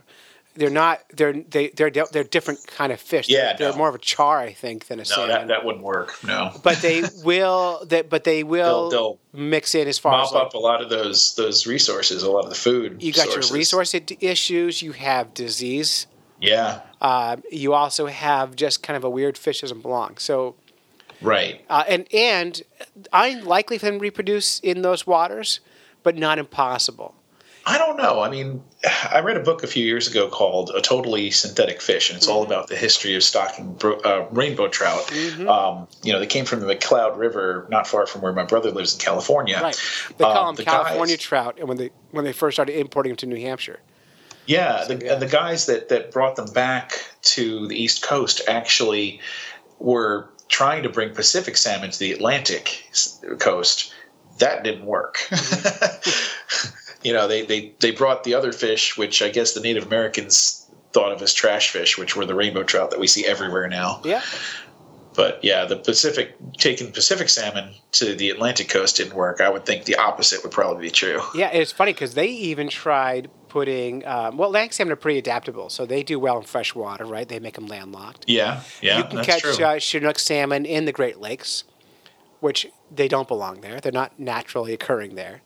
[0.56, 3.30] they're not they're they they're they're different kind of fish.
[3.30, 3.78] Yeah, they're no.
[3.78, 5.30] more of a char, I think, than a No, salmon.
[5.30, 6.12] that, that wouldn't work.
[6.26, 6.52] No.
[6.64, 10.44] but they will that but they will They'll- mix in as far Mop as like,
[10.48, 13.04] up a lot of those those resources, a lot of the food.
[13.04, 13.52] you got sources.
[13.52, 16.08] your resource issues, you have disease,
[16.42, 16.82] Yeah.
[17.02, 20.18] uh, you also have just kind of a weird fish doesn't belong.
[20.18, 20.56] So
[21.22, 21.64] Right.
[21.70, 22.62] uh, and and
[23.12, 25.60] unlikely for them to reproduce in those waters,
[26.04, 27.16] but not impossible.
[27.66, 28.22] I don't know.
[28.22, 28.64] I mean,
[29.12, 32.26] I read a book a few years ago called "A Totally Synthetic Fish," and it's
[32.26, 32.36] Mm-hmm.
[32.36, 35.06] all about the history of stocking bro- uh, rainbow trout.
[35.08, 35.48] Mm-hmm.
[35.50, 38.72] Um, you know, they came from the McCloud River, not far from where my brother
[38.72, 39.60] lives in California.
[39.62, 39.78] Right.
[40.18, 42.80] They call Um, them the California guys- trout, and when they when they first started
[42.80, 43.82] importing them to New Hampshire.
[44.50, 45.14] Yeah, the, yeah.
[45.14, 49.20] and the guys that, that brought them back to the East Coast actually
[49.78, 52.84] were trying to bring Pacific salmon to the Atlantic
[53.38, 53.94] coast.
[54.40, 55.20] That didn't work.
[57.04, 60.68] you know, they, they, they brought the other fish, which I guess the Native Americans
[60.94, 64.02] thought of as trash fish, which were the rainbow trout that we see everywhere now.
[64.04, 64.24] Yeah.
[65.14, 69.42] But yeah, the Pacific taking Pacific salmon to the Atlantic coast didn't work.
[69.42, 71.22] I would think the opposite would probably be true.
[71.36, 74.06] Yeah, it's funny because they even tried putting.
[74.06, 77.28] Um, well, salmon are pretty adaptable, so they do well in fresh water, right?
[77.28, 78.26] They make them landlocked.
[78.28, 81.64] Yeah, yeah, you can catch uh, Chinook salmon in the Great Lakes,
[82.40, 83.80] which they don't belong there.
[83.80, 85.42] They're not naturally occurring there.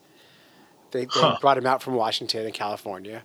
[0.91, 1.37] They, they Huh.
[1.41, 3.23] brought them out from Washington and California.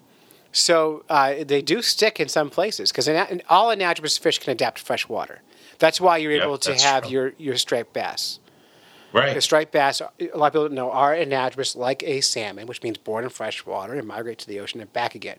[0.51, 3.07] So uh, they do stick in some places because
[3.51, 5.43] all anadromous fish can adapt to fresh water.
[5.79, 7.13] That's why you're Yep, able to have true.
[7.13, 8.41] your, your striped bass.
[9.13, 9.35] Right.
[9.35, 10.05] The striped bass, a
[10.37, 13.65] lot of people don't know, are anadromous like a salmon, which means born in fresh
[13.67, 15.39] water and migrate to the ocean and back again.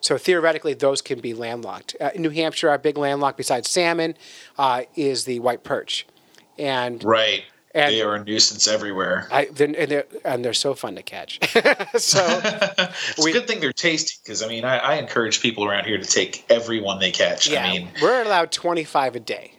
[0.00, 1.96] So theoretically, those can be landlocked.
[2.00, 4.14] Uh, in New Hampshire, our big landlocked besides salmon
[4.58, 6.06] uh, is the white perch,
[6.58, 7.44] and Right.
[7.74, 9.28] And- they are a nuisance everywhere.
[9.30, 11.38] I they're, and they're and they're so fun to catch.
[12.00, 15.62] so It's we- a good thing they're tasty because I mean I, I encourage people
[15.64, 17.48] around here to take every one they catch.
[17.50, 19.52] yeah, I mean we're allowed twenty five a day.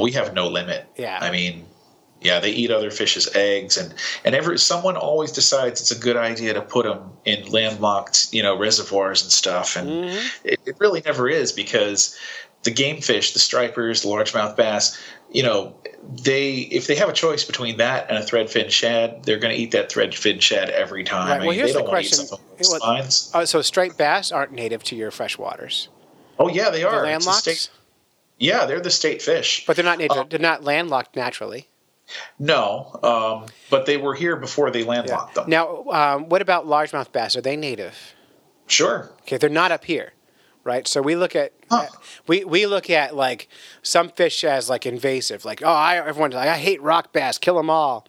[0.00, 0.86] we have no limit.
[0.96, 1.18] Yeah.
[1.20, 1.66] I mean
[2.20, 6.16] yeah they eat other fish's eggs and and every someone always decides it's a good
[6.16, 10.26] idea to put them in landlocked you know reservoirs and stuff and Mm-hmm.
[10.44, 12.16] it, it really never is because
[12.64, 14.98] the game fish the stripers the largemouth bass
[15.30, 15.74] you know
[16.24, 19.60] they if they have a choice between that and a threadfin shad they're going to
[19.60, 22.04] eat that threadfin shad every time Right, I mean, well, here's they the don't want
[22.04, 22.26] to eat question.
[22.26, 23.30] something along Well, lines.
[23.34, 25.88] Uh, so striped bass aren't native to your freshwaters.
[26.38, 27.00] Oh yeah, they are.
[27.00, 27.70] A landlocked, state-
[28.38, 29.64] yeah, they're the state fish.
[29.66, 30.16] but they're not native.
[30.16, 30.26] Oh.
[30.28, 31.68] They're not landlocked naturally.
[32.38, 35.48] No, um, but they were here before they landlocked them.
[35.48, 37.36] Now, um, what about largemouth bass?
[37.36, 38.14] Are they native?
[38.66, 39.10] Sure.
[39.22, 40.12] Okay, they're not up here,
[40.64, 40.86] right?
[40.86, 41.86] So we look at Huh.
[42.26, 43.48] we we look at like
[43.82, 47.56] some fish as like invasive, like oh, I everyone's like I hate rock bass, kill
[47.56, 48.06] them all,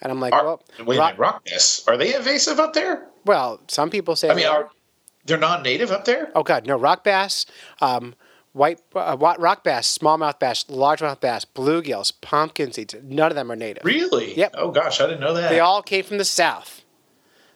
[0.00, 1.84] and I'm like, Are, well, wait rock, minute, rock bass.
[1.86, 3.06] Are they invasive up there?
[3.26, 4.70] well, some people say I mean, they are
[5.26, 6.30] they're non-native up there?
[6.34, 7.44] oh god, no, rock bass
[7.82, 8.14] um,
[8.54, 12.94] white uh, rock bass, smallmouth bass, largemouth bass, bluegills, pumpkin seeds.
[13.02, 13.84] None of them are native.
[13.84, 14.36] Really?
[14.38, 14.54] Yep.
[14.56, 15.50] Oh gosh, I didn't know that.
[15.50, 16.82] They all came from the south.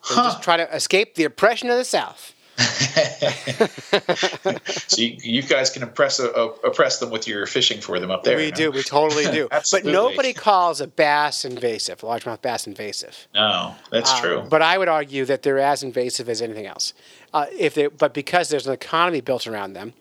[0.09, 2.35] They just try to escape the oppression of the south.
[4.89, 8.11] so you, you guys can impress uh, uh, oppress them with your fishing for them
[8.11, 8.37] up there.
[8.37, 8.57] we huh?
[8.57, 8.70] do.
[8.73, 9.49] We totally do.
[9.70, 13.29] but nobody calls a bass invasive, largemouth bass invasive.
[13.35, 14.47] No, that's Um, true.
[14.49, 16.95] But I would argue that they're as invasive as anything else.
[17.33, 19.93] Uh, if they, but because there's an economy built around them,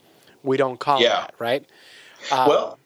[0.48, 1.08] we don't call Yeah.
[1.08, 1.66] it that, right?
[2.32, 2.80] Um, well,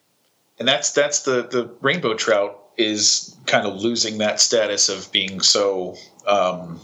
[0.60, 5.42] and that's that's the the rainbow trout is kind of losing that status of being
[5.42, 5.96] so.
[6.28, 6.82] Um,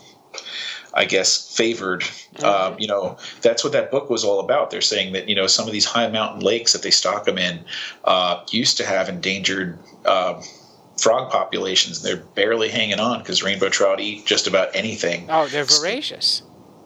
[0.93, 2.01] I guess favored.
[2.01, 2.45] Mm-hmm.
[2.45, 4.71] Um, you know, that's what that book was all about.
[4.71, 7.37] They're saying that you know some of these high mountain lakes that they stock them
[7.37, 7.63] in
[8.05, 10.41] uh, used to have endangered uh,
[10.99, 12.01] frog populations.
[12.01, 15.27] They're barely hanging on because rainbow trout eat just about anything.
[15.29, 16.41] Oh, they're voracious.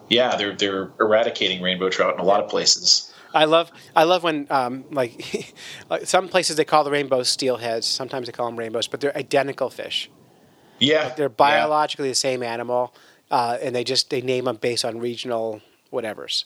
[0.10, 3.11] Yeah, they're they're eradicating rainbow trout in a lot of places.
[3.34, 5.54] I love I love when um, like,
[5.90, 7.84] like some places they call the rainbows steelheads.
[7.84, 10.10] Sometimes they call them rainbows, but they're identical fish.
[10.80, 12.94] Yeah, They're biologically the same animal,
[13.30, 15.62] uh, and they just they name them based on regional
[15.94, 16.46] whatevers.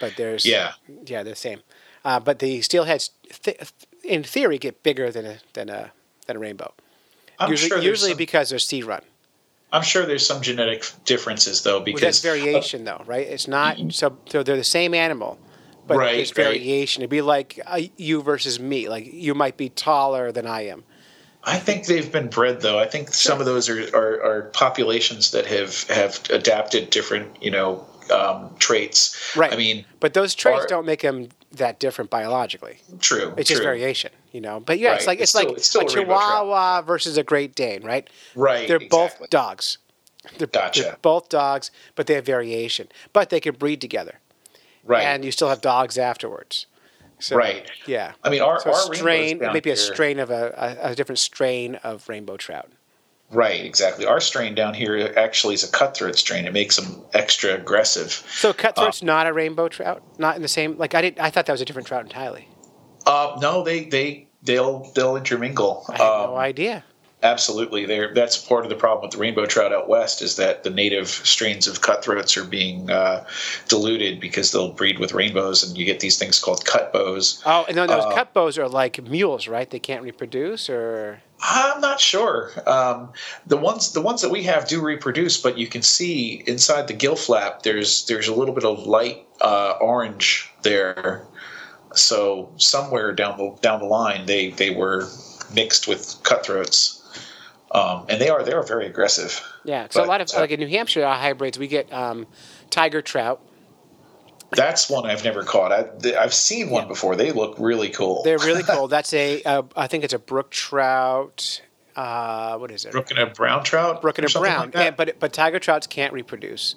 [0.00, 0.72] But there's Yeah.
[1.06, 1.60] yeah they're the same.
[2.04, 3.10] Uh, but the steelheads,
[3.42, 3.58] th-
[4.04, 5.92] in theory, get bigger than a than a
[6.26, 6.72] than a rainbow.
[7.38, 9.02] I'm usually sure usually some- because they're sea run.
[9.72, 13.26] I'm sure there's some genetic differences though Well, because that's variation, though, right?
[13.26, 14.16] It's not so.
[14.30, 15.38] So they're the same animal,
[15.86, 16.44] but Right, there's right.
[16.44, 17.02] variation.
[17.02, 18.88] It'd be like uh, you versus me.
[18.88, 20.84] Like you might be taller than I am.
[21.44, 22.78] I think they've been bred though.
[22.78, 27.50] I think some of those are, are, are populations that have have adapted different you
[27.50, 29.34] know um, traits.
[29.36, 29.52] Right.
[29.52, 32.78] I mean, But those traits Or- don't make them that different biologically.
[33.00, 33.32] true.
[33.36, 33.56] It's true.
[33.56, 34.60] just variation, you know.
[34.60, 36.20] But yeah, it's like it's, It's still- like it's a a rainbow trout.
[36.20, 38.08] Chihuahua versus a Great Dane, right?
[38.34, 38.66] Right.
[38.68, 38.88] They're exactly.
[39.20, 39.78] both dogs.
[40.38, 40.82] They're, Gotcha.
[40.82, 42.88] they're both dogs, but they have variation.
[43.12, 44.18] But they can breed together,
[44.86, 45.02] Right.
[45.04, 46.66] and you still have dogs afterwards.
[47.18, 47.68] So, Right.
[47.86, 48.12] Yeah.
[48.22, 51.76] I mean, our, So our strain, maybe a strain of a, a, a different strain
[51.76, 52.70] of rainbow trout.
[53.30, 53.64] Right.
[53.64, 54.06] Exactly.
[54.06, 56.46] Our strain down here actually is a cutthroat strain.
[56.46, 58.12] It makes them extra aggressive.
[58.30, 60.76] So cutthroat's not a rainbow trout, not in the same.
[60.78, 62.48] Like I did, I thought that was a different trout entirely.
[63.06, 65.84] Uh, no, they they they'll they'll intermingle.
[65.88, 66.84] I had Um, no idea.
[67.22, 68.12] Absolutely, there.
[68.12, 71.08] That's part of the problem with the rainbow trout out west is that the native
[71.08, 73.26] strains of cutthroats are being uh,
[73.68, 77.42] diluted because they'll breed with rainbows, and you get these things called cutbows.
[77.46, 79.68] Oh, and then those uh, cut bows are like mules, right?
[79.68, 82.52] They can't reproduce, or I'm not sure.
[82.66, 83.12] Um,
[83.46, 86.94] the ones the ones that we have do reproduce, but you can see inside the
[86.94, 91.26] gill flap there's there's a little bit of light uh, orange there.
[91.94, 95.08] So somewhere down the down the line they they were
[95.54, 96.95] mixed with cutthroats.
[97.70, 99.42] Um, and they are they are very aggressive.
[99.64, 99.88] yeah.
[99.90, 102.26] So a lot of uh, like in New Hampshire, our hybrids, we get um,
[102.70, 103.40] tiger trout.
[104.52, 105.72] That's one I've never caught.
[105.72, 107.16] I, I've seen one before.
[107.16, 108.22] They look really cool.
[108.22, 108.86] They're really cool.
[108.86, 111.60] That's a, uh, I think it's a brook trout.
[111.96, 112.92] Uh, what is it?
[112.92, 114.00] Brook and a brown trout.
[114.00, 114.66] Brook and a brown.
[114.66, 114.76] like?
[114.76, 116.76] And- but but tiger trouts can't reproduce.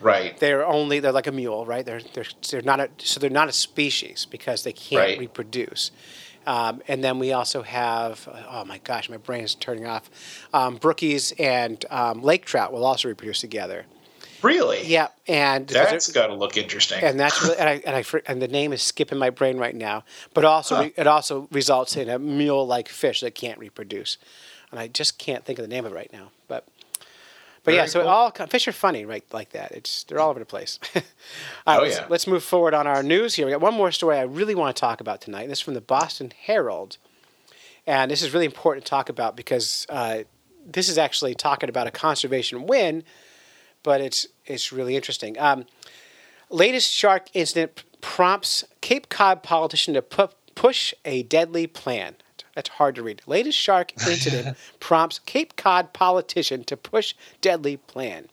[0.00, 0.38] right.
[0.38, 1.84] They're only they're like a mule, right?
[1.84, 5.18] They're they're they're not a so they're not a species because they can't Right.
[5.18, 5.90] reproduce.
[6.48, 10.10] Um, and then we also have oh my gosh, my brain is turning off.
[10.54, 13.84] Um, brookies and um, lake trout will also reproduce together.
[14.40, 14.86] Really?
[14.86, 17.02] Yeah, and That's got to look interesting.
[17.02, 19.74] and that's really, and I, and I and the name is skipping my brain right
[19.74, 20.04] now.
[20.32, 20.90] But also, Huh.
[20.96, 24.16] it also results in a mule-like fish that can't reproduce,
[24.70, 26.30] and I just can't think of the name of it right now.
[26.46, 26.64] But
[27.64, 28.08] but yeah, Very so cool.
[28.08, 29.24] all fish are funny, right?
[29.32, 29.72] Like that.
[29.72, 30.78] It's they're all over the place.
[30.94, 31.02] all
[31.66, 33.46] right, Oh, let's, let's move forward on our news here.
[33.46, 35.48] We got one more story I really want to talk about tonight.
[35.48, 36.96] This is from the Boston Herald,
[37.86, 40.20] and this is really important to talk about because uh,
[40.66, 43.04] this is actually talking about a conservation win,
[43.82, 45.38] but it's it's really interesting.
[45.38, 45.66] Um,
[46.50, 52.16] latest shark incident prompts Cape Cod politician to pu- push a deadly plan.
[52.58, 53.22] That's hard to read.
[53.28, 58.26] Latest shark incident prompts Cape Cod politician to push deadly plan.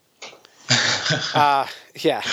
[1.35, 1.67] Uh,
[1.99, 2.23] yeah.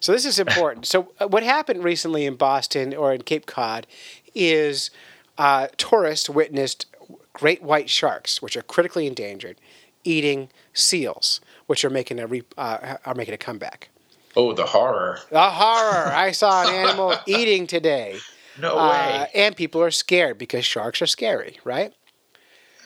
[0.00, 0.86] So this is important.
[0.86, 3.86] So uh, what happened recently in Boston or in Cape Cod
[4.34, 4.90] is
[5.36, 6.86] uh, tourists witnessed
[7.34, 9.58] great white sharks, which are critically endangered,
[10.04, 13.90] eating seals, which are making a re- uh, are making a comeback.
[14.36, 15.20] oh, the horror.
[15.30, 16.06] The horror!
[16.14, 18.16] I saw an animal eating today,
[18.60, 19.30] No uh, way.
[19.34, 21.92] and people are scared because sharks are scary, right?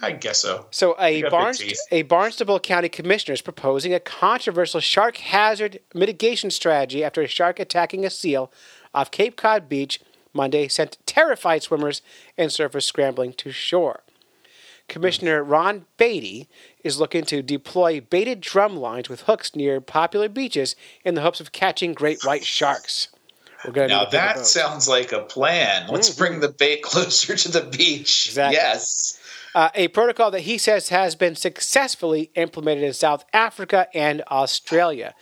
[0.00, 0.66] I guess so.
[0.70, 7.02] So a Barnes, a Barnstable County commissioner is proposing a controversial shark hazard mitigation strategy
[7.02, 8.52] after a shark attacking a seal
[8.94, 10.00] off Cape Cod Beach
[10.32, 12.00] Monday sent terrified swimmers
[12.36, 14.02] and surfers scrambling to shore.
[14.88, 16.48] Commissioner Ron Beaty
[16.82, 21.40] is looking to deploy baited drum lines with hooks near popular beaches in the hopes
[21.40, 23.08] of catching great white sharks.
[23.64, 25.89] Now need a bigger that sounds like a plan.
[25.89, 26.40] Let's bring mm-hmm.
[26.43, 28.26] the bait closer to the beach.
[28.26, 28.56] Exactly.
[28.56, 29.18] Yes.
[29.55, 35.14] Uh, a protocol that he says has been successfully implemented in South Africa and Australia.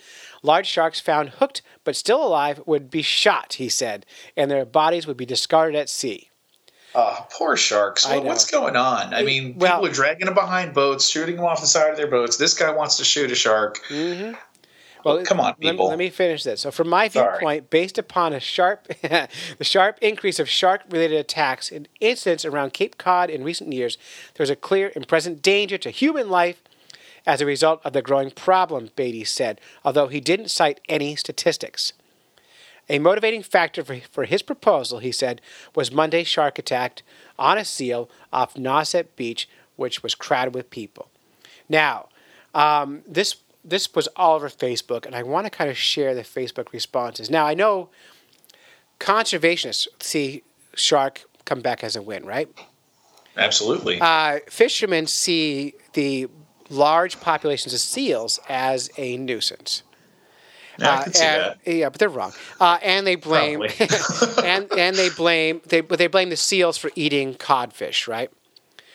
[0.43, 4.05] Large sharks found hooked but still alive would be shot, he said,
[4.35, 6.29] and their bodies would be discarded at sea.
[6.95, 8.07] Oh, poor sharks.
[8.07, 9.13] What, what's going on?
[9.13, 11.97] I mean, Well- people are dragging them behind boats, shooting them off the side of
[11.97, 12.37] their boats.
[12.37, 13.79] This guy wants to shoot a shark.
[13.89, 14.33] Mm-hmm.
[15.07, 15.87] Well, come on, let people.
[15.89, 16.61] Let, me finish this.
[16.61, 17.37] So, from my Sorry.
[17.37, 19.29] viewpoint, based upon a sharp, the
[19.61, 23.97] sharp increase of shark-related attacks and incidents around Cape Cod in recent years,
[24.35, 26.61] there's a clear and present danger to human life
[27.25, 28.89] as a result of the growing problem.
[28.95, 31.93] Beaty said, although he didn't cite any statistics.
[32.89, 35.41] A motivating factor for, for his proposal, he said,
[35.75, 37.01] was Monday's shark attack
[37.37, 41.09] on a seal off Nauset Beach, which was crowded with people.
[41.67, 42.07] Now,
[42.55, 43.35] um, this
[43.67, 47.29] this was all over Facebook, and I want to kind of share the Facebook responses.
[47.29, 47.89] Now, I know
[48.99, 50.43] conservationists see
[50.75, 52.49] shark come back as a win, right?
[53.35, 53.99] Absolutely.
[54.01, 56.27] Uh, fishermen see the
[56.69, 59.83] large populations of seals as a nuisance.
[60.79, 61.57] Yeah, I Uh, can see and- that.
[61.73, 62.33] Yeah, but they're wrong.
[62.59, 63.61] Uh, and they blame
[64.43, 68.29] and and they blame they they blame the seals for eating codfish, right?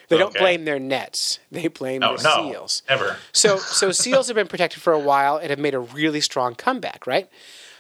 [0.09, 1.39] They don't blame their nets.
[1.51, 2.83] They blame oh, No, the no, seals.
[2.89, 3.17] ever.
[3.33, 6.55] So so seals have been protected for a while and have made a really strong
[6.55, 7.29] comeback, right?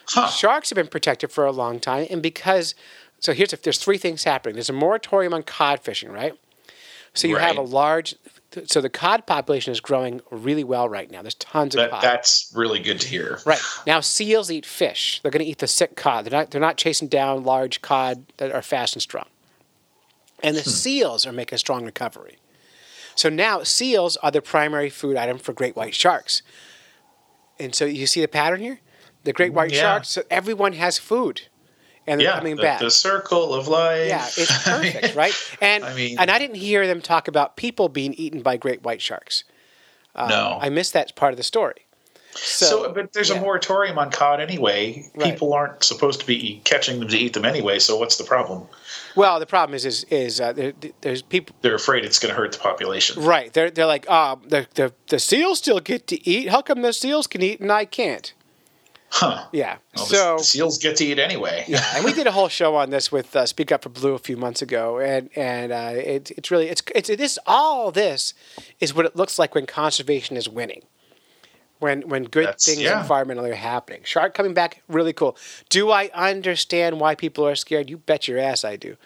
[0.08, 0.28] Huh.
[0.28, 2.74] Sharks have been protected for a long time, and because
[3.18, 4.54] so here's if there's three things happening.
[4.54, 6.34] There's a moratorium on cod fishing, right?
[7.14, 8.14] So you have a large
[8.66, 11.22] so the cod population is growing really well right now.
[11.22, 12.02] There's tons of That, cod.
[12.02, 13.38] that's really good to hear.
[13.46, 15.20] Right now, seals eat fish.
[15.22, 16.24] They're going to eat the sick cod.
[16.26, 16.50] They're not.
[16.50, 19.26] They're not chasing down large cod that are fast and strong.
[20.43, 20.70] And the hmm.
[20.70, 22.39] seals are making a strong recovery.
[23.14, 26.43] So now seals are the primary food item for great white sharks.
[27.59, 28.81] And so you see the pattern here.
[29.24, 29.81] The great mm, white Yeah.
[29.82, 30.09] sharks.
[30.09, 31.43] So everyone has food,
[32.06, 32.81] and they're Yeah, coming the, back.
[32.81, 34.09] the circle of life.
[34.09, 35.35] yeah, it's perfect, right?
[35.60, 38.82] And I mean- and I didn't hear them talk about people being eaten by great
[38.82, 39.44] white sharks.
[40.14, 40.59] Uh, no.
[40.60, 41.86] I missed that part of the story.
[42.34, 43.36] So, So, but there's yeah.
[43.36, 45.10] a moratorium on cod anyway.
[45.14, 45.32] Right.
[45.32, 47.78] People aren't supposed to be catching them to eat them anyway.
[47.78, 48.66] So what's the problem?
[49.16, 50.72] well, the problem is is is uh, there,
[51.02, 53.22] there's people They're afraid it's going to hurt the population.
[53.22, 53.52] Right.
[53.52, 56.48] They're they're like, uh, the, the the seals still get to eat.
[56.48, 58.32] How come the seals can eat and I can't?
[59.10, 59.44] Huh?
[59.52, 59.76] Yeah.
[59.94, 61.66] Well, so seals get to eat anyway.
[61.68, 64.14] yeah, and we did a whole show on this with uh, Speak Up for Blue
[64.14, 68.32] a few months ago, and and uh, it, it's really it's it's this all this
[68.80, 70.84] is what it looks like when conservation is winning.
[71.82, 73.02] When when good That's- things yeah.
[73.04, 74.02] environmentally are happening.
[74.04, 75.36] Shark coming back, really cool.
[75.68, 77.90] Do I understand why people are scared?
[77.90, 78.96] You bet your ass I do.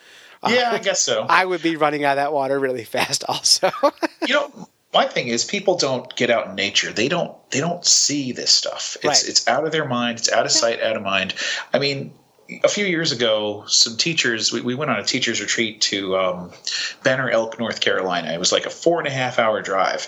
[0.47, 1.24] yeah, I guess so.
[1.28, 3.70] I would be running out of that water really fast also.
[4.27, 6.93] you know, my thing is people don't get out in nature.
[6.93, 7.35] They don't.
[7.51, 8.97] They don't see this stuff.
[8.97, 9.24] It's Right.
[9.28, 10.19] it's out of their mind.
[10.19, 11.35] It's out of sight, out of mind.
[11.73, 12.12] I mean.
[12.62, 16.53] A few years ago, some teachers, we, we went on a teacher's retreat to um,
[17.03, 18.32] Banner Elk, North Carolina.
[18.32, 20.07] It was like a four and a half hour drive.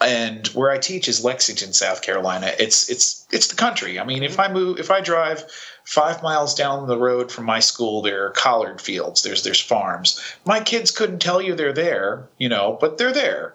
[0.00, 2.52] And where I teach is Lexington, South Carolina.
[2.58, 4.00] It's it's it's the country.
[4.00, 5.44] I mean, if I move, if I drive
[5.84, 9.22] five miles down the road from my school, there are collard fields.
[9.22, 10.20] There's there's farms.
[10.46, 13.54] My kids couldn't tell you they're there, you know, but they're there.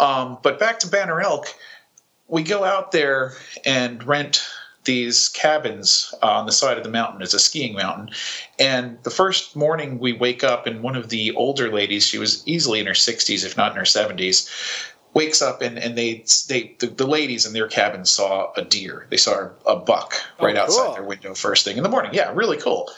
[0.00, 1.54] Um, but back to Banner Elk,
[2.28, 3.34] we go out there
[3.64, 4.44] and rent
[4.84, 7.20] these cabins on the side of the mountain.
[7.20, 8.10] It's a skiing mountain.
[8.58, 12.42] And the first morning we wake up, and one of the older ladies, she was
[12.46, 14.48] easily in her 60s, if not in her 70s,
[15.14, 19.06] wakes up and, and they they the, the ladies in their cabin saw a deer.
[19.10, 20.94] They saw a buck right Oh, outside cool.
[20.94, 22.12] their window first thing in the morning.
[22.14, 22.90] Yeah, really cool.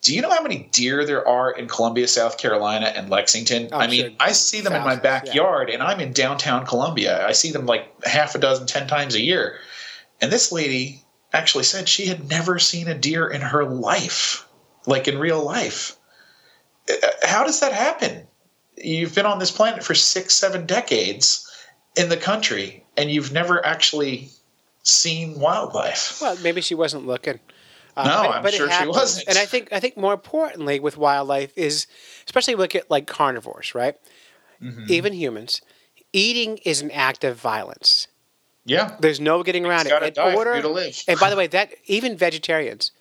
[0.00, 3.68] Do you know how many deer there are in Columbia, South Carolina, and Lexington?
[3.72, 5.32] I'm I mean, sure I see them in my thousands, yeah.
[5.42, 7.26] backyard, and I'm in downtown Columbia.
[7.26, 9.56] I see them like half a dozen, ten times a year.
[10.20, 14.46] And this lady actually said she had never seen a deer in her life,
[14.86, 15.96] like in real life.
[16.88, 18.26] Uh, How does that happen?
[18.76, 21.47] You've been on this planet for six, seven decades
[21.98, 24.28] in the country, and you've never actually
[24.82, 26.18] seen wildlife.
[26.22, 27.40] Well, maybe she wasn't looking.
[27.96, 29.28] Uh, No, but- I'm but sure she wasn't.
[29.28, 31.86] And I think I think more importantly with wildlife is,
[32.26, 33.96] especially look at like carnivores, right?
[34.62, 34.84] Mm-hmm.
[34.88, 35.60] Even humans,
[36.12, 38.06] eating is an act of violence.
[38.64, 38.96] Yeah.
[39.00, 40.02] There's no getting around It's it.
[40.18, 41.02] In for order- you to live.
[41.08, 42.92] And by the way, that even vegetarians,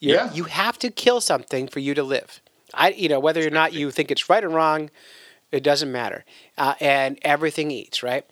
[0.00, 0.32] you Yeah.
[0.32, 2.40] you have to kill something for you to live.
[2.74, 4.90] I, you know, whether or not you think it's right or wrong,
[5.52, 6.24] it doesn't matter.
[6.58, 8.26] Uh, and everything eats, right?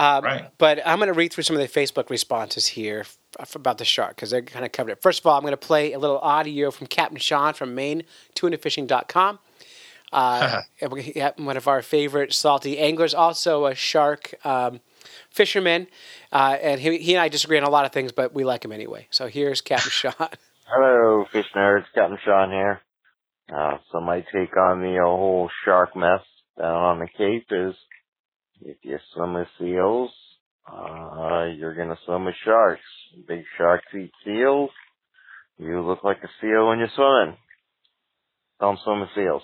[0.00, 0.50] Um, Right.
[0.58, 3.04] But I'm going to read through some of the Facebook responses here
[3.38, 5.02] f- about the shark because they're kind of covered it.
[5.02, 8.04] First of all, I'm going to play a little audio from Captain Sean from Maine,
[8.34, 9.38] MaineTunaFishing.com.
[10.12, 14.80] Uh, and we- yeah, one of our favorite salty anglers, also a shark um,
[15.30, 15.86] fisherman.
[16.32, 18.64] Uh, and he, he and I disagree on a lot of things, but we like
[18.64, 19.06] him anyway.
[19.10, 20.14] So here's Captain Sean.
[20.66, 22.80] Hello, fish nerds, Captain Sean here.
[23.54, 26.20] Uh, so my take on the uh, whole shark mess
[26.58, 27.74] down on the Cape is,
[28.64, 30.10] if you swim with seals,
[30.70, 32.82] uh, you're gonna swim with sharks.
[33.26, 34.70] Big sharks eat seals.
[35.58, 37.36] You look like a seal when you're swimming.
[38.60, 39.42] Don't swim with seals.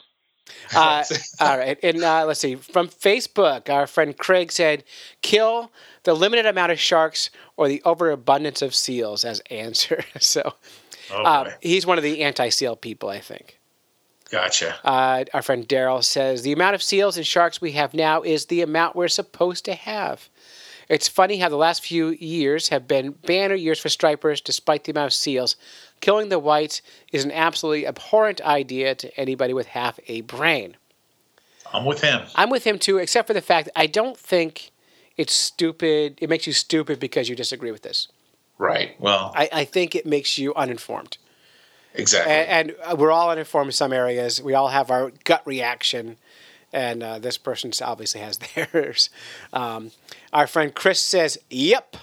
[0.75, 1.03] Uh,
[1.41, 2.55] all right, and uh, let's see.
[2.55, 4.85] From Facebook, our friend Craig said,
[5.21, 5.73] "Kill
[6.05, 10.55] the limited amount of sharks or the overabundance of seals." As answer, so
[11.11, 11.55] Oh, uh, boy.
[11.61, 13.56] he's one of the anti-seal people, I think.
[14.31, 14.77] Gotcha.
[14.85, 18.47] Uh, our friend Daryl says the amount of seals and sharks we have now is
[18.47, 20.29] the amount we're supposed to have.
[20.89, 24.93] It's funny how the last few years have been banner years for stripers, despite the
[24.93, 25.57] amount of seals.
[26.01, 26.83] Killing the whites
[27.13, 30.77] is an absolutely abhorrent idea to anybody with half a brain.
[31.73, 32.23] I'm with him.
[32.37, 34.71] I'm with him too, except for the fact that I don't think
[35.17, 36.19] it's stupid.
[36.21, 38.09] It makes you stupid because you disagree with this.
[38.59, 38.99] Right.
[39.01, 41.19] Well, I, I think it makes you uninformed.
[41.97, 42.33] Exactly.
[42.33, 44.43] And, and we're all uninformed in some areas.
[44.43, 46.17] We all have our gut reaction,
[46.73, 49.11] and uh, this person obviously has theirs.
[49.53, 49.91] Um,
[50.33, 51.97] our friend Chris says, "Yep,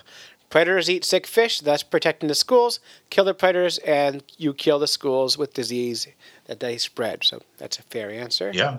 [0.49, 2.79] predators eat sick fish, thus protecting the schools.
[3.09, 6.07] Kill the predators, and you kill the schools with disease
[6.45, 8.51] that they spread." So that's a fair answer.
[8.53, 8.77] yeah.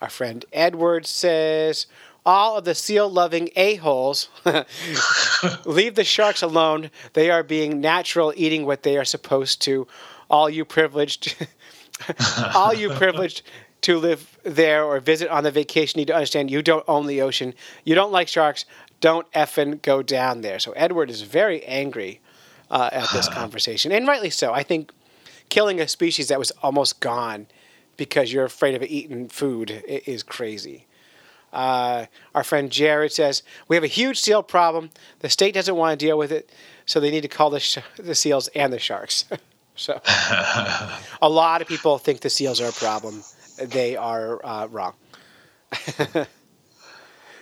[0.00, 1.86] Our friend Edward says,
[2.24, 4.28] all of the seal loving a-holes
[5.64, 6.90] leave the sharks alone.
[7.14, 9.86] They are being natural, eating what they are supposed to.
[10.32, 11.36] All you privileged,
[12.54, 13.42] all you privileged
[13.82, 17.20] to live there or visit on the vacation need to understand you don't own the
[17.20, 17.54] ocean.
[17.84, 18.64] You don't like sharks.
[19.00, 20.58] Don't effing go down there.
[20.58, 22.20] So Edward is very angry
[22.70, 24.52] uh, at this conversation, and rightly so.
[24.52, 24.90] I think
[25.48, 27.46] killing a species that was almost gone
[27.96, 30.86] because you're afraid of eating food is crazy.
[31.52, 34.90] Uh, our friend Jared says we have a huge seal problem.
[35.18, 36.50] The state doesn't want to deal with it,
[36.86, 39.26] so they need to call the sh- the seals and the sharks.
[39.74, 40.00] so
[41.22, 43.22] a lot of people think the seals are a problem.
[43.58, 44.94] They are uh, wrong.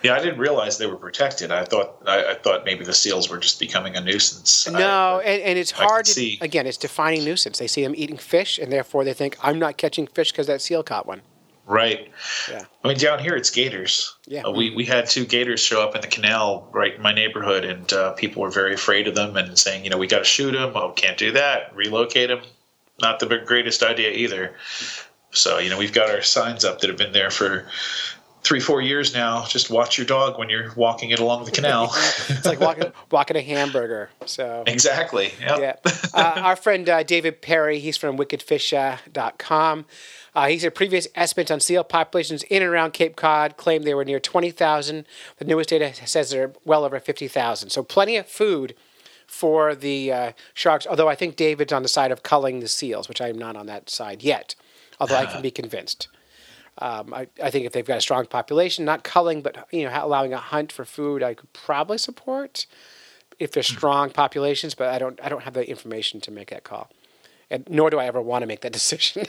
[0.03, 1.51] Yeah, I didn't realize they were protected.
[1.51, 4.67] I thought I, I thought maybe the seals were just becoming a nuisance.
[4.67, 6.05] No, but- and, and it's hard.
[6.05, 6.39] To, see.
[6.41, 7.59] again, it's defining nuisance.
[7.59, 10.61] They see them eating fish, and therefore they think I'm not catching fish because that
[10.61, 11.21] seal caught one.
[11.71, 12.11] Right.
[12.49, 12.63] Yeah.
[12.83, 14.15] I mean, down here it's gators.
[14.27, 14.43] Yeah.
[14.43, 17.63] Uh, we we had two gators show up in the canal right in my neighborhood,
[17.63, 20.25] and uh, people were very afraid of them and saying, you know, we got to
[20.25, 20.73] shoot them.
[20.75, 21.73] Oh, can't do that.
[21.75, 22.41] Relocate them.
[23.01, 24.55] Not the greatest idea either.
[25.31, 27.65] So you know, we've got our signs up that have been there for
[28.43, 29.45] three, four years now.
[29.45, 31.93] Just watch your dog when you're walking it along the canal.
[32.29, 34.09] It's like walking walking a hamburger.
[34.25, 35.31] So exactly.
[35.39, 35.59] Yep.
[35.59, 35.91] yeah.
[36.13, 39.85] Uh, our friend uh, David Perry, he's from wickedfish.com.
[40.33, 43.93] Uh, he said previous estimates on seal populations in and around Cape Cod claimed they
[43.93, 45.05] were near 20,000.
[45.37, 47.69] The newest data says they're well over 50,000.
[47.69, 48.73] So plenty of food
[49.27, 53.09] for the uh, sharks, although I think David's on the side of culling the seals,
[53.09, 54.55] which I'm not on that side yet,
[54.99, 56.07] although I can be convinced.
[56.77, 59.91] Um, I, I think if they've got a strong population, not culling, but you know,
[60.03, 62.65] allowing a hunt for food, I could probably support
[63.39, 64.73] if there's strong populations.
[64.73, 66.89] But I don't, I don't have the information to make that call,
[67.49, 69.25] and nor do I ever want to make that decision.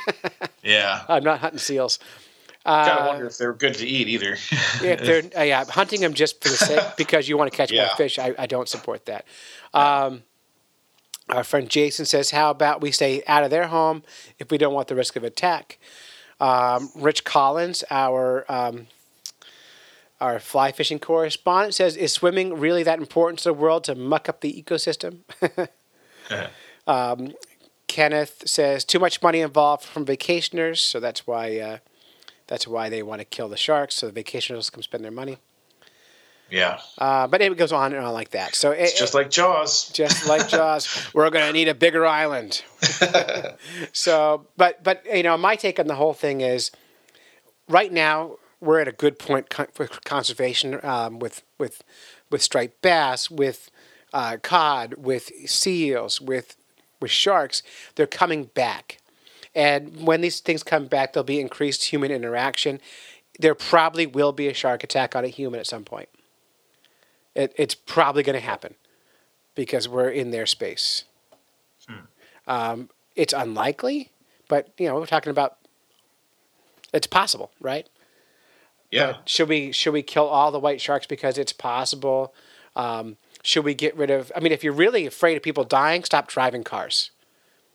[0.62, 1.02] Yeah.
[1.09, 1.98] I'm not hunting seals.
[2.64, 4.35] Gotta wonder if they're good to eat either.
[4.35, 7.73] If they're uh, yeah, hunting them just for the sake because you want to catch
[7.73, 9.27] more fish, I, I don't support that.
[9.74, 10.23] Um,
[11.28, 14.02] our friend Jason says, "How about we stay out of their home
[14.39, 15.78] if we don't want the risk of attack?"
[16.43, 18.89] Um, Rich Collins, our um,
[20.20, 24.28] our fly fishing correspondent, says, "Is swimming really that important to the world to muck
[24.28, 25.19] up the ecosystem?"
[26.89, 27.35] um,
[27.86, 31.78] Kenneth says, "Too much money involved from vacationers, so that's why uh,
[32.48, 35.39] that's why they want to kill the sharks, so the vacationers can spend their money."
[36.53, 36.81] Yeah.
[36.99, 38.55] Uh, but it goes on and on like that.
[38.55, 39.89] So it, It's just like Jaws.
[39.93, 42.62] just like Jaws, we're going to need a bigger island.
[43.93, 46.70] so, but but you know, my take on the whole thing is,
[47.69, 51.83] right now we're at a good point con- for conservation um, with with
[52.31, 53.70] with striped bass, with
[54.12, 56.57] uh, cod, with seals, with
[57.01, 57.62] with sharks.
[57.95, 58.99] They're coming back,
[59.55, 62.79] and when these things come back, there'll be increased human interaction.
[63.39, 66.11] There probably will be a shark attack on a human at some point.
[67.34, 68.74] It, it's probably going to happen
[69.54, 71.04] because we're in their space.
[72.46, 74.10] Um, it's unlikely,
[74.48, 75.59] but you know we're talking about.
[76.92, 77.88] It's possible, right?
[78.90, 79.18] Yeah.
[79.24, 82.34] Should we should we kill all the white sharks because it's possible?
[82.76, 84.30] Um, should we get rid of?
[84.36, 87.10] I mean, if you're really afraid of people dying, stop driving cars.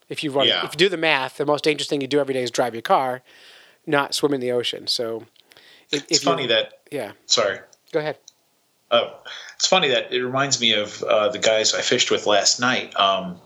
[0.09, 0.65] If you run, Yeah.
[0.65, 2.73] if you do the math, the most dangerous thing you do every day is drive
[2.75, 3.21] your car,
[3.85, 4.87] not swim in the ocean.
[4.87, 5.25] So,
[5.91, 6.79] if, It's if you- funny that.
[6.91, 7.11] yeah.
[7.25, 7.59] Sorry.
[7.91, 8.17] Go ahead.
[8.89, 9.13] Oh,
[9.55, 12.97] it's funny that it reminds me of uh, the guys I fished with last night.
[12.97, 13.39] Um,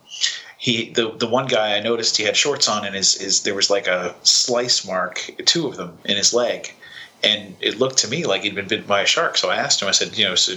[0.57, 3.55] he the the one guy I noticed he had shorts on and his is there
[3.55, 6.71] was like a slice mark, two of them in his leg,
[7.23, 9.37] and it looked to me like he'd been bitten by a shark.
[9.37, 9.87] So I asked him.
[9.87, 10.53] I said, you know, so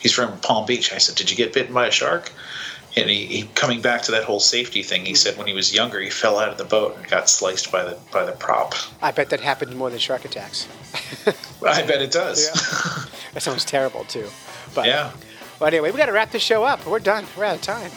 [0.00, 0.92] he's from Palm Beach.
[0.92, 2.32] I said, did you get bitten by a shark?
[2.96, 5.04] And he, he coming back to that whole safety thing.
[5.04, 7.70] He said when he was younger, he fell out of the boat and got sliced
[7.70, 8.74] by the by the prop.
[9.02, 10.66] I bet that happened more than shark attacks.
[11.66, 12.46] I bet it does.
[12.46, 13.04] Yeah.
[13.34, 14.28] that sounds terrible too.
[14.74, 15.12] But yeah.
[15.60, 16.86] Well, anyway, we got to wrap this show up.
[16.86, 17.26] We're done.
[17.36, 17.90] We're out of time.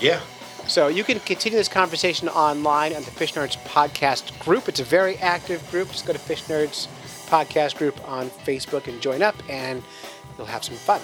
[0.00, 0.20] Yeah.
[0.66, 4.68] So you can continue this conversation online on the Fish Nerds podcast group.
[4.68, 5.90] It's a very active group.
[5.90, 6.86] Just go to Fish Nerds
[7.26, 9.82] podcast group on Facebook and join up, and
[10.36, 11.00] you'll have some fun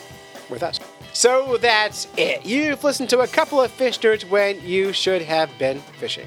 [0.51, 0.79] with us.
[1.17, 2.45] So that's it.
[2.45, 6.27] You've listened to a couple of Fish Nerds when you should have been fishing.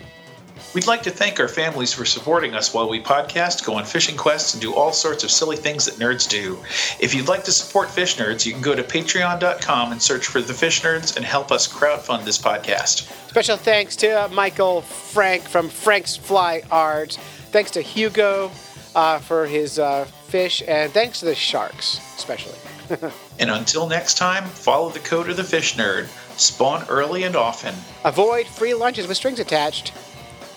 [0.73, 4.17] We'd like to thank our families for supporting us while we podcast, go on fishing
[4.17, 6.57] quests, and do all sorts of silly things that nerds do.
[6.99, 10.41] If you'd like to support Fish Nerds, you can go to patreon.com and search for
[10.41, 13.11] the Fish Nerds and help us crowdfund this podcast.
[13.29, 17.17] Special thanks to Michael Frank from Frank's Fly Arts.
[17.51, 18.49] Thanks to Hugo
[18.95, 22.57] uh, for his uh, fish, and thanks to the sharks, especially.
[23.39, 26.07] And until next time, follow the code of the Fish Nerd.
[26.37, 27.73] Spawn early and often.
[28.03, 29.93] Avoid free lunches with strings attached.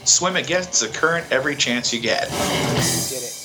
[0.04, 2.28] Swim against the current every chance you get.
[3.08, 3.41] Did it.